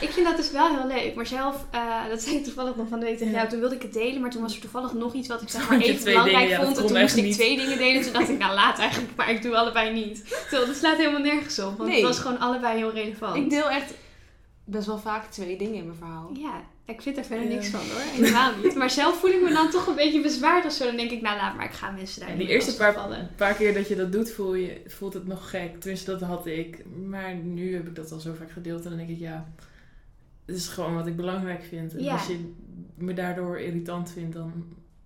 ik 0.01 0.11
vind 0.11 0.27
dat 0.27 0.37
dus 0.37 0.51
wel 0.51 0.69
heel 0.77 0.87
leuk. 0.87 1.15
Maar 1.15 1.27
zelf, 1.27 1.65
eh, 1.71 2.09
dat 2.09 2.23
zei 2.23 2.37
ik 2.37 2.45
toevallig 2.45 2.77
nog 2.77 2.89
van 2.89 2.99
de 3.01 3.05
week 3.07 3.17
tegen 3.19 3.33
Ja. 3.33 3.39
jou. 3.39 3.49
Toen 3.51 3.61
wilde 3.61 3.75
ik 3.75 3.83
het 3.83 3.93
delen, 3.93 4.21
maar 4.21 4.31
toen 4.31 4.43
was 4.43 4.55
er 4.55 4.61
toevallig 4.61 4.93
nog 4.93 5.13
iets 5.15 5.29
wat 5.29 5.43
ik 5.43 5.49
zeg 5.49 5.69
maar 5.71 5.81
even 5.81 6.05
belangrijk 6.05 6.39
dingen, 6.39 6.49
ja, 6.59 6.65
vond. 6.65 6.79
En 6.79 6.87
toen 6.87 7.01
moest 7.01 7.17
ik 7.17 7.25
niet. 7.25 7.35
twee 7.35 7.57
dingen 7.57 7.79
delen. 7.79 8.03
Toen 8.03 8.13
dacht 8.13 8.29
ik, 8.29 8.39
nou 8.39 8.55
laat 8.55 8.79
eigenlijk, 8.79 9.17
maar 9.17 9.31
ik 9.31 9.43
doe 9.43 9.57
allebei 9.57 9.93
niet. 9.93 10.29
Terwijl 10.49 10.67
dat 10.67 10.77
slaat 10.77 10.97
helemaal 10.97 11.21
nergens 11.21 11.59
op. 11.59 11.77
Want 11.77 11.89
Nee. 11.91 11.99
het 11.99 12.07
was 12.07 12.19
gewoon 12.19 12.39
allebei 12.39 12.77
heel 12.79 12.93
relevant. 12.93 13.37
Ik 13.37 13.51
deel 13.51 13.71
echt 13.71 13.95
best 14.65 14.87
wel 14.87 14.99
vaak 14.99 15.31
twee 15.31 15.57
dingen 15.57 15.75
in 15.75 15.85
mijn 15.87 15.99
verhaal. 15.99 16.31
Ja, 16.33 16.61
ik 16.87 17.03
vind 17.03 17.17
er 17.17 17.25
verder 17.25 17.45
Ja. 17.49 17.55
niks 17.55 17.69
van 17.69 17.81
hoor. 17.81 18.01
Helemaal 18.01 18.53
niet. 18.63 18.75
Maar 18.75 18.91
zelf 18.91 19.19
voel 19.21 19.31
ik 19.31 19.43
me 19.43 19.53
dan 19.53 19.71
toch 19.71 19.87
een 19.87 19.95
beetje 19.95 20.21
bezwaard 20.21 20.65
of 20.65 20.73
zo. 20.73 20.85
Dan 20.85 20.97
denk 20.97 21.11
ik, 21.11 21.23
nou 21.23 21.37
laat 21.37 21.57
maar, 21.57 21.65
ik 21.65 21.71
ga 21.73 21.91
mensen 21.91 22.27
daar 22.27 22.37
die 22.37 22.49
eerste 22.49 22.77
paar, 22.77 22.93
vallen. 22.95 23.31
paar 23.37 23.55
keer 23.55 23.75
dat 23.75 23.89
je 23.89 23.97
dat 23.97 24.13
doet, 24.13 24.31
voel 24.33 24.55
je, 24.55 24.81
voelt 24.87 25.15
het 25.15 25.27
nog 25.27 25.51
gek. 25.51 25.81
Tenminste, 25.81 26.11
dat 26.11 26.21
had 26.21 26.47
ik. 26.47 26.85
Maar 27.07 27.35
nu 27.35 27.75
heb 27.75 27.87
ik 27.87 27.95
dat 27.95 28.13
al 28.13 28.19
zo 28.21 28.33
vaak 28.39 28.51
gedeeld. 28.51 28.83
En 28.83 28.89
dan 28.89 28.99
denk 28.99 29.11
ik, 29.11 29.19
ja, 29.19 29.49
het 30.47 30.57
is 30.57 30.69
gewoon 30.69 30.95
wat 30.95 31.07
ik 31.07 31.17
belangrijk 31.17 31.63
vind. 31.69 31.95
En 31.97 32.03
Ja. 32.05 32.13
als 32.13 32.27
je 32.27 32.53
me 32.97 33.15
daardoor 33.15 33.59
irritant 33.61 34.11
vindt, 34.13 34.35
dan... 34.35 34.53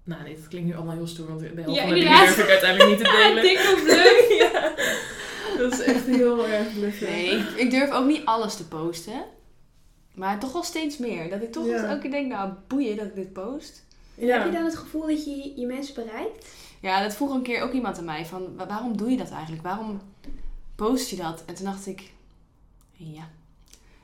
Nou 0.04 0.22
nee, 0.22 0.34
dat 0.34 0.48
klinkt 0.48 0.68
nu 0.68 0.74
allemaal 0.76 0.94
heel 0.96 1.06
stoer, 1.06 1.26
want 1.26 1.40
de 1.40 1.50
helft 1.54 1.74
Ja, 1.74 1.82
van 1.82 1.88
de 1.94 1.94
dingen 2.00 2.18
durf 2.18 2.38
ik 2.38 2.48
uiteindelijk 2.48 2.90
niet 2.98 3.06
te 3.06 3.12
Ja, 3.12 3.28
delen. 3.28 3.42
dik 3.42 3.58
of 3.58 3.82
leuk. 3.86 4.26
ja, 4.52 4.72
dat 5.58 5.72
is 5.72 5.80
echt 5.80 6.06
heel 6.06 6.48
erg 6.48 6.72
bluffen. 6.74 7.06
Nee, 7.10 7.30
ik, 7.30 7.48
ik 7.56 7.70
durf 7.70 7.90
ook 7.90 8.06
niet 8.06 8.24
alles 8.24 8.56
te 8.56 8.68
posten. 8.68 9.24
Maar 10.16 10.38
toch 10.40 10.52
wel 10.52 10.62
steeds 10.62 10.98
meer. 10.98 11.30
Dat 11.30 11.42
ik 11.42 11.52
toch 11.52 11.66
Ja. 11.66 11.84
elke 11.84 12.00
keer 12.00 12.10
denk, 12.10 12.28
nou 12.32 12.52
boeien 12.66 12.96
dat 12.96 13.06
ik 13.06 13.14
dit 13.14 13.32
post. 13.32 13.84
Ja. 14.14 14.36
Heb 14.38 14.46
je 14.46 14.52
dan 14.52 14.64
het 14.64 14.76
gevoel 14.76 15.06
dat 15.06 15.24
je 15.24 15.52
je 15.56 15.66
mensen 15.66 15.94
bereikt? 15.94 16.46
Ja, 16.80 17.02
dat 17.02 17.14
vroeg 17.14 17.34
een 17.34 17.42
keer 17.42 17.62
ook 17.62 17.72
iemand 17.72 17.98
aan 17.98 18.04
mij. 18.04 18.26
Van, 18.26 18.56
"Wa- 18.56 18.66
waarom 18.66 18.96
doe 18.96 19.10
je 19.10 19.16
dat 19.16 19.30
eigenlijk? 19.30 19.62
Waarom 19.62 20.00
post 20.76 21.10
je 21.10 21.16
dat? 21.16 21.42
En 21.46 21.54
toen 21.54 21.64
dacht 21.64 21.86
ik, 21.86 22.12
ja. 22.92 23.28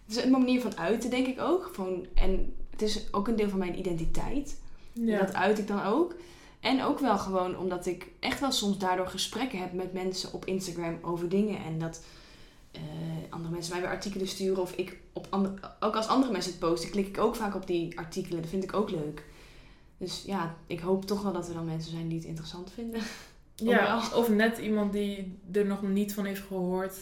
Het 0.06 0.16
is 0.16 0.24
een 0.24 0.30
manier 0.30 0.60
van 0.60 0.78
uiten, 0.78 1.10
denk 1.10 1.26
ik 1.26 1.40
ook. 1.40 1.70
Van, 1.72 2.06
en 2.14 2.54
het 2.70 2.82
is 2.82 3.12
ook 3.12 3.28
een 3.28 3.36
deel 3.36 3.48
van 3.48 3.58
mijn 3.58 3.78
identiteit. 3.78 4.60
Ja. 4.92 5.18
Dat 5.18 5.34
uit 5.34 5.58
ik 5.58 5.66
dan 5.66 5.82
ook. 5.82 6.14
En 6.60 6.82
ook 6.82 6.98
wel 6.98 7.18
gewoon 7.18 7.58
omdat 7.58 7.86
ik 7.86 8.06
echt 8.20 8.40
wel 8.40 8.52
soms 8.52 8.78
daardoor 8.78 9.06
gesprekken 9.08 9.58
heb 9.58 9.72
met 9.72 9.92
mensen 9.92 10.32
op 10.32 10.44
Instagram 10.44 10.98
over 11.02 11.28
dingen. 11.28 11.64
En 11.64 11.78
dat 11.78 12.02
eh, 12.72 12.80
andere 13.30 13.52
mensen 13.52 13.72
mij 13.72 13.82
weer 13.82 13.90
artikelen 13.90 14.28
sturen. 14.28 14.62
Of 14.62 14.72
ik 14.72 14.98
op 15.12 15.26
andere, 15.30 15.54
ook 15.80 15.96
als 15.96 16.06
andere 16.06 16.32
mensen 16.32 16.50
het 16.50 16.60
posten, 16.60 16.90
klik 16.90 17.06
ik 17.06 17.18
ook 17.18 17.36
vaak 17.36 17.54
op 17.54 17.66
die 17.66 17.98
artikelen. 17.98 18.40
Dat 18.40 18.50
vind 18.50 18.64
ik 18.64 18.74
ook 18.74 18.90
leuk. 18.90 19.24
Dus 19.96 20.22
ja, 20.26 20.56
ik 20.66 20.80
hoop 20.80 21.04
toch 21.04 21.22
wel 21.22 21.32
dat 21.32 21.48
er 21.48 21.54
dan 21.54 21.64
mensen 21.64 21.90
zijn 21.92 22.08
die 22.08 22.18
het 22.18 22.26
interessant 22.26 22.70
vinden. 22.72 23.00
Ja, 23.56 24.02
of 24.14 24.28
net 24.28 24.58
iemand 24.58 24.92
die 24.92 25.38
er 25.52 25.66
nog 25.66 25.82
niet 25.82 26.14
van 26.14 26.24
heeft 26.24 26.42
gehoord, 26.42 26.94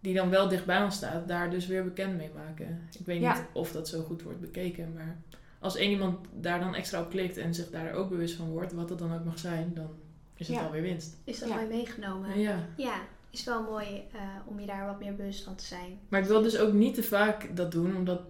die 0.00 0.14
dan 0.14 0.30
wel 0.30 0.48
dicht 0.48 0.64
bij 0.66 0.82
ons 0.82 0.94
staat, 0.96 1.28
daar 1.28 1.50
dus 1.50 1.66
weer 1.66 1.84
bekend 1.84 2.16
mee 2.16 2.30
maken. 2.34 2.88
Ik 2.98 3.06
weet 3.06 3.20
Ja. 3.20 3.34
niet 3.34 3.44
of 3.52 3.72
dat 3.72 3.88
zo 3.88 4.02
goed 4.02 4.22
wordt 4.22 4.40
bekeken, 4.40 4.92
maar 4.94 5.18
als 5.58 5.76
één 5.76 5.90
iemand 5.90 6.26
daar 6.40 6.60
dan 6.60 6.74
extra 6.74 7.00
op 7.00 7.10
klikt 7.10 7.36
en 7.36 7.54
zich 7.54 7.70
daar 7.70 7.92
ook 7.92 8.08
bewust 8.08 8.34
van 8.34 8.48
wordt, 8.50 8.72
wat 8.72 8.88
het 8.88 8.98
dan 8.98 9.14
ook 9.14 9.24
mag 9.24 9.38
zijn, 9.38 9.70
dan 9.74 9.88
is 10.36 10.48
het 10.48 10.56
Ja. 10.56 10.64
alweer 10.64 10.82
winst. 10.82 11.16
Is 11.24 11.38
dat 11.38 11.48
Ja. 11.48 11.54
mooi 11.54 11.66
meegenomen? 11.68 12.38
Ja. 12.40 12.66
Ja, 12.76 12.96
is 13.34 13.44
wel 13.44 13.62
mooi 13.62 13.86
eh, 14.12 14.20
om 14.44 14.60
je 14.60 14.66
daar 14.66 14.86
wat 14.86 14.98
meer 14.98 15.14
bewust 15.14 15.44
van 15.44 15.54
te 15.54 15.64
zijn. 15.64 15.98
Maar 16.08 16.20
ik 16.20 16.26
wil 16.26 16.42
dus 16.42 16.58
ook 16.58 16.72
niet 16.72 16.94
te 16.94 17.02
vaak 17.02 17.56
dat 17.56 17.72
doen, 17.72 17.96
omdat 17.96 18.20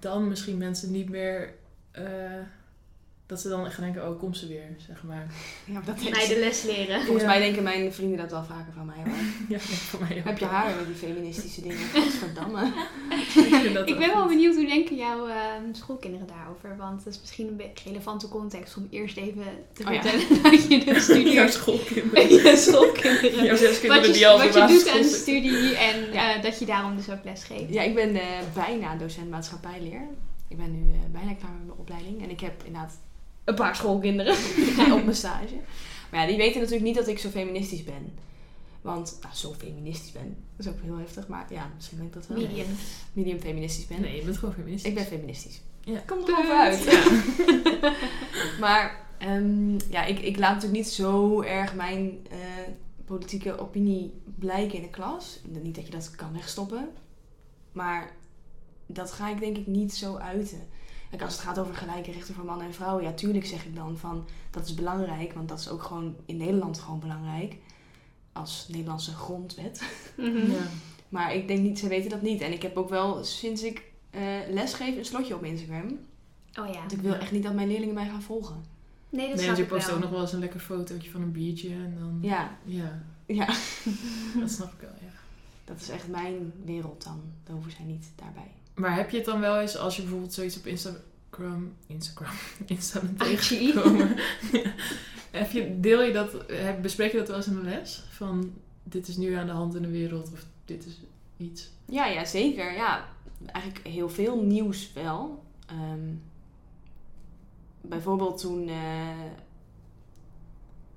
dan 0.00 0.28
misschien 0.28 0.58
mensen 0.58 0.90
niet 0.90 1.08
meer... 1.08 1.54
eh, 1.90 2.40
dat 3.34 3.42
ze 3.42 3.48
dan 3.48 3.66
echt 3.66 3.80
denken, 3.80 4.08
oh, 4.08 4.18
kom 4.18 4.34
ze 4.34 4.46
weer, 4.48 4.66
zeg 4.86 5.02
maar. 5.02 5.26
Ja, 5.72 5.80
dat 5.84 6.10
Mij 6.10 6.28
de 6.28 6.38
les 6.38 6.62
leren. 6.62 7.00
Volgens 7.02 7.22
Ja. 7.22 7.28
mij 7.28 7.38
denken 7.38 7.62
mijn 7.62 7.92
vrienden 7.92 8.18
dat 8.18 8.30
wel 8.30 8.44
vaker 8.44 8.72
van 8.76 8.86
mij 8.86 8.96
hoor. 9.04 9.14
Ja, 9.48 9.58
voor 9.58 10.00
mij 10.00 10.18
ook. 10.18 10.24
Heb 10.24 10.38
je 10.38 10.44
haar 10.44 10.74
met 10.76 10.86
die 10.86 10.94
feministische 10.94 11.60
dingen? 11.62 11.78
Godverdamme. 11.94 12.72
Ik, 13.10 13.54
vind 13.62 13.74
dat 13.74 13.88
Ik 13.88 13.98
ben 13.98 14.08
wel 14.12 14.26
benieuwd 14.28 14.54
hoe 14.54 14.66
denken 14.66 14.96
jouw 14.96 15.26
ehm, 15.26 15.62
schoolkinderen 15.72 16.26
daarover? 16.26 16.76
Want 16.76 17.04
dat 17.04 17.12
is 17.14 17.20
misschien 17.20 17.48
een 17.48 17.56
beetje 17.56 17.88
relevante 17.88 18.28
context 18.28 18.76
om 18.76 18.86
eerst 18.90 19.16
even 19.16 19.44
te 19.72 19.84
Oh 19.86 19.92
ja. 19.92 20.02
vertellen 20.02 20.42
dat 20.42 20.68
je 20.68 20.84
de 20.84 21.00
studie 21.00 21.32
Jouw 21.32 21.48
schoolkinderen. 21.48 22.28
je 22.28 22.56
schoolkinderen. 22.56 23.44
Jouw 23.44 24.12
die 24.12 24.28
al 24.28 24.38
wat 24.38 24.54
je 24.54 24.66
doet 24.66 24.88
aan 24.88 25.02
de 25.02 25.08
studie 25.08 25.76
en 25.76 26.12
Ja. 26.12 26.34
eh, 26.36 26.42
dat 26.42 26.58
je 26.58 26.64
daarom 26.66 26.96
dus 26.96 27.10
ook 27.10 27.24
les 27.24 27.44
geeft. 27.44 27.72
Ja, 27.74 27.82
ik 27.82 27.94
ben 27.94 28.14
eh, 28.16 28.22
bijna 28.54 28.96
docent 28.96 29.30
maatschappijleer. 29.30 30.02
Ik 30.48 30.56
ben 30.56 30.72
nu 30.72 30.92
eh, 30.92 30.98
bijna 31.12 31.34
klaar 31.34 31.50
met 31.50 31.66
mijn 31.66 31.78
opleiding. 31.78 32.22
En 32.22 32.30
ik 32.30 32.40
heb 32.40 32.62
inderdaad 32.64 32.98
Een 33.44 33.54
paar 33.54 33.76
schoolkinderen. 33.76 34.34
op 34.98 35.04
mijn 35.04 35.16
stage. 35.16 35.54
Maar 36.10 36.20
ja, 36.20 36.26
die 36.26 36.36
weten 36.36 36.60
natuurlijk 36.60 36.86
niet 36.86 36.94
dat 36.94 37.08
ik 37.08 37.18
zo 37.18 37.28
feministisch 37.28 37.84
ben. 37.84 38.18
Want, 38.80 39.18
nou, 39.22 39.34
zo 39.34 39.54
feministisch 39.58 40.12
ben. 40.12 40.36
Dat 40.56 40.66
is 40.66 40.72
ook 40.72 40.80
heel 40.82 40.98
heftig. 40.98 41.28
Maar 41.28 41.46
ja, 41.50 41.70
misschien 41.74 41.98
ben 41.98 42.06
ik 42.06 42.12
dat 42.12 42.26
wel. 42.26 42.38
Medium. 42.38 42.66
Medium 43.12 43.40
feministisch 43.40 43.86
ben. 43.86 44.00
Nee, 44.00 44.16
je 44.16 44.22
bent 44.22 44.38
gewoon 44.38 44.54
feministisch. 44.54 44.90
Ik 44.90 44.94
ben 44.94 45.04
feministisch. 45.04 45.60
Ja. 45.80 46.02
Komt 46.06 46.28
er 46.28 46.38
over 46.38 46.54
uit. 46.54 46.84
maar 48.60 49.06
ehm, 49.18 49.72
ja, 49.90 50.04
ik, 50.04 50.18
ik 50.18 50.36
laat 50.36 50.54
natuurlijk 50.54 50.84
niet 50.84 50.92
zo 50.92 51.42
erg 51.42 51.74
mijn 51.74 52.26
eh, 52.30 52.38
politieke 53.04 53.58
opinie 53.58 54.12
blijken 54.38 54.76
in 54.76 54.82
de 54.82 54.90
klas. 54.90 55.40
Niet 55.62 55.74
dat 55.74 55.86
je 55.86 55.92
dat 55.92 56.10
kan 56.10 56.32
wegstoppen. 56.32 56.88
Maar 57.72 58.16
dat 58.86 59.12
ga 59.12 59.30
ik 59.30 59.40
denk 59.40 59.56
ik 59.56 59.66
niet 59.66 59.94
zo 59.94 60.16
uiten. 60.16 60.68
Kijk, 61.16 61.26
als 61.26 61.34
het 61.34 61.44
gaat 61.44 61.58
over 61.58 61.74
gelijke 61.74 62.12
rechten 62.12 62.34
voor 62.34 62.44
mannen 62.44 62.66
en 62.66 62.74
vrouwen, 62.74 63.04
ja, 63.04 63.12
tuurlijk 63.12 63.46
zeg 63.46 63.64
ik 63.64 63.74
dan 63.74 63.98
van 63.98 64.26
dat 64.50 64.66
is 64.66 64.74
belangrijk, 64.74 65.32
want 65.32 65.48
dat 65.48 65.58
is 65.58 65.68
ook 65.68 65.82
gewoon 65.82 66.16
in 66.26 66.36
Nederland 66.36 66.78
gewoon 66.78 67.00
belangrijk. 67.00 67.56
Als 68.32 68.66
Nederlandse 68.68 69.14
grondwet. 69.14 69.82
Mhm. 70.16 70.50
Ja. 70.50 70.66
Maar 71.08 71.34
ik 71.34 71.48
denk 71.48 71.60
niet, 71.60 71.78
ze 71.78 71.88
weten 71.88 72.10
dat 72.10 72.22
niet. 72.22 72.40
En 72.40 72.52
ik 72.52 72.62
heb 72.62 72.76
ook 72.76 72.88
wel 72.88 73.24
sinds 73.24 73.62
ik 73.62 73.82
eh 74.10 74.22
lesgeef 74.50 74.96
een 74.96 75.04
slotje 75.04 75.34
op 75.34 75.44
Instagram. 75.44 75.98
Oh 76.60 76.66
ja. 76.66 76.78
Want 76.78 76.92
ik 76.92 77.00
wil 77.00 77.14
echt 77.14 77.32
niet 77.32 77.42
dat 77.42 77.54
mijn 77.54 77.68
leerlingen 77.68 77.94
mij 77.94 78.08
gaan 78.08 78.22
volgen. 78.22 78.64
Nee, 79.08 79.26
dat 79.28 79.36
Nee, 79.36 79.44
snap 79.44 79.56
je 79.56 79.64
post 79.64 79.90
ook 79.90 80.00
nog 80.00 80.10
wel 80.10 80.20
eens 80.20 80.32
een 80.32 80.38
lekker 80.38 80.60
fotootje 80.60 81.10
van 81.10 81.22
een 81.22 81.32
biertje 81.32 81.68
en 81.68 81.96
dan... 81.98 82.18
Ja, 82.20 82.58
Ja, 82.64 83.02
ja. 83.26 83.46
dat 84.40 84.50
snap 84.50 84.72
ik 84.72 84.80
wel, 84.80 84.96
ja. 85.00 85.12
Dat 85.64 85.80
is 85.80 85.88
echt 85.88 86.08
mijn 86.08 86.52
wereld 86.64 87.04
dan. 87.04 87.20
Daar 87.44 87.54
hoeven 87.54 87.72
zij 87.72 87.84
niet 87.84 88.06
daarbij. 88.16 88.50
Maar 88.74 88.96
heb 88.96 89.10
je 89.10 89.16
het 89.16 89.26
dan 89.26 89.40
wel 89.40 89.60
eens 89.60 89.76
als 89.76 89.96
je 89.96 90.02
bijvoorbeeld 90.02 90.32
zoiets 90.32 90.56
op 90.58 90.66
Instagram... 90.66 91.72
Instagram? 91.86 92.34
Insta 92.66 93.00
bent 93.00 93.22
IG. 93.22 93.48
tegengekomen? 93.48 94.16
heb 95.30 95.50
je, 95.50 95.80
deel 95.80 96.02
je 96.02 96.12
dat... 96.12 96.32
heb- 96.52 96.82
Bespreek 96.82 97.12
je 97.12 97.18
dat 97.18 97.28
wel 97.28 97.36
eens 97.36 97.46
in 97.46 97.54
de 97.54 97.62
les? 97.62 98.02
Van, 98.10 98.52
dit 98.82 99.08
is 99.08 99.16
nu 99.16 99.32
aan 99.32 99.46
de 99.46 99.52
hand 99.52 99.74
in 99.74 99.82
de 99.82 99.90
wereld 99.90 100.32
of 100.32 100.44
dit 100.64 100.86
is 100.86 101.00
iets... 101.36 101.70
Ja, 101.86 102.06
ja, 102.06 102.24
zeker. 102.24 102.72
Ja, 102.72 103.08
eigenlijk 103.46 103.86
heel 103.86 104.08
veel 104.08 104.42
nieuws 104.42 104.92
wel. 104.92 105.42
Ehm, 105.66 106.12
bijvoorbeeld 107.80 108.38
toen 108.40 108.68
eh 108.68 108.76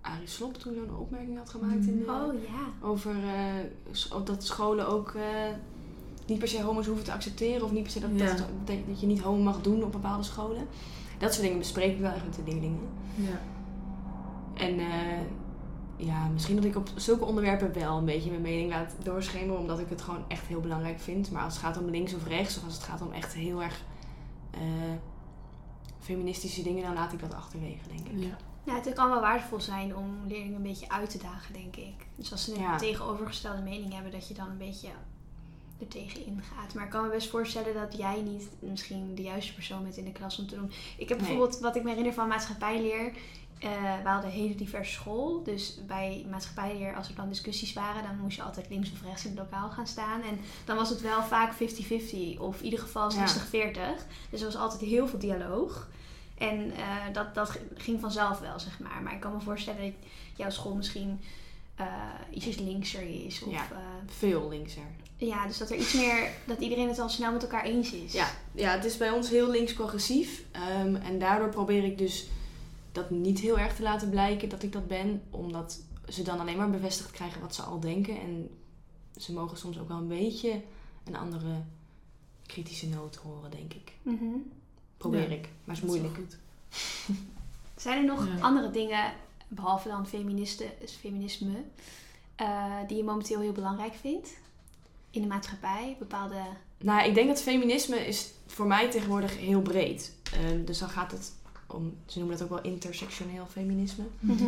Arie 0.01 0.27
Slop 0.27 0.53
toen 0.57 0.73
zo'n 0.75 0.97
opmerking 0.97 1.37
had 1.37 1.49
gemaakt 1.49 1.85
in, 1.87 2.09
Oh 2.09 2.33
ja. 2.43 2.87
over 2.87 3.15
eh, 3.23 4.25
dat 4.25 4.45
scholen 4.45 4.87
ook 4.87 5.13
eh, 5.15 5.21
niet 6.27 6.39
per 6.39 6.47
se 6.47 6.61
homo's 6.63 6.85
hoeven 6.85 7.05
te 7.05 7.11
accepteren. 7.11 7.63
Of 7.65 7.71
niet 7.71 7.83
per 7.83 7.91
se 7.91 7.99
dat, 7.99 8.09
Ja. 8.15 8.25
dat, 8.25 8.37
dat, 8.65 8.75
dat 8.87 8.99
je 8.99 9.07
niet 9.07 9.21
homo 9.21 9.43
mag 9.43 9.61
doen 9.61 9.83
op 9.83 9.91
bepaalde 9.91 10.23
scholen. 10.23 10.67
Dat 11.17 11.31
soort 11.31 11.43
dingen 11.43 11.57
bespreek 11.57 11.93
ik 11.93 11.99
wel 12.01 12.11
echt 12.11 12.25
met 12.25 12.35
de 12.35 12.41
leerlingen. 12.45 12.87
Ja. 13.15 13.39
En 14.53 14.79
eh, 14.79 15.21
ja, 15.95 16.27
misschien 16.27 16.55
dat 16.55 16.65
ik 16.65 16.75
op 16.75 16.89
zulke 16.95 17.25
onderwerpen 17.25 17.73
wel 17.73 17.97
een 17.97 18.05
beetje 18.05 18.29
mijn 18.29 18.41
mening 18.41 18.69
laat 18.69 18.95
doorschemeren, 19.03 19.59
omdat 19.59 19.79
ik 19.79 19.89
het 19.89 20.01
gewoon 20.01 20.23
echt 20.27 20.45
heel 20.47 20.59
belangrijk 20.59 20.99
vind. 20.99 21.31
Maar 21.31 21.43
als 21.43 21.53
het 21.53 21.63
gaat 21.63 21.77
om 21.77 21.89
links 21.89 22.13
of 22.13 22.27
rechts, 22.27 22.57
of 22.57 22.63
als 22.63 22.73
het 22.73 22.83
gaat 22.83 23.01
om 23.01 23.11
echt 23.11 23.33
heel 23.33 23.63
erg 23.63 23.81
eh, 24.51 24.59
feministische 25.99 26.63
dingen, 26.63 26.83
dan 26.83 26.93
laat 26.93 27.13
ik 27.13 27.19
dat 27.19 27.33
achterwege, 27.33 27.87
denk 27.87 28.07
ik. 28.07 28.23
ja. 28.23 28.37
Ja, 28.63 28.75
het 28.75 28.93
kan 28.93 29.09
wel 29.09 29.21
waardevol 29.21 29.61
zijn 29.61 29.95
om 29.95 30.05
leerlingen 30.27 30.55
een 30.55 30.61
beetje 30.63 30.89
uit 30.89 31.09
te 31.09 31.17
dagen, 31.17 31.53
denk 31.53 31.75
ik. 31.75 32.07
Dus 32.15 32.31
als 32.31 32.43
ze 32.43 32.53
een 32.55 32.61
Ja. 32.61 32.77
tegenovergestelde 32.77 33.61
mening 33.61 33.93
hebben, 33.93 34.11
dat 34.11 34.27
je 34.27 34.33
dan 34.33 34.49
een 34.49 34.57
beetje 34.57 34.87
er 35.79 35.87
tegen 35.87 36.25
ingaat. 36.25 36.73
Maar 36.73 36.83
ik 36.83 36.89
kan 36.89 37.03
me 37.03 37.09
best 37.09 37.29
voorstellen 37.29 37.73
dat 37.73 37.97
jij 37.97 38.21
niet 38.21 38.47
misschien 38.59 39.15
de 39.15 39.21
juiste 39.21 39.53
persoon 39.53 39.83
bent 39.83 39.97
in 39.97 40.05
de 40.05 40.11
klas 40.11 40.39
om 40.39 40.47
te 40.47 40.55
doen. 40.55 40.71
Ik 40.97 41.09
heb 41.09 41.17
Nee. 41.17 41.27
bijvoorbeeld, 41.27 41.59
wat 41.59 41.75
ik 41.75 41.83
me 41.83 41.89
herinner 41.89 42.13
van 42.13 42.27
maatschappijleer, 42.27 43.05
eh 43.59 43.69
we 44.03 44.09
hadden 44.09 44.29
een 44.29 44.35
hele 44.37 44.55
diverse 44.55 44.91
school. 44.93 45.43
Dus 45.43 45.79
bij 45.87 46.25
maatschappijleer, 46.31 46.95
als 46.95 47.09
er 47.09 47.15
dan 47.15 47.29
discussies 47.29 47.73
waren, 47.73 48.03
dan 48.03 48.17
moest 48.17 48.35
je 48.35 48.43
altijd 48.43 48.69
links 48.69 48.91
of 48.91 49.01
rechts 49.01 49.23
in 49.25 49.29
het 49.29 49.39
lokaal 49.39 49.69
gaan 49.69 49.87
staan. 49.87 50.21
En 50.21 50.39
dan 50.65 50.75
was 50.75 50.89
het 50.89 51.01
wel 51.01 51.23
vaak 51.23 51.53
50-50 51.53 52.39
of 52.39 52.57
in 52.59 52.63
ieder 52.63 52.79
geval 52.79 53.11
60-40. 53.11 53.15
Dus 54.29 54.39
er 54.39 54.45
was 54.45 54.55
altijd 54.55 54.81
heel 54.81 55.07
veel 55.07 55.19
dialoog. 55.19 55.87
En 56.37 56.71
eh, 56.75 56.85
dat, 57.13 57.35
dat 57.35 57.59
ging 57.75 57.99
vanzelf 57.99 58.39
wel, 58.39 58.59
zeg 58.59 58.79
maar. 58.79 59.01
Maar 59.03 59.13
ik 59.13 59.19
kan 59.19 59.33
me 59.33 59.39
voorstellen 59.41 59.81
dat 59.81 59.93
jouw 60.35 60.49
school 60.49 60.75
misschien 60.75 61.19
eh 61.75 61.85
ietsjes 62.31 62.57
linkser 62.57 63.25
is. 63.25 63.43
Of, 63.43 63.51
ja. 63.51 63.67
Veel 64.05 64.49
linkser. 64.49 64.83
Ja, 65.17 65.47
dus 65.47 65.57
dat 65.57 65.69
er 65.69 65.77
iets 65.77 65.93
meer, 65.93 66.29
dat 66.45 66.59
iedereen 66.59 66.87
het 66.87 66.99
al 66.99 67.09
snel 67.09 67.31
met 67.31 67.41
elkaar 67.43 67.63
eens 67.63 67.91
is. 67.91 68.13
Ja, 68.13 68.29
ja, 68.51 68.71
het 68.71 68.85
is 68.85 68.97
bij 68.97 69.09
ons 69.11 69.29
heel 69.29 69.49
links-progressief. 69.49 70.43
Ehm, 70.51 70.95
en 70.95 71.19
daardoor 71.19 71.49
probeer 71.49 71.83
ik 71.83 71.97
dus 71.97 72.27
dat 72.91 73.09
niet 73.09 73.39
heel 73.39 73.59
erg 73.59 73.75
te 73.75 73.81
laten 73.81 74.09
blijken 74.09 74.49
dat 74.49 74.63
ik 74.63 74.71
dat 74.71 74.87
ben. 74.87 75.21
Omdat 75.29 75.79
ze 76.07 76.21
dan 76.23 76.39
alleen 76.39 76.57
maar 76.57 76.69
bevestigd 76.69 77.11
krijgen 77.11 77.41
wat 77.41 77.55
ze 77.55 77.61
al 77.61 77.79
denken. 77.79 78.19
En 78.21 78.49
ze 79.17 79.33
mogen 79.33 79.57
soms 79.57 79.79
ook 79.79 79.87
wel 79.87 79.97
een 79.97 80.07
beetje 80.07 80.61
een 81.03 81.15
andere 81.15 81.61
kritische 82.45 82.87
noot 82.87 83.15
horen, 83.15 83.51
denk 83.51 83.73
ik. 83.73 83.91
Mhm. 84.01 84.25
Probeer 84.97 85.29
Ja, 85.29 85.35
ik, 85.35 85.49
maar 85.63 85.75
het 85.75 85.83
is 85.83 85.89
moeilijk. 85.89 86.15
goed. 86.15 86.37
Zijn 87.75 87.97
er 87.97 88.05
nog 88.05 88.27
Ja. 88.27 88.39
andere 88.41 88.71
dingen, 88.71 89.13
behalve 89.47 89.87
dan 89.87 90.07
feministe, 90.07 90.65
feminisme, 90.99 91.63
eh, 92.35 92.73
die 92.87 92.97
je 92.97 93.03
momenteel 93.03 93.39
heel 93.39 93.51
belangrijk 93.51 93.93
vindt? 93.93 94.29
In 95.11 95.21
de 95.21 95.27
maatschappij, 95.27 95.95
bepaalde... 95.99 96.41
Nou, 96.77 97.07
ik 97.07 97.13
denk 97.13 97.27
dat 97.27 97.41
feminisme 97.41 98.07
is 98.07 98.31
voor 98.47 98.67
mij 98.67 98.91
tegenwoordig 98.91 99.37
heel 99.37 99.61
breed. 99.61 100.15
Ehm, 100.33 100.65
dus 100.65 100.79
dan 100.79 100.89
gaat 100.89 101.11
het 101.11 101.31
om, 101.67 101.97
ze 102.05 102.19
noemen 102.19 102.37
dat 102.37 102.47
ook 102.49 102.53
wel 102.53 102.71
intersectioneel 102.71 103.45
feminisme. 103.45 104.03
Mhm. 104.19 104.43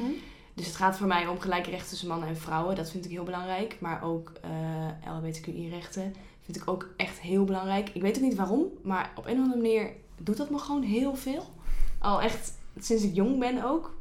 Dus 0.54 0.66
het 0.66 0.76
gaat 0.76 0.98
voor 0.98 1.08
mij 1.08 1.28
om 1.28 1.40
gelijke 1.40 1.70
rechten 1.70 1.90
tussen 1.90 2.08
mannen 2.08 2.28
en 2.28 2.38
vrouwen. 2.38 2.76
Dat 2.76 2.92
vind 2.92 3.06
ik 3.06 3.12
heel 3.12 3.24
belangrijk. 3.24 3.78
Maar 3.80 4.04
ook 4.04 4.32
eh 4.42 5.12
LHBTQI-rechten 5.14 6.14
vind 6.42 6.58
ik 6.58 6.70
ook 6.70 6.90
echt 6.98 7.20
heel 7.20 7.44
belangrijk. 7.44 7.90
Ik 7.90 8.02
weet 8.02 8.16
ook 8.16 8.24
niet 8.24 8.36
waarom, 8.36 8.66
maar 8.82 9.12
op 9.16 9.26
een 9.26 9.38
of 9.38 9.44
andere 9.44 9.62
manier 9.62 9.92
doet 10.18 10.38
dat 10.38 10.50
me 10.50 10.58
gewoon 10.58 10.82
heel 10.82 11.16
veel. 11.16 11.54
Al 12.00 12.22
echt 12.22 12.54
sinds 12.80 13.04
ik 13.04 13.16
jong 13.16 13.40
ben 13.40 13.64
ook. 13.64 13.98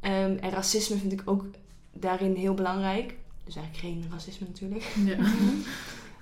Ehm, 0.00 0.36
en 0.40 0.50
racisme 0.50 0.96
vind 0.96 1.12
ik 1.12 1.22
ook 1.24 1.44
daarin 1.92 2.34
heel 2.34 2.54
belangrijk. 2.54 3.14
Dus 3.50 3.62
eigenlijk 3.62 3.94
geen 3.94 4.10
racisme 4.12 4.46
natuurlijk. 4.46 4.82
Ja. 5.04 5.16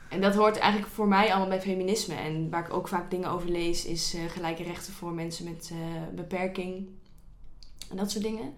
En 0.09 0.21
dat 0.21 0.35
hoort 0.35 0.57
eigenlijk 0.57 0.93
voor 0.93 1.09
mij 1.09 1.29
allemaal 1.29 1.49
bij 1.49 1.61
feminisme. 1.61 2.15
En 2.15 2.51
waar 2.51 2.67
ik 2.67 2.73
ook 2.73 2.89
vaak 2.89 3.11
dingen 3.11 3.31
over 3.31 3.51
lees, 3.51 3.85
is 3.85 4.15
eh, 4.15 4.25
gelijke 4.25 4.63
rechten 4.63 4.93
voor 4.93 5.13
mensen 5.13 5.45
met 5.45 5.71
eh, 5.73 6.15
beperking. 6.15 6.89
En 7.91 7.97
dat 7.97 8.11
soort 8.11 8.25
dingen. 8.25 8.55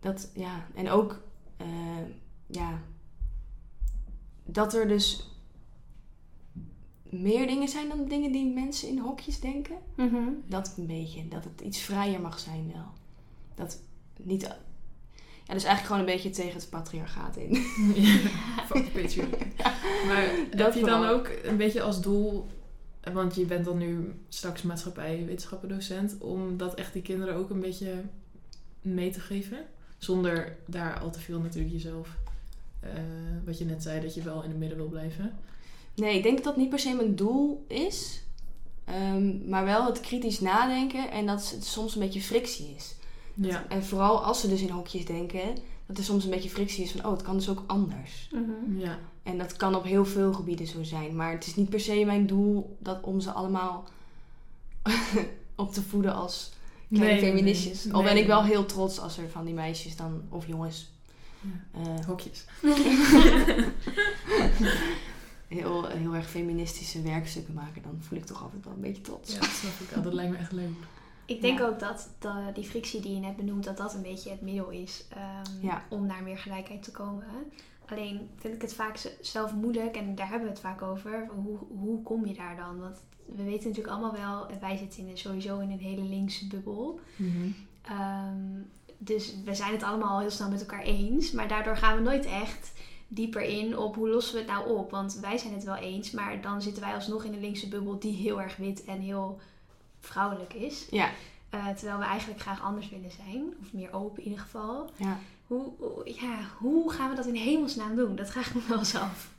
Dat, 0.00 0.30
ja. 0.34 0.66
En 0.74 0.90
ook, 0.90 1.20
eh, 1.56 1.66
ja, 2.46 2.82
dat 4.44 4.74
er 4.74 4.88
dus 4.88 5.30
meer 7.02 7.46
dingen 7.46 7.68
zijn 7.68 7.88
dan 7.88 8.04
dingen 8.04 8.32
die 8.32 8.52
mensen 8.52 8.88
in 8.88 8.98
hokjes 8.98 9.40
denken. 9.40 9.76
Mhm. 9.94 10.28
Dat 10.46 10.74
een 10.76 10.86
beetje. 10.86 11.28
Dat 11.28 11.44
het 11.44 11.60
iets 11.60 11.78
vrijer 11.78 12.20
mag 12.20 12.38
zijn 12.38 12.72
wel. 12.72 12.92
Dat 13.54 13.80
niet... 14.22 14.56
Ja, 15.48 15.54
dus 15.54 15.64
eigenlijk 15.64 15.94
gewoon 15.94 16.00
een 16.00 16.14
beetje 16.14 16.42
tegen 16.42 16.60
het 16.60 16.70
patriarchaat 16.70 17.36
in. 17.36 17.52
Ja, 17.94 18.16
fuck 18.68 18.84
the 18.84 18.90
patriarchy. 18.92 19.44
Maar 20.06 20.22
heb 20.22 20.56
Dat 20.56 20.74
je 20.74 20.80
dan 20.80 20.96
vooral. 20.98 21.14
ook 21.14 21.30
een 21.44 21.56
beetje 21.56 21.82
als 21.82 22.00
doel, 22.00 22.46
want 23.12 23.34
je 23.34 23.44
bent 23.44 23.64
dan 23.64 23.78
nu 23.78 24.14
straks 24.28 24.62
maatschappij 24.62 25.24
wetenschappendocent, 25.26 26.16
om 26.18 26.56
dat 26.56 26.74
echt 26.74 26.92
die 26.92 27.02
kinderen 27.02 27.34
ook 27.34 27.50
een 27.50 27.60
beetje 27.60 27.92
mee 28.82 29.10
te 29.10 29.20
geven? 29.20 29.58
Zonder 29.98 30.56
daar 30.66 31.00
al 31.00 31.10
te 31.10 31.20
veel 31.20 31.40
natuurlijk 31.40 31.72
jezelf, 31.72 32.08
eh, 32.80 32.90
wat 33.44 33.58
je 33.58 33.64
net 33.64 33.82
zei, 33.82 34.00
dat 34.00 34.14
je 34.14 34.22
wel 34.22 34.42
in 34.42 34.48
het 34.48 34.58
midden 34.58 34.78
wil 34.78 34.88
blijven. 34.88 35.38
Nee, 35.94 36.16
ik 36.16 36.22
denk 36.22 36.36
dat 36.36 36.44
dat 36.44 36.56
niet 36.56 36.70
per 36.70 36.78
se 36.78 36.94
mijn 36.94 37.16
doel 37.16 37.64
is. 37.68 38.22
Ehm, 38.84 39.48
maar 39.48 39.64
wel 39.64 39.86
het 39.86 40.00
kritisch 40.00 40.40
nadenken 40.40 41.10
en 41.10 41.26
dat 41.26 41.50
het 41.50 41.64
soms 41.64 41.94
een 41.94 42.00
beetje 42.00 42.20
frictie 42.20 42.74
is. 42.76 42.94
Ja. 43.40 43.64
En 43.68 43.84
vooral 43.84 44.24
als 44.24 44.40
ze 44.40 44.48
dus 44.48 44.60
in 44.60 44.70
hokjes 44.70 45.04
denken, 45.04 45.56
dat 45.86 45.98
er 45.98 46.04
soms 46.04 46.24
een 46.24 46.30
beetje 46.30 46.50
frictie 46.50 46.84
is 46.84 46.90
van, 46.90 47.04
oh, 47.04 47.10
het 47.12 47.22
kan 47.22 47.36
dus 47.36 47.48
ook 47.48 47.62
anders. 47.66 48.28
Mhm. 48.32 48.78
Ja. 48.78 48.98
En 49.22 49.38
dat 49.38 49.56
kan 49.56 49.74
op 49.74 49.84
heel 49.84 50.04
veel 50.06 50.32
gebieden 50.32 50.66
zo 50.66 50.82
zijn. 50.82 51.16
Maar 51.16 51.32
het 51.32 51.46
is 51.46 51.54
niet 51.54 51.68
per 51.68 51.80
se 51.80 52.04
mijn 52.04 52.26
doel 52.26 52.76
dat 52.80 52.98
om 53.02 53.20
ze 53.20 53.30
allemaal 53.32 53.84
op 55.54 55.72
te 55.72 55.82
voeden 55.82 56.14
als 56.14 56.52
kleine 56.92 57.20
Nee, 57.20 57.30
feministjes. 57.30 57.84
nee, 57.84 57.94
Al 57.94 58.02
ben 58.02 58.12
nee. 58.12 58.22
ik 58.22 58.28
wel 58.28 58.44
heel 58.44 58.66
trots 58.66 59.00
als 59.00 59.18
er 59.18 59.28
van 59.30 59.44
die 59.44 59.54
meisjes 59.54 59.96
dan, 59.96 60.22
of 60.28 60.46
jongens, 60.46 60.90
eh, 61.72 62.06
Hokjes. 62.06 62.44
heel, 65.48 65.86
heel 65.86 66.14
erg 66.14 66.30
feministische 66.30 67.02
werkstukken 67.02 67.54
maken. 67.54 67.82
Dan 67.82 67.98
voel 68.00 68.18
ik 68.18 68.24
toch 68.26 68.42
altijd 68.42 68.64
wel 68.64 68.74
een 68.74 68.80
beetje 68.80 69.02
trots. 69.02 69.32
Ja, 69.32 69.40
dat 69.40 69.48
snap 69.48 69.72
ik 69.88 69.96
al. 69.96 70.02
Dat 70.02 70.12
lijkt 70.12 70.30
me 70.32 70.36
echt 70.36 70.52
leuk. 70.52 70.70
Ik 71.28 71.40
denk 71.40 71.58
Ja. 71.58 71.66
ook 71.66 71.78
dat 71.78 72.08
de, 72.18 72.50
die 72.54 72.64
frictie 72.64 73.00
die 73.00 73.14
je 73.14 73.20
net 73.20 73.36
benoemt, 73.36 73.64
dat 73.64 73.76
dat 73.76 73.94
een 73.94 74.02
beetje 74.02 74.30
het 74.30 74.40
middel 74.40 74.68
is 74.70 75.04
ehm, 75.08 75.66
Ja. 75.66 75.82
om 75.88 76.06
naar 76.06 76.22
meer 76.22 76.38
gelijkheid 76.38 76.82
te 76.82 76.90
komen. 76.90 77.24
Alleen 77.88 78.28
vind 78.36 78.54
ik 78.54 78.62
het 78.62 78.74
vaak 78.74 79.14
zelf 79.20 79.54
moeilijk, 79.54 79.96
en 79.96 80.14
daar 80.14 80.28
hebben 80.28 80.46
we 80.48 80.52
het 80.54 80.62
vaak 80.62 80.82
over. 80.82 81.28
Hoe, 81.34 81.58
hoe 81.78 82.02
kom 82.02 82.26
je 82.26 82.34
daar 82.34 82.56
dan? 82.56 82.78
Want 82.80 83.02
we 83.24 83.42
weten 83.42 83.68
natuurlijk 83.68 83.94
allemaal 83.96 84.12
wel, 84.12 84.48
en 84.48 84.60
wij 84.60 84.76
zitten 84.76 85.06
in, 85.06 85.18
sowieso 85.18 85.58
in 85.58 85.70
een 85.70 85.78
hele 85.78 86.02
linkse 86.02 86.46
bubbel. 86.46 87.00
Ehm, 87.82 88.60
dus 88.98 89.34
we 89.44 89.54
zijn 89.54 89.72
het 89.72 89.82
allemaal 89.82 90.08
al 90.08 90.20
heel 90.20 90.30
snel 90.30 90.50
met 90.50 90.60
elkaar 90.60 90.82
eens. 90.82 91.30
Maar 91.32 91.48
daardoor 91.48 91.76
gaan 91.76 91.96
we 91.96 92.02
nooit 92.02 92.24
echt 92.26 92.72
dieper 93.08 93.42
in 93.42 93.78
op 93.78 93.94
hoe 93.94 94.08
lossen 94.08 94.34
we 94.34 94.40
het 94.40 94.48
nou 94.50 94.76
op. 94.76 94.90
Want 94.90 95.18
wij 95.20 95.38
zijn 95.38 95.52
het 95.54 95.64
wel 95.64 95.76
eens, 95.76 96.10
maar 96.10 96.40
dan 96.40 96.62
zitten 96.62 96.82
wij 96.82 96.94
alsnog 96.94 97.24
in 97.24 97.32
een 97.32 97.40
linkse 97.40 97.68
bubbel 97.68 97.98
die 97.98 98.14
heel 98.16 98.40
erg 98.40 98.56
wit 98.56 98.84
en 98.84 99.00
heel 99.00 99.38
vrouwelijk 100.08 100.54
is. 100.54 100.86
Ja, 100.90 101.10
Eh, 101.50 101.68
terwijl 101.68 101.98
we 101.98 102.04
eigenlijk 102.04 102.40
graag 102.40 102.62
anders 102.62 102.88
willen 102.90 103.10
zijn. 103.10 103.42
Of 103.60 103.72
meer 103.72 103.92
open 103.92 104.22
in 104.22 104.28
ieder 104.30 104.44
geval. 104.44 104.90
ja. 104.96 105.18
Hoe, 105.46 105.72
ja, 106.04 106.38
hoe 106.58 106.92
gaan 106.92 107.10
we 107.10 107.16
dat 107.16 107.26
in 107.26 107.34
hemelsnaam 107.34 107.96
doen? 107.96 108.16
Dat 108.16 108.30
vraag 108.30 108.48
ik 108.48 108.54
me 108.54 108.60
wel 108.68 108.78
eens 108.78 108.94
af. 108.94 109.30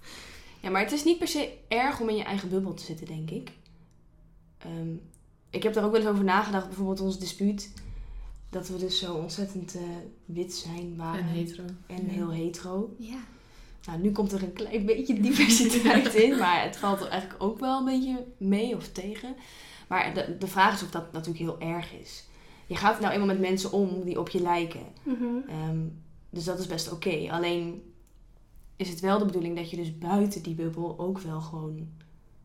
Ja, 0.59 0.69
maar 0.69 0.81
het 0.81 0.91
is 0.91 1.03
niet 1.03 1.17
per 1.17 1.27
se 1.27 1.53
erg 1.67 1.99
om 1.99 2.09
in 2.09 2.15
je 2.15 2.23
eigen 2.23 2.49
bubbel 2.49 2.73
te 2.73 2.83
zitten, 2.83 3.05
denk 3.07 3.29
ik. 3.29 3.51
Ehm, 4.57 4.93
ik 5.49 5.63
heb 5.63 5.73
daar 5.73 5.83
ook 5.83 5.91
wel 5.91 5.99
eens 6.01 6.09
over 6.09 6.23
nagedacht, 6.23 6.67
bijvoorbeeld 6.67 6.99
ons 7.01 7.19
dispuut. 7.19 7.73
Dat 8.49 8.67
we 8.67 8.77
dus 8.77 8.99
zo 8.99 9.13
ontzettend 9.13 9.75
eh, 9.75 9.81
wit 10.25 10.53
zijn, 10.53 10.95
waren. 10.97 11.21
En 11.21 11.27
hetero. 11.27 11.63
En 11.87 12.05
Ja. 12.05 12.11
heel 12.11 12.29
hetero. 12.31 12.95
Ja. 12.97 13.19
Nou, 13.85 13.99
nu 14.01 14.11
komt 14.11 14.31
er 14.31 14.43
een 14.43 14.53
klein 14.53 14.85
beetje 14.85 15.19
diversiteit 15.21 16.13
in, 16.23 16.37
maar 16.37 16.63
het 16.63 16.77
valt 16.77 17.01
er 17.01 17.07
eigenlijk 17.07 17.43
ook 17.43 17.59
wel 17.59 17.77
een 17.79 17.85
beetje 17.85 18.25
mee 18.37 18.75
of 18.75 18.87
tegen. 18.91 19.35
Maar 19.89 20.13
de, 20.13 20.35
de 20.39 20.47
vraag 20.47 20.73
is 20.73 20.83
of 20.83 20.89
dat 20.91 21.11
natuurlijk 21.11 21.39
heel 21.39 21.59
erg 21.59 21.93
is. 21.93 22.23
Je 22.67 22.75
gaat 22.75 22.99
nou 22.99 23.13
eenmaal 23.13 23.27
met 23.27 23.39
mensen 23.39 23.71
om 23.71 24.03
die 24.03 24.19
op 24.19 24.29
je 24.29 24.41
lijken. 24.41 24.83
Mhm. 25.03 25.23
Ehm, 25.47 25.79
dus 26.29 26.43
dat 26.43 26.59
is 26.59 26.67
best 26.67 26.91
oké. 26.91 27.27
Alleen 27.31 27.93
is 28.75 28.89
het 28.89 28.99
wel 28.99 29.19
de 29.19 29.25
bedoeling 29.25 29.55
dat 29.55 29.69
je 29.69 29.75
dus 29.77 29.97
buiten 29.97 30.43
die 30.43 30.55
bubbel 30.55 30.99
ook 30.99 31.19
wel 31.19 31.41
gewoon 31.41 31.87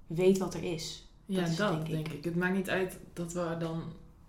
weet 0.07 0.38
wat 0.38 0.55
er 0.55 0.62
is. 0.62 1.09
Ja, 1.26 1.40
Dat 1.40 1.49
is 1.51 1.57
denk 1.57 1.86
denk, 1.86 2.09
ik. 2.09 2.12
ik. 2.12 2.24
Het 2.24 2.36
maakt 2.36 2.55
niet 2.57 2.70
uit 2.70 2.99
dat 3.12 3.32
we 3.32 3.57
dan, 3.59 3.82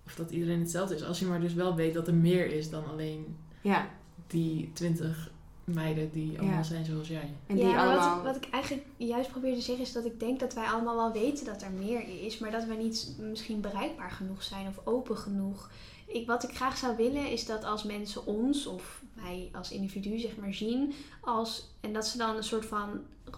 of 0.05 0.15
dat 0.15 0.31
iedereen 0.31 0.59
hetzelfde 0.59 0.95
is. 0.95 1.03
Als 1.03 1.19
je 1.19 1.25
maar 1.25 1.39
dus 1.41 1.53
wel 1.53 1.75
weet 1.75 1.93
dat 1.93 2.07
er 2.07 2.13
meer 2.13 2.51
is 2.53 2.69
dan 2.69 2.85
alleen 2.85 3.37
Ja, 3.61 3.89
die 4.27 4.69
twintig 4.73 5.31
meiden 5.65 6.11
die 6.11 6.39
allemaal 6.39 6.57
Ja. 6.57 6.63
zijn 6.63 6.85
zoals 6.85 7.07
jij. 7.07 7.33
en 7.47 7.55
die 7.55 7.65
allemaal... 7.65 8.15
wat, 8.15 8.33
wat 8.33 8.45
ik 8.45 8.49
eigenlijk 8.51 8.85
juist 8.97 9.29
probeer 9.29 9.53
te 9.53 9.61
zeggen 9.61 9.83
is 9.83 9.91
dat 9.91 10.05
ik 10.05 10.19
denk 10.19 10.39
dat 10.39 10.53
wij 10.53 10.65
allemaal 10.65 10.95
wel 10.95 11.11
weten 11.11 11.45
dat 11.45 11.61
er 11.61 11.71
meer 11.71 12.23
is, 12.23 12.37
maar 12.37 12.51
dat 12.51 12.65
we 12.65 12.73
niet 12.73 13.15
misschien 13.19 13.61
bereikbaar 13.61 14.11
genoeg 14.11 14.43
zijn 14.43 14.67
of 14.67 14.85
open 14.85 15.17
genoeg. 15.17 15.69
Ik, 16.05 16.27
wat 16.27 16.43
ik 16.43 16.55
graag 16.55 16.77
zou 16.77 16.95
willen 16.95 17.31
is 17.31 17.45
dat 17.45 17.63
als 17.63 17.83
mensen 17.83 18.25
ons 18.25 18.67
of 18.67 19.01
mij 19.13 19.49
als 19.53 19.71
individu 19.71 20.19
zeg 20.19 20.37
maar 20.37 20.53
zien 20.53 20.93
als 21.21 21.69
en 21.79 21.93
dat 21.93 22.07
ze 22.07 22.17
dan 22.17 22.35
een 22.35 22.43
soort 22.43 22.65
van 22.65 22.89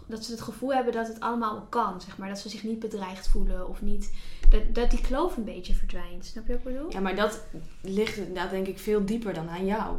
dat 0.05 0.25
ze 0.25 0.31
het 0.31 0.41
gevoel 0.41 0.73
hebben 0.73 0.93
dat 0.93 1.07
het 1.07 1.19
allemaal 1.19 1.65
kan, 1.69 2.01
zeg 2.01 2.17
maar, 2.17 2.29
dat 2.29 2.39
ze 2.39 2.49
zich 2.49 2.63
niet 2.63 2.79
bedreigd 2.79 3.27
voelen 3.27 3.69
of 3.69 3.81
niet 3.81 4.11
dat, 4.49 4.75
dat 4.75 4.89
die 4.89 5.01
kloof 5.01 5.37
een 5.37 5.43
beetje 5.43 5.73
verdwijnt. 5.73 6.25
Snap 6.25 6.47
je 6.47 6.51
wat 6.51 6.61
ik 6.61 6.73
bedoel? 6.73 6.91
Ja, 6.91 6.99
maar 6.99 7.15
dat 7.15 7.43
ligt 7.81 8.17
inderdaad 8.17 8.49
denk 8.49 8.67
ik 8.67 8.79
veel 8.79 9.05
dieper 9.05 9.33
dan 9.33 9.49
aan 9.49 9.65
jou. 9.65 9.97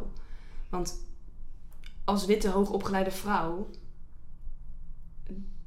Want 0.69 0.99
als 2.09 2.25
witte, 2.25 2.49
hoogopgeleide 2.49 3.11
vrouw 3.11 3.69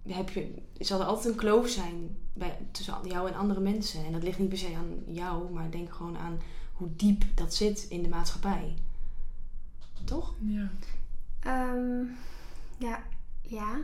heb 0.09 0.31
je, 0.31 0.63
zal 0.79 1.01
er 1.01 1.07
altijd 1.07 1.33
een 1.33 1.41
kloof 1.41 1.69
zijn 1.69 2.17
bij, 2.33 2.59
tussen 2.71 2.95
jou 3.05 3.29
en 3.29 3.35
andere 3.35 3.61
mensen. 3.61 4.05
En 4.05 4.13
dat 4.13 4.23
ligt 4.23 4.39
niet 4.39 4.49
per 4.49 4.59
se 4.59 4.75
aan 4.77 5.15
jou, 5.15 5.53
maar 5.53 5.71
denk 5.71 5.95
gewoon 5.95 6.19
aan 6.19 6.41
hoe 6.73 6.89
diep 6.97 7.25
dat 7.35 7.55
zit 7.55 7.87
in 7.89 8.03
de 8.03 8.09
maatschappij. 8.09 8.75
Toch? 10.05 10.35
Ja. 10.41 10.71
Ehm, 11.41 12.05
ja, 12.79 13.03
ja. 13.43 13.81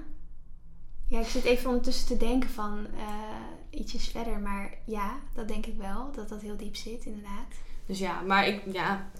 Ja, 1.07 1.21
ik 1.21 1.27
zit 1.27 1.45
even 1.45 1.69
ondertussen 1.69 2.07
te 2.07 2.17
denken 2.17 2.51
van 2.51 2.87
eh, 2.97 3.81
ietsjes 3.81 4.09
verder. 4.09 4.39
Maar 4.39 4.79
ja, 4.85 5.19
dat 5.35 5.49
denk 5.49 5.67
ik 5.67 5.77
wel. 5.77 6.13
Dat 6.13 6.29
dat 6.29 6.41
heel 6.41 6.57
diep 6.57 6.77
zit, 6.77 7.05
inderdaad. 7.05 7.55
Dus 7.87 7.99
ja, 7.99 8.21
maar 8.21 8.47
ik, 8.47 8.63
ja, 8.73 9.11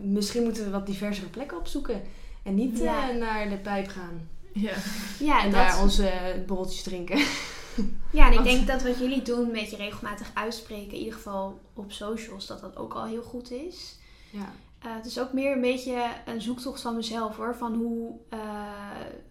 misschien 0.00 0.42
moeten 0.42 0.64
we 0.64 0.70
wat 0.70 0.86
diversere 0.86 1.28
plekken 1.28 1.58
opzoeken. 1.58 2.02
En 2.44 2.54
niet 2.54 2.78
Ja. 2.78 3.10
eh, 3.10 3.16
naar 3.16 3.48
de 3.48 3.56
pijp 3.56 3.88
gaan. 3.88 4.28
Ja. 4.52 4.72
Ja, 5.18 5.38
en 5.42 5.50
dat, 5.50 5.60
daar 5.60 5.82
onze 5.82 6.10
borreltjes 6.46 6.82
drinken. 6.82 7.18
ja 8.18 8.26
en 8.26 8.32
ik 8.32 8.42
denk 8.44 8.66
dat 8.66 8.82
wat 8.82 8.98
jullie 8.98 9.22
doen, 9.22 9.46
een 9.46 9.52
beetje 9.52 9.76
regelmatig 9.76 10.30
uitspreken, 10.34 10.92
in 10.92 10.98
ieder 10.98 11.12
geval 11.14 11.60
op 11.74 11.92
socials, 11.92 12.46
dat 12.46 12.60
dat 12.60 12.76
ook 12.76 12.94
al 12.94 13.04
heel 13.04 13.22
goed 13.22 13.50
is. 13.50 13.98
Ja. 14.30 14.52
Eh, 14.78 14.94
het 14.94 15.06
is 15.06 15.20
ook 15.20 15.32
meer 15.32 15.52
een 15.54 15.60
beetje 15.60 16.06
een 16.26 16.40
zoektocht 16.42 16.80
van 16.80 16.96
mezelf 16.96 17.36
hoor. 17.36 17.54
Van 17.56 17.74
hoe, 17.74 18.14
eh, 18.28 18.38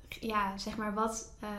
ja, 0.09 0.57
zeg 0.57 0.77
maar, 0.77 0.93
wat 0.93 1.31
eh, 1.39 1.49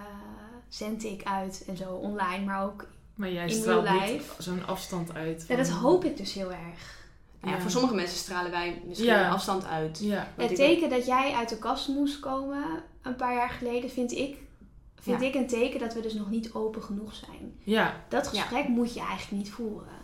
zend 0.68 1.04
ik 1.04 1.22
uit 1.22 1.64
en 1.68 1.76
zo 1.76 1.92
online, 1.94 2.44
maar 2.44 2.64
ook 2.64 2.86
Maar 3.14 3.30
jij 3.32 3.44
In 3.46 3.54
straalt 3.54 3.90
niet 4.10 4.22
zo'n 4.38 4.66
afstand 4.66 5.14
uit. 5.14 5.44
Ja, 5.48 5.56
dat 5.56 5.68
van- 5.68 5.78
hoop 5.78 6.04
ik 6.04 6.16
dus 6.16 6.32
heel 6.32 6.50
erg. 6.52 7.02
Ja, 7.44 7.50
Ja. 7.50 7.60
voor 7.60 7.70
sommige 7.70 7.94
mensen 7.94 8.18
stralen 8.18 8.50
wij 8.50 8.82
misschien 8.86 9.08
Ja. 9.08 9.26
een 9.26 9.32
afstand 9.32 9.64
uit. 9.66 9.98
Ja. 10.02 10.28
Het 10.36 10.54
teken 10.56 10.90
dat 10.90 11.06
jij 11.06 11.32
uit 11.32 11.48
de 11.48 11.58
kast 11.58 11.88
moest 11.88 12.20
komen 12.20 12.64
een 13.02 13.16
paar 13.16 13.34
jaar 13.34 13.50
geleden, 13.50 13.90
vind 13.90 14.12
ik, 14.12 14.36
vind 15.00 15.20
Ja. 15.20 15.26
ik 15.26 15.34
een 15.34 15.46
teken 15.46 15.80
dat 15.80 15.94
we 15.94 16.00
dus 16.00 16.14
nog 16.14 16.30
niet 16.30 16.52
open 16.52 16.82
genoeg 16.82 17.14
zijn. 17.14 17.54
Ja. 17.62 18.04
Dat 18.08 18.28
gesprek 18.28 18.68
moet 18.68 18.94
je 18.94 19.00
eigenlijk 19.00 19.30
niet 19.42 19.50
voeren. 19.52 20.02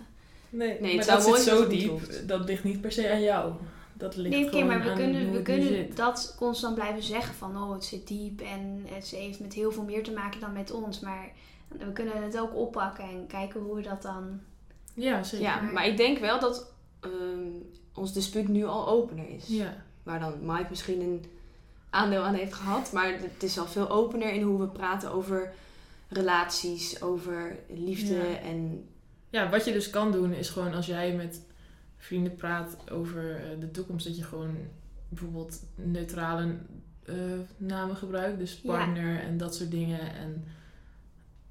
Nee, 0.51 0.81
Nee, 0.81 0.97
het 0.99 1.07
maar 1.07 1.17
dat 1.17 1.27
mooi 1.27 1.41
zit 1.41 1.49
zo 1.49 1.67
diep. 1.69 1.89
hoeft. 1.91 2.29
Dat 2.29 2.45
ligt 2.45 2.65
niet 2.65 2.81
per 2.81 2.93
se 2.93 3.11
aan 3.11 3.23
jou. 3.23 3.53
Dat 3.95 4.17
ligt 4.17 4.35
Nee, 4.35 4.49
gewoon 4.49 4.67
maar 4.67 4.83
we 4.83 4.91
aan 4.91 4.97
kunnen, 4.97 5.33
we 5.33 5.43
kunnen 5.43 5.95
dat 5.95 6.35
constant 6.39 6.75
blijven 6.75 7.03
zeggen 7.03 7.35
van 7.35 7.57
oh, 7.63 7.73
het 7.73 7.85
zit 7.85 8.09
diep 8.09 8.41
en 8.41 8.85
het 8.89 9.09
heeft 9.09 9.41
met 9.41 9.53
heel 9.53 9.73
veel 9.73 9.83
meer 9.85 10.03
te 10.03 10.13
maken 10.13 10.41
dan 10.41 10.53
met 10.53 10.71
ons. 10.71 11.01
Maar 11.01 11.31
we 11.69 11.93
kunnen 11.93 12.23
het 12.23 12.39
ook 12.39 12.55
oppakken 12.57 13.05
en 13.05 13.27
kijken 13.27 13.61
hoe 13.61 13.75
we 13.75 13.83
dat 13.83 14.03
dan. 14.03 14.41
Ja, 14.95 15.23
zeker. 15.23 15.47
Ja, 15.47 15.61
maar 15.61 15.87
ik 15.87 15.97
denk 15.97 16.19
wel 16.19 16.41
dat 16.41 16.73
ehm, 17.01 17.51
ons 17.95 18.13
dispuut 18.13 18.49
nu 18.49 18.65
al 18.65 18.89
opener 18.89 19.29
is. 19.29 19.47
Ja. 19.47 19.85
Waar 20.03 20.21
dan 20.21 20.35
Mike 20.41 20.67
misschien 20.71 21.01
een 21.01 21.25
aandeel 21.91 22.23
aan 22.23 22.35
heeft 22.35 22.55
gehad. 22.55 22.93
Maar 22.93 23.13
het 23.13 23.43
is 23.43 23.59
al 23.59 23.67
veel 23.67 23.89
opener 23.91 24.33
in 24.33 24.43
hoe 24.43 24.61
we 24.61 24.67
praten 24.69 25.13
over 25.13 25.53
relaties, 26.09 27.03
over 27.03 27.57
liefde 27.69 28.15
Ja. 28.15 28.39
en... 28.39 28.89
Ja, 29.31 29.51
wat 29.51 29.65
je 29.65 29.73
dus 29.73 29.91
kan 29.91 30.13
doen 30.13 30.33
is 30.33 30.49
gewoon 30.49 30.75
als 30.75 30.87
jij 30.87 31.15
met 31.15 31.43
vrienden 31.97 32.35
praat 32.35 32.77
over 32.91 33.37
eh, 33.37 33.61
de 33.61 33.71
toekomst, 33.71 34.07
dat 34.07 34.17
je 34.17 34.23
gewoon 34.25 34.57
bijvoorbeeld 35.09 35.63
neutrale 35.75 36.55
eh, 37.05 37.15
namen 37.57 37.97
gebruikt. 37.97 38.39
Dus 38.39 38.61
Ja. 38.63 38.77
partner 38.77 39.21
en 39.21 39.37
dat 39.39 39.55
soort 39.55 39.71
dingen. 39.71 40.15
En 40.15 40.45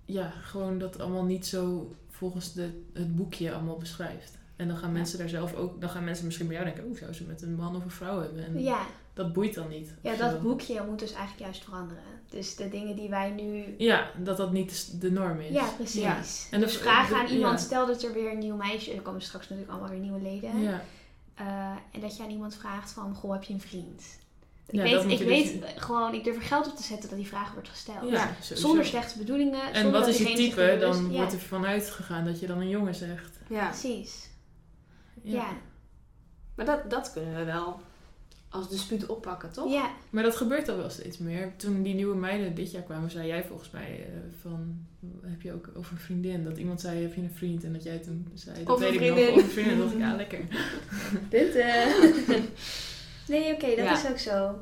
ja, 0.05 0.29
gewoon 0.29 0.79
dat 0.79 0.99
allemaal 0.99 1.25
niet 1.25 1.45
zo 1.45 1.93
volgens 2.09 2.53
de, 2.53 2.81
het 2.93 3.15
boekje 3.15 3.53
allemaal 3.53 3.77
beschrijft. 3.77 4.37
En 4.59 4.67
dan 4.67 4.77
gaan 4.77 4.89
Ja. 4.89 4.95
mensen 4.97 5.17
daar 5.19 5.29
zelf 5.29 5.53
ook, 5.55 5.81
dan 5.81 5.89
gaan 5.89 6.03
mensen 6.03 6.25
misschien 6.25 6.47
bij 6.47 6.55
jou 6.55 6.67
denken, 6.67 6.85
oh, 6.91 6.97
zou 6.97 7.13
ze 7.13 7.23
met 7.23 7.41
een 7.41 7.55
man 7.55 7.75
of 7.75 7.83
een 7.83 7.91
vrouw 7.91 8.21
hebben? 8.21 8.45
En 8.45 8.61
Ja, 8.63 8.85
dat 9.13 9.33
boeit 9.33 9.53
dan 9.53 9.67
niet. 9.69 9.93
ja, 10.01 10.15
dat 10.15 10.31
zo. 10.31 10.39
boekje 10.39 10.83
moet 10.89 10.99
dus 10.99 11.11
eigenlijk 11.11 11.39
juist 11.39 11.63
veranderen. 11.63 12.03
Dus 12.29 12.55
de 12.55 12.69
dingen 12.69 12.95
die 12.95 13.09
wij 13.09 13.29
nu. 13.29 13.63
Ja, 13.77 14.11
dat 14.17 14.37
dat 14.37 14.51
niet 14.51 15.01
de 15.01 15.11
norm 15.11 15.39
is. 15.39 15.53
Ja, 15.53 15.67
precies. 15.77 16.01
Ja. 16.01 16.17
En 16.51 16.59
de- 16.59 16.65
dus 16.65 16.81
de- 16.81 16.89
aan 16.89 17.27
iemand, 17.27 17.59
ja. 17.59 17.65
stel 17.65 17.85
dat 17.87 18.03
er 18.03 18.13
weer 18.13 18.31
een 18.31 18.37
nieuw 18.37 18.55
meisje, 18.55 18.93
er 18.93 19.01
komen 19.01 19.21
straks 19.21 19.43
natuurlijk 19.49 19.71
allemaal 19.71 19.89
weer 19.91 19.99
nieuwe 19.99 20.21
leden. 20.21 20.61
Ja, 20.61 20.81
Eh, 21.35 21.45
en 21.91 21.99
dat 22.01 22.17
je 22.17 22.23
aan 22.23 22.29
iemand 22.29 22.55
vraagt 22.55 22.91
van, 22.91 23.13
goh, 23.15 23.31
heb 23.33 23.43
je 23.43 23.53
een 23.53 23.61
vriend? 23.61 24.03
Ja, 24.69 24.83
ik 24.83 24.91
dat 24.91 25.03
weet, 25.03 25.11
ik 25.13 25.17
je 25.19 25.25
weet 25.25 25.61
dus- 25.61 25.69
gewoon, 25.75 26.13
ik 26.13 26.23
durf 26.23 26.35
er 26.35 26.41
geld 26.41 26.67
op 26.67 26.75
te 26.75 26.83
zetten 26.83 27.09
dat 27.09 27.17
die 27.17 27.27
vraag 27.27 27.53
wordt 27.53 27.69
gesteld. 27.69 28.19
Zonder 28.41 28.85
slechte 28.85 29.17
bedoelingen. 29.17 29.61
En 29.61 29.73
zonder 29.73 29.91
wat 29.91 30.01
dat 30.05 30.09
is 30.09 30.17
je 30.27 30.35
type? 30.35 30.77
Dan 30.79 31.11
ja, 31.11 31.17
wordt 31.17 31.33
er 31.33 31.39
vanuit 31.39 31.89
gegaan 31.89 32.25
dat 32.25 32.39
je 32.39 32.47
dan 32.47 32.57
een 32.59 32.69
jongen 32.69 32.95
zegt. 32.95 33.37
Ja, 33.49 33.67
Precies. 33.67 34.29
Ja. 35.23 35.47
maar 36.55 36.65
dat, 36.65 36.89
dat 36.89 37.11
kunnen 37.13 37.35
we 37.35 37.43
wel 37.43 37.79
als 38.49 38.69
dispuut 38.69 39.05
oppakken, 39.05 39.51
toch? 39.51 39.71
Ja. 39.71 39.91
Maar 40.09 40.23
dat 40.23 40.35
gebeurt 40.35 40.69
al 40.69 40.77
wel 40.77 40.89
steeds 40.89 41.17
meer. 41.17 41.53
Toen 41.57 41.81
die 41.83 41.93
nieuwe 41.93 42.15
meiden 42.15 42.55
dit 42.55 42.71
jaar 42.71 42.81
kwamen, 42.83 43.11
zei 43.11 43.27
jij 43.27 43.43
volgens 43.43 43.69
mij 43.71 44.05
eh, 44.05 44.19
van... 44.41 44.85
Heb 45.25 45.41
je 45.41 45.53
ook 45.53 45.69
over 45.75 45.91
een 45.91 45.97
vriendin? 45.99 46.43
Dat 46.43 46.57
iemand 46.57 46.81
zei, 46.81 47.01
heb 47.01 47.13
je 47.13 47.21
een 47.21 47.33
vriend? 47.33 47.63
En 47.63 47.73
dat 47.73 47.83
jij 47.83 47.97
toen 47.97 48.27
zei, 48.33 48.63
dat 48.63 48.73
Of 48.75 48.79
weet 48.79 48.93
ik 48.93 48.99
nog. 48.99 49.07
vriendin. 49.09 49.33
Of 49.33 49.43
een 49.43 49.49
vriendin. 49.49 49.77
Dacht 49.79 49.93
ik, 49.93 49.99
ja, 49.99 50.15
lekker. 50.15 50.39
Dit, 51.29 51.53
nee, 53.33 53.53
oké, 53.53 53.67
dat 53.67 53.77
Ja. 53.85 53.93
is 54.03 54.09
ook 54.09 54.17
zo. 54.17 54.59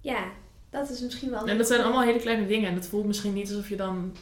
Ja. 0.00 0.24
Dat 0.70 0.90
is 0.90 1.00
misschien 1.00 1.30
wel... 1.30 1.46
En 1.46 1.58
dat 1.58 1.66
zijn 1.66 1.80
allemaal 1.82 2.02
hele 2.02 2.18
kleine 2.20 2.46
dingen. 2.46 2.68
En 2.68 2.74
het 2.74 2.86
voelt 2.86 3.06
misschien 3.06 3.32
niet 3.32 3.48
alsof 3.48 3.68
je 3.68 3.76
dan 3.76 4.16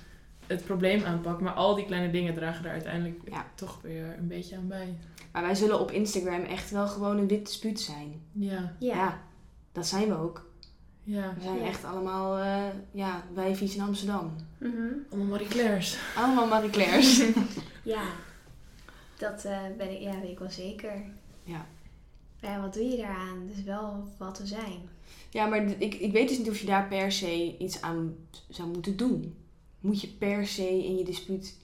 het 0.46 0.64
probleem 0.64 1.04
aanpakt. 1.04 1.40
Maar 1.40 1.52
al 1.52 1.74
die 1.74 1.84
kleine 1.86 2.10
dingen 2.12 2.34
dragen 2.34 2.64
er 2.64 2.70
uiteindelijk 2.70 3.20
Ja. 3.30 3.46
toch 3.54 3.78
weer 3.82 4.14
een 4.18 4.28
beetje 4.28 4.56
aan 4.56 4.68
bij. 4.68 4.94
Maar 5.36 5.44
wij 5.44 5.54
zullen 5.54 5.80
op 5.80 5.90
Instagram 5.90 6.42
echt 6.42 6.70
wel 6.70 6.86
gewoon 6.88 7.18
een 7.18 7.28
wit 7.28 7.46
dispuut 7.46 7.80
zijn. 7.80 8.22
Ja, 8.32 8.76
Ja. 8.78 9.20
dat 9.72 9.86
zijn 9.86 10.08
we 10.08 10.14
ook. 10.16 10.50
ja. 11.02 11.34
We 11.36 11.42
zijn 11.42 11.58
Ja. 11.58 11.64
echt 11.66 11.84
allemaal, 11.84 12.38
eh 12.38 12.74
ja, 12.90 13.24
wijfies 13.34 13.74
in 13.74 13.80
Amsterdam. 13.82 14.32
Mhm. 14.58 14.72
Allemaal 15.10 15.28
Marie 15.30 15.46
Claire's. 15.48 15.98
Allemaal 16.16 16.46
Marie 16.46 16.70
Claire's. 16.70 17.22
Ja. 17.84 18.02
Dat 19.18 19.44
eh, 19.44 19.58
ben 19.78 19.90
ik, 19.90 20.00
ja, 20.00 20.20
weet 20.20 20.30
ik 20.30 20.38
wel 20.38 20.50
zeker. 20.50 21.02
ja. 21.44 21.66
Maar 22.40 22.50
ja, 22.50 22.60
wat 22.60 22.74
doe 22.74 22.84
je 22.84 22.96
daaraan? 22.96 23.46
Dus 23.54 23.64
wel 23.64 24.04
wat 24.18 24.38
we 24.38 24.46
zijn. 24.46 24.80
Ja, 25.30 25.46
maar 25.46 25.66
d- 25.66 25.74
ik, 25.82 25.94
ik 25.94 26.12
weet 26.12 26.28
dus 26.28 26.38
niet 26.38 26.50
of 26.50 26.58
je 26.58 26.66
daar 26.66 26.88
per 26.88 27.12
se 27.12 27.56
iets 27.58 27.80
aan 27.80 28.14
zou 28.48 28.68
moeten 28.68 28.96
doen. 28.96 29.34
Moet 29.80 30.00
je 30.00 30.08
per 30.08 30.46
se 30.46 30.84
in 30.84 30.96
je 30.96 31.04
dispuut 31.04 31.54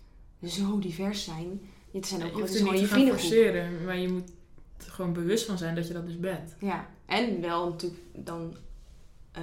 zo 0.45 0.79
divers 0.79 1.25
zijn? 1.25 1.61
Het 1.93 2.07
zijn 2.07 2.21
ook 2.21 2.27
je 2.27 2.33
gewoon, 2.33 2.49
hoeft 2.49 2.59
het 2.59 2.63
is 2.63 2.71
niet 2.71 2.89
te 2.89 2.99
je 2.99 3.07
gaan 3.07 3.19
forceren. 3.19 3.85
Maar 3.85 3.99
je 3.99 4.09
moet 4.09 4.33
er 4.85 4.93
gewoon 4.93 5.13
bewust 5.13 5.47
van 5.47 5.59
zijn 5.59 5.75
dat 5.75 5.87
je 5.87 5.93
dat 5.93 6.07
dus 6.07 6.21
bent. 6.21 6.55
Ja, 6.59 6.89
en 7.07 7.41
wel 7.41 7.69
natuurlijk 7.69 8.01
dan, 8.13 8.57
eh, 9.33 9.43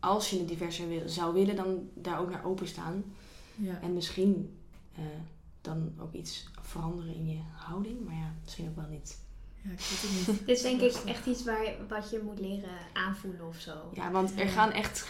als 0.00 0.30
je 0.30 0.38
het 0.38 0.48
diverser 0.48 0.88
wil, 0.88 1.08
zou 1.08 1.34
willen, 1.34 1.56
dan 1.56 1.88
daar 1.94 2.20
ook 2.20 2.30
naar 2.30 2.44
openstaan. 2.44 3.04
Ja. 3.54 3.80
En 3.80 3.94
misschien 3.94 4.58
eh, 4.94 5.02
dan 5.60 5.92
ook 6.00 6.12
iets 6.12 6.48
veranderen 6.62 7.14
in 7.14 7.28
je 7.28 7.40
houding. 7.52 8.04
Maar 8.04 8.14
ja, 8.14 8.34
misschien 8.42 8.68
ook 8.68 8.76
wel 8.76 8.88
niet. 8.90 9.18
ja, 9.64 9.70
ik 9.70 9.78
weet 9.78 10.02
het 10.02 10.28
niet. 10.28 10.38
Dit 10.46 10.56
is 10.56 10.62
denk 10.62 10.80
ik 10.80 10.94
echt 10.94 11.26
iets 11.26 11.44
waar, 11.44 11.66
wat 11.88 12.10
je 12.10 12.20
moet 12.24 12.40
leren 12.40 12.78
aanvoelen 12.92 13.46
of 13.46 13.56
zo. 13.56 13.90
Ja, 13.92 14.10
want 14.10 14.40
er 14.40 14.48
gaan 14.48 14.72
echt 14.72 15.06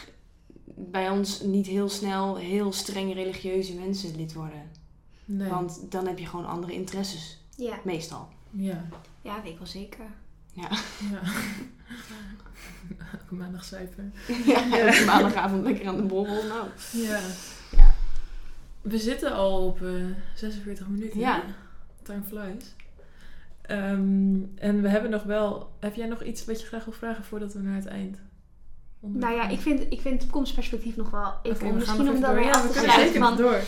bij 0.75 1.11
ons 1.11 1.41
niet 1.41 1.67
heel 1.67 1.89
snel 1.89 2.37
heel 2.37 2.73
streng 2.73 3.15
religieuze 3.15 3.75
mensen 3.75 4.17
lid 4.17 4.33
worden. 4.33 4.71
Nee. 5.31 5.49
Want 5.49 5.91
dan 5.91 6.07
heb 6.07 6.19
je 6.19 6.27
gewoon 6.27 6.47
andere 6.47 6.73
interesses. 6.73 7.39
Ja, 7.57 7.79
Meestal. 7.85 8.29
Ja. 8.51 8.89
ja 9.23 9.43
weet 9.43 9.53
ik 9.53 9.59
wel 9.59 9.67
zeker. 9.67 10.05
Ja. 10.53 10.69
Elke 13.13 13.35
maandag 13.35 13.65
cijfer. 13.65 14.05
ja, 14.47 14.79
elke 14.79 15.05
maandagavond 15.05 15.63
lekker 15.63 15.89
aan 15.89 15.97
de 15.97 16.03
borrel. 16.03 16.43
Nou. 16.47 16.67
Ja. 16.93 17.21
Ja. 17.77 17.95
We 18.81 18.99
zitten 18.99 19.33
al 19.33 19.67
op 19.67 19.83
eh 19.83 19.93
46 20.35 20.89
minuten. 20.89 21.21
Ja. 21.21 21.43
Time 22.03 22.23
flies. 22.23 22.75
Ehm, 23.63 24.37
en 24.55 24.83
we 24.83 24.89
hebben 24.89 25.11
nog 25.11 25.23
wel... 25.23 25.73
Heb 25.81 25.95
jij 25.95 26.07
nog 26.07 26.23
iets 26.23 26.45
wat 26.45 26.61
je 26.61 26.67
graag 26.67 26.85
wil 26.85 26.93
vragen 26.95 27.25
voordat 27.25 27.53
we 27.53 27.61
naar 27.61 27.75
het 27.77 27.87
eind? 27.87 28.19
Nou 29.01 29.35
ja, 29.35 29.49
ik 29.49 29.61
vind, 29.61 29.93
ik 29.93 30.01
vind 30.01 30.21
toekomstperspectief 30.21 30.97
nog 30.97 31.11
wel 31.11 31.35
even 31.43 31.59
we 31.59 31.65
gaan 31.65 31.75
Misschien 31.75 32.01
om 32.01 32.09
even 32.09 32.21
dat 32.21 32.31
door. 32.31 32.39
weer 32.39 32.49
Ja, 32.49 32.53
af 32.53 32.81
we 32.83 32.91
zeker 32.91 33.21
Want, 33.21 33.39
door. 33.39 33.61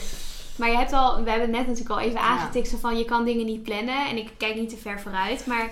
Maar 0.61 0.71
je 0.71 0.77
hebt 0.77 0.93
al, 0.93 1.23
we 1.25 1.31
hebben 1.31 1.51
net 1.51 1.67
natuurlijk 1.67 1.91
al 2.01 2.01
even 2.01 2.21
aangetikt 2.21 2.69
van 2.69 2.99
je 2.99 3.05
kan 3.05 3.25
dingen 3.25 3.47
niet 3.47 3.63
plannen 3.63 4.09
en 4.09 4.17
ik 4.17 4.31
kijk 4.37 4.55
niet 4.55 4.69
te 4.71 4.77
ver 4.77 5.01
vooruit. 5.01 5.47
Maar 5.47 5.71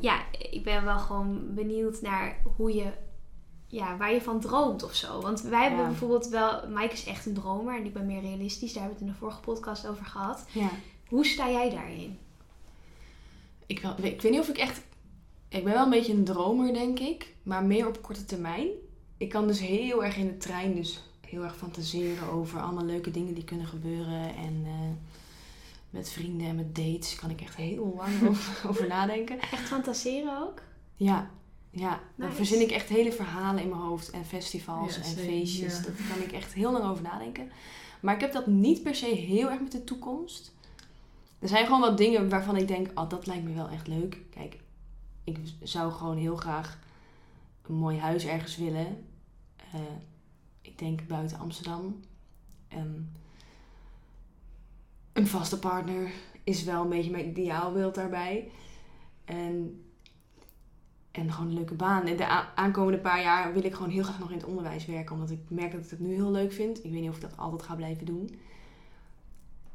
ja, 0.00 0.20
ik 0.50 0.64
ben 0.64 0.84
wel 0.84 0.98
gewoon 0.98 1.54
benieuwd 1.54 2.00
naar 2.02 2.36
hoe 2.56 2.74
je, 2.74 2.86
ja, 3.66 3.96
waar 3.96 4.12
je 4.12 4.22
van 4.22 4.40
droomt 4.40 4.82
of 4.82 4.94
zo. 4.94 5.20
Want 5.20 5.40
wij 5.40 5.62
hebben 5.62 5.80
Ja. 5.80 5.86
bijvoorbeeld 5.86 6.28
wel, 6.28 6.68
Mike 6.68 6.92
is 6.92 7.04
echt 7.04 7.26
een 7.26 7.34
dromer 7.34 7.76
en 7.76 7.84
ik 7.84 7.92
ben 7.92 8.06
meer 8.06 8.20
realistisch. 8.20 8.72
Daar 8.72 8.82
hebben 8.82 8.98
we 9.00 9.04
het 9.04 9.14
in 9.14 9.18
de 9.20 9.26
vorige 9.26 9.40
podcast 9.50 9.86
over 9.86 10.04
gehad. 10.04 10.44
Ja. 10.52 10.68
Hoe 11.08 11.26
sta 11.26 11.50
jij 11.50 11.70
daarin? 11.70 12.18
Ik, 13.66 13.80
wel, 13.80 13.94
ik 14.02 14.22
weet 14.22 14.30
niet 14.32 14.40
of 14.40 14.48
ik 14.48 14.58
echt... 14.58 14.80
Ik 15.48 15.64
ben 15.64 15.72
wel 15.72 15.84
een 15.84 15.90
beetje 15.90 16.12
een 16.12 16.24
dromer, 16.24 16.72
denk 16.72 16.98
ik. 16.98 17.34
Maar 17.42 17.62
meer 17.64 17.86
op 17.86 18.02
korte 18.02 18.24
termijn. 18.24 18.66
Ik 19.16 19.28
kan 19.28 19.46
dus 19.46 19.60
heel 19.60 20.04
erg 20.04 20.16
in 20.16 20.26
de 20.26 20.36
trein 20.36 20.74
dus 20.74 21.02
heel 21.28 21.42
erg 21.44 21.56
fantaseren 21.56 22.28
over 22.30 22.60
allemaal 22.60 22.84
leuke 22.84 23.10
dingen 23.10 23.34
die 23.34 23.44
kunnen 23.44 23.66
gebeuren. 23.66 24.36
En 24.36 24.62
eh, 24.64 24.72
met 25.90 26.10
vrienden 26.10 26.46
en 26.46 26.56
met 26.56 26.74
dates 26.74 27.14
kan 27.14 27.30
ik 27.30 27.40
echt 27.40 27.56
heel 27.56 27.94
lang 27.96 28.22
over, 28.28 28.68
over 28.68 28.86
nadenken. 28.86 29.40
Echt 29.40 29.68
fantaseren 29.68 30.42
ook? 30.42 30.62
Ja, 30.96 31.30
ja. 31.70 32.00
Dan 32.14 32.32
verzin 32.32 32.60
ik 32.60 32.70
echt 32.70 32.88
hele 32.88 33.12
verhalen 33.12 33.62
in 33.62 33.68
mijn 33.68 33.80
hoofd. 33.80 34.10
En 34.10 34.24
festivals 34.24 34.96
Ja, 34.96 35.02
en 35.02 35.08
feestjes. 35.10 35.76
ja. 35.76 35.82
Dat 35.82 35.94
kan 36.12 36.22
ik 36.22 36.32
echt 36.32 36.52
heel 36.52 36.72
lang 36.72 36.84
over 36.84 37.02
nadenken. 37.02 37.50
Maar 38.00 38.14
ik 38.14 38.20
heb 38.20 38.32
dat 38.32 38.46
niet 38.46 38.82
per 38.82 38.94
se 38.94 39.06
heel 39.06 39.50
erg 39.50 39.60
met 39.60 39.72
de 39.72 39.84
toekomst. 39.84 40.54
Er 41.38 41.48
zijn 41.48 41.64
gewoon 41.64 41.80
wat 41.80 41.96
dingen 41.98 42.28
waarvan 42.28 42.56
ik 42.56 42.68
denk, 42.68 42.90
oh, 42.94 43.08
dat 43.08 43.26
lijkt 43.26 43.44
me 43.44 43.54
wel 43.54 43.68
echt 43.68 43.86
leuk. 43.86 44.18
Kijk, 44.30 44.56
ik 45.24 45.38
zou 45.62 45.92
gewoon 45.92 46.16
heel 46.16 46.36
graag 46.36 46.78
een 47.62 47.74
mooi 47.74 47.98
huis 47.98 48.24
ergens 48.24 48.56
willen. 48.56 49.04
Eh, 49.72 49.80
ik 50.78 50.84
denk 50.84 51.06
buiten 51.06 51.38
Amsterdam. 51.38 52.00
En 52.68 53.12
een 55.12 55.26
vaste 55.26 55.58
partner 55.58 56.10
is 56.44 56.64
wel 56.64 56.82
een 56.82 56.88
beetje 56.88 57.10
mijn 57.10 57.28
ideaalbeeld 57.28 57.94
daarbij. 57.94 58.50
En, 59.24 59.82
en 61.10 61.32
gewoon 61.32 61.48
een 61.48 61.54
leuke 61.54 61.74
baan. 61.74 62.06
En 62.06 62.16
de 62.16 62.26
aankomende 62.54 62.98
paar 62.98 63.22
jaar 63.22 63.52
wil 63.52 63.64
ik 63.64 63.74
gewoon 63.74 63.90
heel 63.90 64.02
graag 64.02 64.18
nog 64.18 64.30
in 64.30 64.36
het 64.36 64.46
onderwijs 64.46 64.86
werken. 64.86 65.14
Omdat 65.14 65.30
ik 65.30 65.40
merk 65.48 65.72
dat 65.72 65.84
ik 65.84 65.90
het 65.90 66.00
nu 66.00 66.14
heel 66.14 66.30
leuk 66.30 66.52
vind. 66.52 66.84
Ik 66.84 66.90
weet 66.90 67.00
niet 67.00 67.10
of 67.10 67.16
ik 67.16 67.22
dat 67.22 67.36
altijd 67.36 67.62
ga 67.62 67.74
blijven 67.74 68.06
doen. 68.06 68.38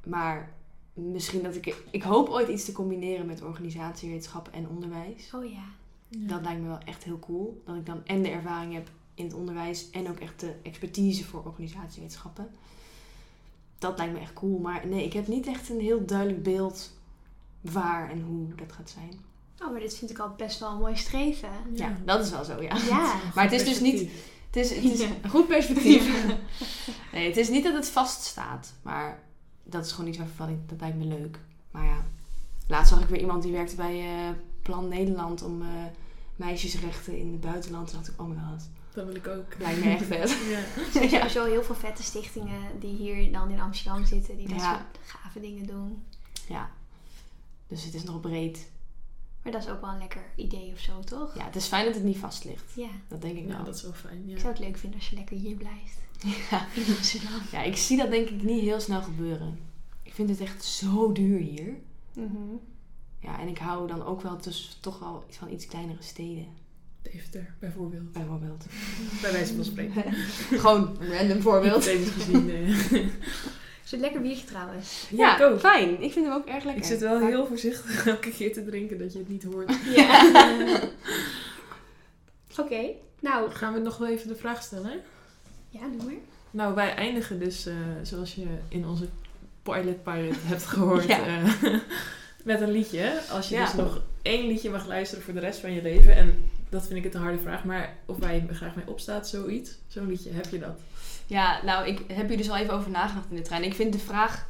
Maar 0.06 0.54
misschien 0.93 1.43
dat 1.43 1.56
ik... 1.56 1.84
Ik 1.91 2.04
hoop 2.04 2.30
ooit 2.30 2.47
iets 2.47 2.66
te 2.66 2.72
combineren 2.72 3.26
met 3.26 3.41
organisatiewetenschap 3.41 4.47
en 4.47 4.70
onderwijs. 4.70 5.34
Oh 5.34 5.45
ja. 5.45 5.66
Ja. 6.08 6.28
Dat 6.28 6.41
lijkt 6.41 6.62
me 6.62 6.68
wel 6.68 6.78
echt 6.78 7.04
heel 7.04 7.20
cool. 7.20 7.62
Dat 7.66 7.76
ik 7.76 7.86
dan 7.86 8.06
en 8.06 8.22
de 8.22 8.30
ervaring 8.30 8.74
heb 8.74 8.89
in 9.16 9.26
het 9.26 9.34
onderwijs 9.34 9.89
en 9.89 10.09
ook 10.09 10.20
echt 10.20 10.39
de 10.39 10.53
expertise 10.64 11.26
voor 11.26 11.43
organisatiewetenschappen. 11.45 12.47
Dat 13.78 13.97
lijkt 13.97 14.14
me 14.14 14.20
echt 14.20 14.34
cool. 14.34 14.59
Maar 14.59 14.88
nee, 14.88 15.05
ik 15.05 15.14
heb 15.14 15.28
niet 15.28 15.47
echt 15.47 15.70
een 15.70 15.80
heel 15.80 16.05
duidelijk 16.05 16.43
beeld 16.43 16.91
waar 17.61 18.09
en 18.09 18.22
hoe 18.22 18.55
dat 18.55 18.72
gaat 18.72 18.89
zijn. 18.89 19.14
Oh, 19.61 19.72
maar 19.72 19.80
dit 19.80 19.95
vind 19.97 20.11
ik 20.11 20.20
al 20.20 20.30
best 20.38 20.59
wel 20.59 20.72
een 20.72 20.78
mooi 20.78 20.95
streven. 20.95 21.49
Ja, 21.74 21.97
dat 22.05 22.26
is 22.26 22.32
wel 22.32 22.43
zo, 22.43 22.61
ja. 22.61 22.76
Ja. 22.89 23.16
Maar 23.36 23.43
het 23.43 23.53
is 23.53 23.64
dus 23.64 23.80
niet- 23.80 24.09
Het 24.51 24.55
is, 24.66 24.76
het 24.76 24.84
is 24.84 24.99
een 25.01 25.30
goed 25.30 25.47
perspectief. 25.47 26.11
Nee, 27.11 27.28
het 27.28 27.38
is 27.38 27.49
niet 27.49 27.64
dat 27.64 27.74
het 27.74 27.89
vaststaat. 27.89 28.74
Maar 28.82 29.24
dat 29.64 29.86
is 29.86 29.91
gewoon 29.91 30.09
iets 30.09 30.18
waarvan 30.18 30.49
ik, 30.49 30.70
dat 30.70 30.80
lijkt 30.80 30.97
me 30.97 31.05
leuk. 31.05 31.39
Maar 31.72 31.86
ja, 31.86 32.05
laatst 32.68 32.93
zag 32.93 33.01
ik 33.01 33.07
weer 33.09 33.20
iemand 33.20 33.43
die 33.43 33.51
werkte 33.51 33.76
bij 33.76 33.99
eh, 33.99 34.30
Plan 34.61 34.88
Nederland 34.88 35.41
om 35.43 35.61
eh, 35.61 35.68
meisjesrechten 36.36 37.18
in 37.18 37.32
het 37.32 37.41
buitenland. 37.41 37.88
Toen 37.88 37.97
dacht 37.97 38.11
ik, 38.11 38.22
oh 38.22 38.28
my 38.30 38.36
god, 38.36 38.70
Dat 38.94 39.06
wil 39.06 39.16
ik 39.16 39.28
ook. 39.28 39.46
lijkt 39.60 39.84
me 39.84 39.89
echt 39.91 40.06
vet. 40.06 40.30
Ja. 40.50 40.58
Er 40.58 40.91
zijn 40.91 41.10
ja. 41.10 41.18
sowieso 41.18 41.46
heel 41.46 41.64
veel 41.64 41.76
vette 41.76 42.04
stichtingen 42.04 42.80
die 42.80 42.96
hier 42.96 43.32
dan 43.32 43.50
in 43.52 43.60
Amsterdam 43.60 44.06
zitten, 44.06 44.38
die 44.38 44.48
dat 44.48 44.58
Ja. 44.60 44.74
soort 44.74 44.98
gave 45.06 45.39
dingen 45.39 45.68
doen. 45.68 46.04
ja, 46.48 46.72
dus 47.68 47.84
het 47.84 47.94
is 47.94 48.04
nog 48.04 48.20
breed. 48.22 48.72
Maar 49.41 49.52
dat 49.52 49.64
is 49.64 49.70
ook 49.70 49.82
wel 49.82 49.89
een 49.89 49.98
lekker 49.98 50.24
idee 50.36 50.72
of 50.74 50.80
zo, 50.80 51.00
toch? 51.00 51.36
Ja, 51.36 51.44
het 51.46 51.56
is 51.56 51.66
fijn 51.66 51.86
dat 51.86 51.94
het 51.96 52.04
niet 52.04 52.18
vast 52.18 52.44
ligt. 52.44 52.72
Ja. 52.76 52.88
Dat 53.08 53.22
denk 53.22 53.38
ik 53.38 53.48
ja, 53.48 53.56
wel. 53.56 53.64
dat 53.64 53.76
is 53.76 53.82
wel 53.82 53.94
fijn. 53.94 54.24
Ja. 54.28 54.34
Ik 54.34 54.39
zou 54.39 54.54
het 54.54 54.62
leuk 54.62 54.78
vinden 54.78 55.00
als 55.00 55.10
je 55.10 55.16
lekker 55.16 55.38
hier 55.38 55.56
blijft. 55.56 55.98
Ja. 56.50 56.68
In 56.74 56.96
Amsterdam. 56.98 57.41
ja, 57.52 57.62
ik 57.64 57.76
zie 57.78 57.98
dat 57.98 58.10
denk 58.12 58.30
ik 58.30 58.44
niet 58.44 58.62
heel 58.62 58.80
snel 58.80 59.02
gebeuren. 59.02 59.60
Ik 60.04 60.14
vind 60.14 60.30
het 60.30 60.39
echt 60.41 60.64
zo 60.64 61.12
duur 61.12 61.39
hier. 61.39 61.76
Mhm. 62.14 62.56
Ja, 63.20 63.39
en 63.39 63.48
ik 63.48 63.58
hou 63.58 63.88
dan 63.88 64.04
ook 64.04 64.22
wel 64.22 64.38
dus 64.41 64.78
toch 64.82 65.00
wel 65.00 65.24
van 65.30 65.50
iets 65.52 65.66
kleinere 65.66 66.02
steden, 66.04 66.48
Deventer, 67.12 67.54
bijvoorbeeld. 67.60 68.12
bijvoorbeeld. 68.12 68.66
Bij 69.22 69.32
wijze 69.32 69.56
van 69.56 69.64
spreken. 69.66 70.04
Gewoon 70.64 70.97
een 70.99 71.18
random 71.18 71.41
voorbeeld. 71.41 71.86
Hypothetisch 71.86 72.24
gezien. 72.24 72.49
eh. 72.49 72.70
Is 73.86 73.91
het 73.91 73.99
lekker 73.99 74.22
biertje 74.22 74.45
trouwens? 74.45 75.08
Ja, 75.10 75.36
ik 75.36 75.41
ook. 75.41 75.60
fijn. 75.60 76.01
Ik 76.01 76.12
vind 76.12 76.26
hem 76.26 76.34
ook 76.36 76.45
erg 76.47 76.64
lekker. 76.64 76.82
Ik 76.84 76.88
zit 76.88 76.99
wel 76.99 77.20
heel 77.20 77.45
voorzichtig 77.47 78.06
elke 78.08 78.30
keer 78.32 78.54
te 78.54 78.66
drinken 78.66 78.97
dat 78.97 79.14
je 79.14 79.20
het 79.20 79.30
niet 79.30 79.43
hoort. 79.43 79.74
Ja. 79.95 80.32
Oké, 82.58 82.82
nou, 83.20 83.51
Gaan 83.51 83.74
we 83.74 83.80
nog 83.80 83.97
wel 83.97 84.08
even 84.08 84.28
de 84.28 84.36
vraag 84.36 84.64
stellen? 84.64 85.01
ja, 85.70 85.80
doe 85.97 86.04
maar. 86.06 86.14
Nou, 86.51 86.76
wij 86.76 86.93
eindigen 86.95 87.39
dus, 87.39 87.66
eh, 87.66 87.76
zoals 88.01 88.36
je 88.36 88.45
in 88.70 88.86
onze 88.88 89.08
Pilot 89.64 90.04
Pirate 90.04 90.39
hebt 90.43 90.64
gehoord, 90.66 91.04
Ja. 91.08 91.26
eh, 91.26 91.74
met 92.43 92.62
een 92.62 92.72
liedje. 92.72 93.20
Als 93.32 93.49
je 93.49 93.56
Ja. 93.56 93.66
dus 93.66 93.74
nog 93.74 94.01
één 94.22 94.47
liedje 94.47 94.70
mag 94.70 94.88
luisteren 94.88 95.24
voor 95.24 95.34
de 95.34 95.39
rest 95.39 95.60
van 95.60 95.72
je 95.74 95.82
leven. 95.82 96.16
En 96.16 96.49
dat 96.74 96.86
vind 96.88 96.97
ik 96.97 97.03
het 97.03 97.13
een 97.13 97.21
harde 97.21 97.39
vraag. 97.39 97.63
Maar 97.63 97.97
of 98.05 98.19
je 98.19 98.53
graag 98.53 98.76
mee 98.76 98.88
opstaat, 98.88 99.28
zoiets. 99.28 99.78
Zo'n 99.88 100.07
liedje, 100.07 100.32
heb 100.32 100.49
je 100.49 100.59
dat? 100.59 100.80
Ja, 101.28 101.63
nou, 101.63 101.88
ik 101.88 102.01
heb 102.07 102.28
hier 102.28 102.38
dus 102.38 102.49
al 102.49 102.57
even 102.57 102.74
over 102.74 102.91
nagedacht 102.91 103.30
in 103.30 103.36
de 103.36 103.41
trein. 103.41 103.63
Ik 103.63 103.74
vind 103.74 103.93
de 103.93 103.99
vraag 103.99 104.47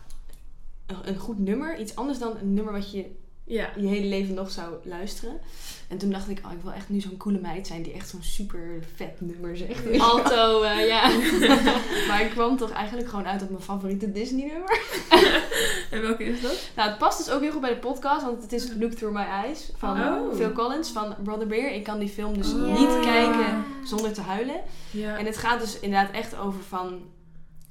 een 1.04 1.18
goed 1.18 1.40
nummer 1.40 1.80
iets 1.80 1.96
anders 1.96 2.20
dan 2.20 2.38
een 2.38 2.54
nummer 2.54 2.74
wat 2.74 2.92
je 2.92 3.06
Ja. 3.46 3.70
je 3.76 3.88
hele 3.88 4.08
leven 4.08 4.34
nog 4.36 4.52
zou 4.52 4.74
luisteren. 4.84 5.40
En 5.88 5.98
toen 5.98 6.10
dacht 6.12 6.30
ik, 6.30 6.42
oh, 6.46 6.52
ik 6.52 6.62
wil 6.62 6.72
echt 6.72 6.90
nu 6.90 7.00
zo'n 7.00 7.18
coole 7.18 7.40
meid 7.40 7.68
zijn 7.68 7.82
die 7.84 7.94
echt 7.94 8.10
zo'n 8.10 8.24
super 8.24 8.84
vet 8.96 9.22
nummer 9.22 9.58
zegt. 9.58 10.00
Alto, 10.00 10.62
eh, 10.62 10.88
ja. 10.88 11.08
maar 12.08 12.22
ik 12.22 12.30
kwam 12.30 12.58
toch 12.58 12.72
eigenlijk 12.72 13.10
gewoon 13.10 13.28
uit 13.28 13.42
op 13.42 13.50
mijn 13.50 13.62
favoriete 13.62 14.12
Disney 14.12 14.46
nummer. 14.46 14.80
En 15.92 16.02
welke 16.02 16.24
is 16.24 16.42
dat? 16.42 16.70
Nou, 16.76 16.90
het 16.90 16.98
past 16.98 17.18
dus 17.18 17.30
ook 17.30 17.42
heel 17.42 17.52
goed 17.52 17.62
bij 17.62 17.70
de 17.74 17.80
podcast, 17.80 18.24
want 18.24 18.42
het 18.42 18.54
is 18.54 18.68
Look 18.80 18.92
Through 18.92 19.16
My 19.16 19.24
Eyes 19.24 19.72
van 19.78 20.02
Oh. 20.04 20.36
Phil 20.36 20.52
Collins 20.52 20.90
van 20.90 21.16
Brother 21.24 21.48
Bear. 21.48 21.74
Ik 21.74 21.84
kan 21.84 22.00
die 22.00 22.10
film 22.10 22.38
dus 22.38 22.54
Oh. 22.54 22.80
niet 22.80 23.00
kijken 23.06 23.64
zonder 23.84 24.14
te 24.14 24.22
huilen. 24.22 24.62
Ja. 24.92 25.18
En 25.18 25.26
het 25.26 25.38
gaat 25.38 25.60
dus 25.60 25.80
inderdaad 25.80 26.12
echt 26.12 26.38
over 26.38 26.60
van, 26.68 27.02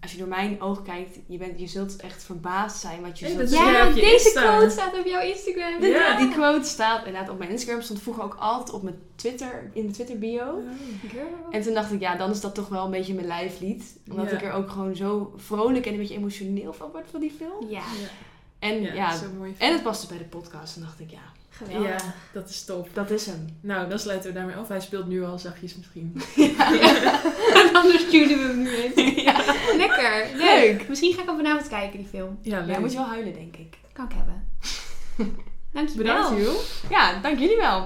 als 0.03 0.13
je 0.13 0.19
door 0.19 0.29
mijn 0.29 0.61
ogen 0.61 0.83
kijkt, 0.85 1.19
je, 1.27 1.39
bent, 1.39 1.61
je 1.61 1.67
zult 1.67 1.97
echt 1.97 2.23
verbaasd 2.25 2.81
zijn 2.81 3.01
wat 3.03 3.19
je 3.19 3.25
Hey, 3.27 3.35
zult 3.35 3.51
jij 3.51 3.73
Ja, 3.73 3.89
op 3.89 3.95
je 3.95 4.01
deze 4.01 4.13
Insta. 4.25 4.41
quote 4.57 4.71
staat 4.71 4.99
op 4.99 5.07
jouw 5.07 5.21
Instagram. 5.21 5.81
Die- 5.81 5.91
Ja. 5.91 6.17
Die 6.17 6.29
quote 6.29 6.69
staat 6.69 7.07
inderdaad 7.07 7.31
op 7.31 7.39
mijn 7.39 7.51
Instagram, 7.51 7.83
stond 7.83 8.03
vroeger 8.03 8.25
ook 8.25 8.37
altijd 8.39 8.71
op 8.71 8.83
mijn 8.83 8.99
Twitter, 9.15 9.71
in 9.73 9.83
mijn 9.83 9.93
Twitter 9.95 10.19
bio. 10.19 10.45
Oh. 10.45 10.71
En 11.51 11.63
toen 11.63 11.75
dacht 11.75 11.93
ik, 11.93 12.01
ja, 12.01 12.17
dan 12.17 12.31
is 12.31 12.41
dat 12.41 12.55
toch 12.55 12.69
wel 12.69 12.85
een 12.85 12.91
beetje 12.91 13.15
mijn 13.15 13.27
lijflied. 13.27 13.97
Omdat 14.11 14.31
Ja. 14.31 14.37
ik 14.37 14.43
er 14.43 14.53
ook 14.53 14.71
gewoon 14.71 14.97
zo 14.97 15.33
vrolijk 15.37 15.87
en 15.87 15.93
een 15.93 15.99
beetje 15.99 16.15
emotioneel 16.17 16.73
van 16.73 16.91
word 16.93 17.07
van 17.11 17.21
die 17.21 17.33
film. 17.39 17.69
Ja, 17.71 17.83
En 18.59 18.83
Ja, 18.83 18.95
ja, 18.95 19.17
zo 19.17 19.27
mooi. 19.39 19.55
en 19.59 19.73
het 19.73 19.83
paste 19.83 20.07
bij 20.07 20.19
de 20.19 20.25
podcast. 20.25 20.77
En 20.77 20.83
dacht 20.83 21.01
ik, 21.01 21.11
ja, 21.11 21.23
geweldig. 21.65 22.03
Ja, 22.03 22.15
dat 22.33 22.49
is 22.49 22.65
top. 22.65 22.89
dat 22.93 23.11
is 23.11 23.27
hem. 23.27 23.59
Nou, 23.61 23.89
dan 23.89 23.99
sluiten 23.99 24.29
we 24.29 24.35
daarmee 24.39 24.57
af. 24.57 24.69
Hij 24.69 24.81
speelt 24.81 25.07
nu 25.07 25.25
al 25.25 25.39
zachtjes 25.39 25.77
misschien. 25.77 26.23
Anders 27.83 28.03
sturen 28.03 28.39
we 28.39 28.45
hem 28.45 28.63
nu 28.63 28.71
in. 28.71 29.15
ja. 29.29 29.45
Lekker. 29.77 30.27
Leuk. 30.37 30.89
Misschien 30.89 31.15
ga 31.15 31.21
ik 31.21 31.27
hem 31.27 31.37
vanavond 31.37 31.69
kijken, 31.69 31.99
die 31.99 32.09
film. 32.09 32.39
Ja, 32.43 32.59
leuk. 32.59 32.75
Ja, 32.75 32.81
moet 32.81 32.93
je 32.93 32.99
wel 32.99 33.07
huilen, 33.07 33.33
denk 33.33 33.57
ik. 33.57 33.79
Kan 33.93 34.05
ik 34.05 34.13
hebben. 34.17 34.45
Dankjewel. 35.73 36.15
Bedankt, 36.15 36.39
Jules. 36.39 36.83
Ja, 36.91 37.21
dank 37.21 37.39
jullie 37.39 37.57
wel. 37.57 37.81